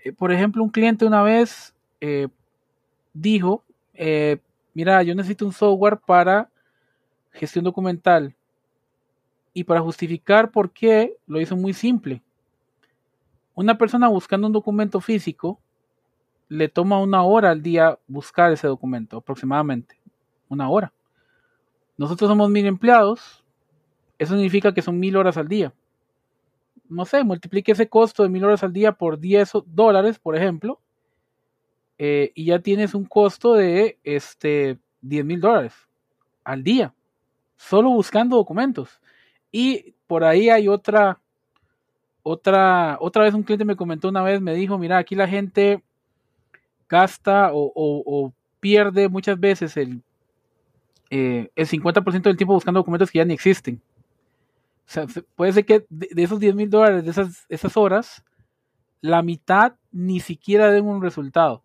Eh, 0.05 0.13
por 0.13 0.33
ejemplo, 0.33 0.63
un 0.63 0.71
cliente 0.71 1.05
una 1.05 1.23
vez 1.23 1.75
eh, 2.01 2.29
dijo, 3.13 3.65
mira, 4.73 5.03
yo 5.03 5.15
necesito 5.15 5.45
un 5.45 5.53
software 5.53 5.99
para 5.99 6.49
gestión 7.33 7.65
documental. 7.65 8.35
Y 9.53 9.65
para 9.65 9.81
justificar 9.81 10.51
por 10.51 10.71
qué, 10.71 11.17
lo 11.27 11.41
hizo 11.41 11.57
muy 11.57 11.73
simple. 11.73 12.23
Una 13.55 13.77
persona 13.77 14.07
buscando 14.07 14.47
un 14.47 14.53
documento 14.53 15.01
físico 15.01 15.59
le 16.49 16.69
toma 16.69 17.01
una 17.01 17.23
hora 17.23 17.51
al 17.51 17.63
día 17.63 17.99
buscar 18.07 18.53
ese 18.53 18.67
documento, 18.67 19.19
aproximadamente. 19.19 19.99
Una 20.49 20.71
hora. 20.71 20.93
Nosotros 21.97 22.29
somos 22.29 22.51
mil 22.51 22.67
empleados. 22.67 23.45
Eso 24.19 24.35
significa 24.35 24.73
que 24.73 24.83
son 24.83 24.99
mil 24.99 25.17
horas 25.17 25.37
al 25.37 25.49
día. 25.49 25.73
No 26.89 27.05
sé, 27.05 27.23
multiplique 27.23 27.73
ese 27.73 27.89
costo 27.89 28.23
de 28.23 28.31
mil 28.31 28.45
horas 28.45 28.63
al 28.63 28.73
día 28.73 28.93
por 28.93 29.19
10 29.19 29.53
dólares, 29.67 30.19
por 30.19 30.37
ejemplo. 30.37 30.81
Eh, 31.99 32.33
y 32.35 32.47
ya 32.47 32.61
tienes 32.61 32.95
un 32.95 33.05
costo 33.05 33.55
de 33.55 33.99
este, 34.05 34.79
10 35.03 35.25
mil 35.25 35.41
dólares 35.41 35.75
al 36.45 36.63
día 36.63 36.95
solo 37.59 37.91
buscando 37.91 38.37
documentos. 38.37 39.01
Y 39.53 39.95
por 40.07 40.25
ahí 40.25 40.49
hay 40.49 40.69
otra, 40.69 41.21
otra, 42.23 42.97
otra 43.01 43.25
vez 43.25 43.35
un 43.35 43.43
cliente 43.43 43.65
me 43.67 43.77
comentó 43.77 44.09
una 44.09 44.23
vez, 44.23 44.41
me 44.41 44.55
dijo, 44.55 44.79
mira, 44.79 44.97
aquí 44.97 45.15
la 45.15 45.29
gente 45.29 45.83
gasta 46.89 47.51
o, 47.53 48.33
pierde 48.61 49.09
muchas 49.09 49.39
veces 49.39 49.77
el, 49.77 50.03
eh, 51.11 51.49
el 51.55 51.67
50% 51.67 52.23
del 52.23 52.37
tiempo 52.37 52.55
buscando 52.55 52.81
documentos 52.81 53.11
que 53.11 53.19
ya 53.19 53.25
ni 53.25 53.35
existen. 53.35 53.81
O 54.87 54.91
sea, 54.91 55.07
puede 55.37 55.53
ser 55.53 55.65
que 55.65 55.87
de, 55.91 56.23
esos 56.23 56.41
10 56.41 56.55
mil 56.55 56.71
dólares, 56.71 57.05
de 57.05 57.11
esas, 57.11 57.45
esas 57.49 57.77
horas, 57.77 58.25
la 59.01 59.23
mitad 59.23 59.75
ni 59.93 60.19
siquiera 60.21 60.71
den 60.71 60.87
un 60.87 61.03
resultado. 61.03 61.63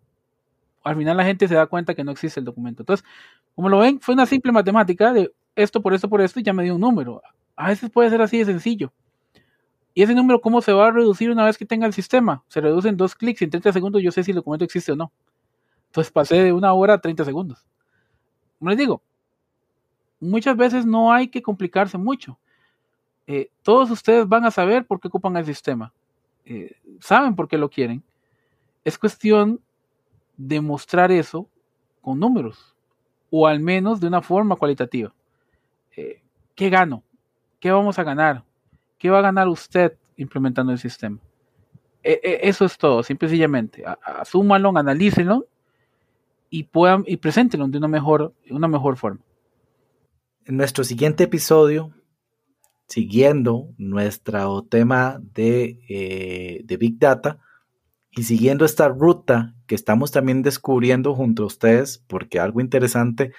Al 0.84 0.96
final 0.96 1.16
la 1.16 1.24
gente 1.24 1.48
se 1.48 1.54
da 1.54 1.66
cuenta 1.66 1.94
que 1.94 2.04
no 2.04 2.12
existe 2.12 2.38
el 2.38 2.46
documento. 2.46 2.82
Entonces, 2.82 3.04
como 3.54 3.68
lo 3.68 3.78
ven, 3.78 4.00
fue 4.00 4.14
una 4.14 4.26
simple 4.26 4.52
matemática 4.52 5.12
de 5.12 5.32
esto 5.56 5.80
por 5.80 5.94
esto 5.94 6.08
por 6.08 6.20
esto 6.20 6.38
y 6.38 6.42
ya 6.42 6.52
me 6.52 6.64
dio 6.64 6.74
un 6.74 6.80
número. 6.80 7.22
A 7.56 7.68
veces 7.68 7.90
puede 7.90 8.10
ser 8.10 8.20
así 8.20 8.38
de 8.38 8.44
sencillo. 8.44 8.92
¿Y 9.94 10.02
ese 10.02 10.14
número 10.14 10.40
cómo 10.40 10.60
se 10.60 10.72
va 10.72 10.88
a 10.88 10.90
reducir 10.90 11.30
una 11.30 11.44
vez 11.44 11.56
que 11.56 11.64
tenga 11.64 11.86
el 11.86 11.92
sistema? 11.92 12.42
Se 12.48 12.60
reduce 12.60 12.88
en 12.88 12.96
dos 12.96 13.14
clics 13.14 13.42
en 13.42 13.50
30 13.50 13.72
segundos 13.72 14.02
yo 14.02 14.10
sé 14.10 14.24
si 14.24 14.32
el 14.32 14.36
documento 14.36 14.64
existe 14.64 14.92
o 14.92 14.96
no. 14.96 15.12
Entonces 15.86 16.12
pasé 16.12 16.42
de 16.42 16.52
una 16.52 16.72
hora 16.72 16.94
a 16.94 17.00
30 17.00 17.24
segundos. 17.24 17.64
Como 18.58 18.70
les 18.70 18.78
digo, 18.78 19.00
muchas 20.18 20.56
veces 20.56 20.84
no 20.84 21.12
hay 21.12 21.28
que 21.28 21.42
complicarse 21.42 21.96
mucho. 21.96 22.38
Eh, 23.26 23.50
todos 23.62 23.90
ustedes 23.90 24.28
van 24.28 24.44
a 24.44 24.50
saber 24.50 24.84
por 24.84 25.00
qué 25.00 25.08
ocupan 25.08 25.36
el 25.36 25.46
sistema. 25.46 25.92
Eh, 26.44 26.76
saben 27.00 27.36
por 27.36 27.46
qué 27.46 27.56
lo 27.56 27.70
quieren. 27.70 28.02
Es 28.82 28.98
cuestión 28.98 29.60
de 30.36 30.60
mostrar 30.60 31.12
eso 31.12 31.48
con 32.02 32.18
números 32.18 32.74
o 33.30 33.46
al 33.46 33.60
menos 33.60 34.00
de 34.00 34.08
una 34.08 34.22
forma 34.22 34.56
cualitativa. 34.56 35.14
Eh, 35.96 36.20
¿Qué 36.54 36.70
gano? 36.70 37.02
¿Qué 37.60 37.70
vamos 37.70 37.98
a 37.98 38.04
ganar? 38.04 38.44
¿Qué 39.04 39.10
va 39.10 39.18
a 39.18 39.20
ganar 39.20 39.48
usted 39.48 39.98
implementando 40.16 40.72
el 40.72 40.78
sistema? 40.78 41.18
E, 42.02 42.18
e, 42.22 42.48
eso 42.48 42.64
es 42.64 42.78
todo, 42.78 43.02
simple 43.02 43.26
y 43.26 43.28
sencillamente. 43.28 43.84
Asúmalo, 44.02 44.72
analícenlo 44.74 45.46
y 46.48 46.62
puedan 46.62 47.04
y 47.06 47.18
preséntenlo 47.18 47.68
de 47.68 47.76
una 47.76 47.86
mejor, 47.86 48.32
una 48.48 48.66
mejor 48.66 48.96
forma. 48.96 49.20
En 50.46 50.56
nuestro 50.56 50.84
siguiente 50.84 51.24
episodio, 51.24 51.92
siguiendo 52.88 53.68
nuestro 53.76 54.62
tema 54.62 55.20
de, 55.34 55.80
eh, 55.86 56.62
de 56.64 56.76
Big 56.78 56.98
Data 56.98 57.40
y 58.10 58.22
siguiendo 58.22 58.64
esta 58.64 58.88
ruta 58.88 59.54
que 59.66 59.74
estamos 59.74 60.12
también 60.12 60.40
descubriendo 60.40 61.14
junto 61.14 61.42
a 61.42 61.46
ustedes, 61.48 61.98
porque 62.06 62.40
algo 62.40 62.62
interesante 62.62 63.34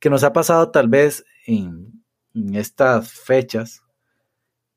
que 0.00 0.10
nos 0.10 0.24
ha 0.24 0.32
pasado 0.32 0.72
tal 0.72 0.88
vez 0.88 1.24
en, 1.46 2.02
en 2.34 2.56
estas 2.56 3.12
fechas 3.12 3.83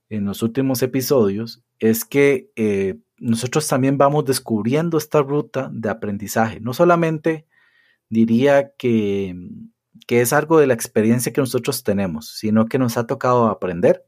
en 0.09 0.25
los 0.25 0.41
últimos 0.43 0.81
episodios 0.81 1.63
es 1.79 2.05
que 2.05 2.49
eh, 2.55 2.97
nosotros 3.17 3.67
también 3.67 3.97
vamos 3.97 4.25
descubriendo 4.25 4.97
esta 4.97 5.21
ruta 5.21 5.69
de 5.73 5.89
aprendizaje. 5.89 6.59
No 6.59 6.73
solamente 6.73 7.45
diría 8.09 8.71
que, 8.77 9.35
que 10.05 10.21
es 10.21 10.33
algo 10.33 10.59
de 10.59 10.67
la 10.67 10.73
experiencia 10.73 11.33
que 11.33 11.41
nosotros 11.41 11.83
tenemos, 11.83 12.29
sino 12.37 12.65
que 12.65 12.79
nos 12.79 12.97
ha 12.97 13.07
tocado 13.07 13.47
aprender 13.47 14.05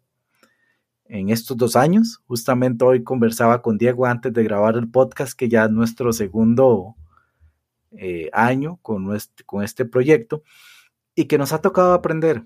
en 1.06 1.30
estos 1.30 1.58
dos 1.58 1.76
años. 1.76 2.22
Justamente 2.28 2.86
hoy 2.86 3.04
conversaba 3.04 3.62
con 3.62 3.78
Diego 3.78 4.06
antes 4.06 4.32
de 4.32 4.44
grabar 4.44 4.76
el 4.76 4.90
podcast, 4.90 5.34
que 5.34 5.50
ya 5.50 5.66
es 5.66 5.72
nuestro 5.72 6.14
segundo 6.14 6.96
eh, 7.92 8.30
año 8.32 8.80
con, 8.82 9.18
con 9.46 9.64
este 9.64 9.86
proyecto, 9.86 10.44
y 11.16 11.26
que 11.26 11.38
nos 11.38 11.52
ha 11.52 11.62
tocado 11.62 11.94
aprender. 11.94 12.46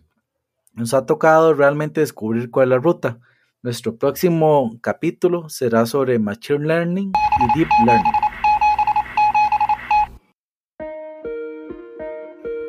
Nos 0.74 0.94
ha 0.94 1.06
tocado 1.06 1.54
realmente 1.54 2.00
descubrir 2.02 2.50
cuál 2.50 2.70
es 2.70 2.70
la 2.70 2.78
ruta. 2.80 3.20
Nuestro 3.66 3.96
próximo 3.96 4.78
capítulo 4.82 5.48
será 5.48 5.86
sobre 5.86 6.20
Machine 6.20 6.68
Learning 6.68 7.14
y 7.14 7.58
Deep 7.58 7.70
Learning. 7.86 8.12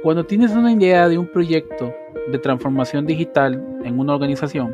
Cuando 0.05 0.25
tienes 0.25 0.53
una 0.53 0.71
idea 0.71 1.09
de 1.09 1.19
un 1.19 1.27
proyecto 1.27 1.93
de 2.31 2.39
transformación 2.39 3.07
digital 3.07 3.55
en 3.83 3.99
una 3.99 4.15
organización, 4.15 4.73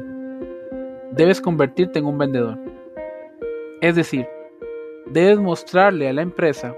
debes 1.13 1.41
convertirte 1.41 2.01
en 2.01 2.05
un 2.05 2.19
vendedor. 2.19 2.59
Es 3.81 3.97
decir, 3.97 4.29
debes 5.07 5.39
mostrarle 5.39 6.07
a 6.07 6.13
la 6.13 6.21
empresa 6.21 6.77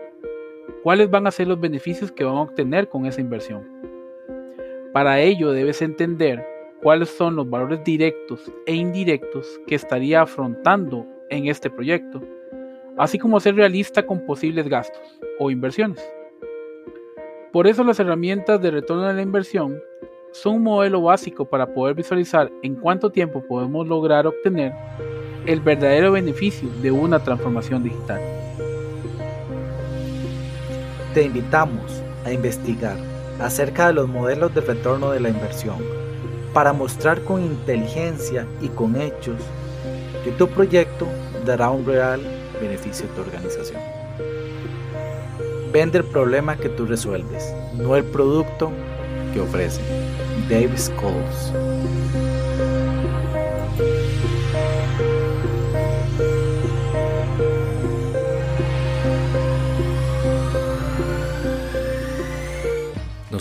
cuáles 0.84 1.10
van 1.10 1.26
a 1.26 1.32
ser 1.32 1.48
los 1.48 1.58
beneficios 1.58 2.12
que 2.12 2.22
van 2.22 2.36
a 2.36 2.42
obtener 2.42 2.88
con 2.88 3.06
esa 3.06 3.20
inversión. 3.20 3.68
Para 4.92 5.18
ello 5.18 5.50
debes 5.50 5.82
entender 5.82 6.51
cuáles 6.82 7.10
son 7.10 7.36
los 7.36 7.48
valores 7.48 7.82
directos 7.84 8.50
e 8.66 8.74
indirectos 8.74 9.60
que 9.66 9.76
estaría 9.76 10.20
afrontando 10.20 11.06
en 11.30 11.46
este 11.46 11.70
proyecto, 11.70 12.20
así 12.98 13.18
como 13.18 13.38
ser 13.38 13.54
realista 13.54 14.04
con 14.04 14.26
posibles 14.26 14.68
gastos 14.68 15.20
o 15.38 15.50
inversiones. 15.50 16.04
Por 17.52 17.66
eso 17.66 17.84
las 17.84 18.00
herramientas 18.00 18.60
de 18.60 18.70
retorno 18.72 19.04
de 19.04 19.14
la 19.14 19.22
inversión 19.22 19.80
son 20.32 20.56
un 20.56 20.62
modelo 20.64 21.02
básico 21.02 21.44
para 21.44 21.72
poder 21.72 21.94
visualizar 21.94 22.50
en 22.62 22.74
cuánto 22.74 23.10
tiempo 23.10 23.42
podemos 23.46 23.86
lograr 23.86 24.26
obtener 24.26 24.72
el 25.46 25.60
verdadero 25.60 26.12
beneficio 26.12 26.68
de 26.80 26.90
una 26.90 27.22
transformación 27.22 27.84
digital. 27.84 28.20
Te 31.14 31.22
invitamos 31.24 32.02
a 32.24 32.32
investigar 32.32 32.96
acerca 33.38 33.88
de 33.88 33.94
los 33.94 34.08
modelos 34.08 34.54
de 34.54 34.62
retorno 34.62 35.10
de 35.10 35.20
la 35.20 35.28
inversión 35.28 35.76
para 36.52 36.72
mostrar 36.72 37.22
con 37.22 37.42
inteligencia 37.42 38.46
y 38.60 38.68
con 38.68 39.00
hechos 39.00 39.40
que 40.24 40.32
tu 40.32 40.48
proyecto 40.48 41.06
dará 41.44 41.70
un 41.70 41.84
real 41.84 42.20
beneficio 42.60 43.06
a 43.06 43.14
tu 43.14 43.20
organización. 43.22 43.80
Vende 45.72 45.98
el 45.98 46.04
problema 46.04 46.56
que 46.56 46.68
tú 46.68 46.84
resuelves, 46.84 47.52
no 47.74 47.96
el 47.96 48.04
producto 48.04 48.70
que 49.32 49.40
ofrece. 49.40 49.80
Davis 50.48 50.92
Coles. 51.00 52.31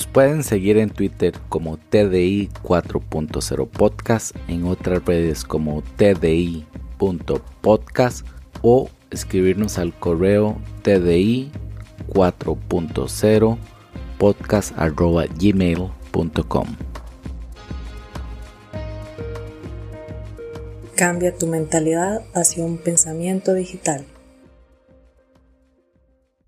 Nos 0.02 0.08
pueden 0.08 0.44
seguir 0.44 0.80
en 0.80 0.90
Twitter 0.90 1.36
como 1.48 1.78
TDI 1.78 2.50
4.0 2.64 3.70
Podcast, 3.70 4.36
en 4.48 4.66
otras 4.66 5.06
redes 5.06 5.44
como 5.44 5.84
TDI.podcast 5.96 6.66
o 8.64 8.90
escribirnos 9.12 9.78
al 9.78 9.94
correo 9.94 10.60
TDI 10.82 11.52
4.0 12.08 13.58
podcast.gmail.com. 14.18 16.68
Cambia 20.96 21.38
tu 21.38 21.46
mentalidad 21.46 22.24
hacia 22.34 22.66
un 22.66 22.80
pensamiento 22.80 23.54
digital. 23.54 24.04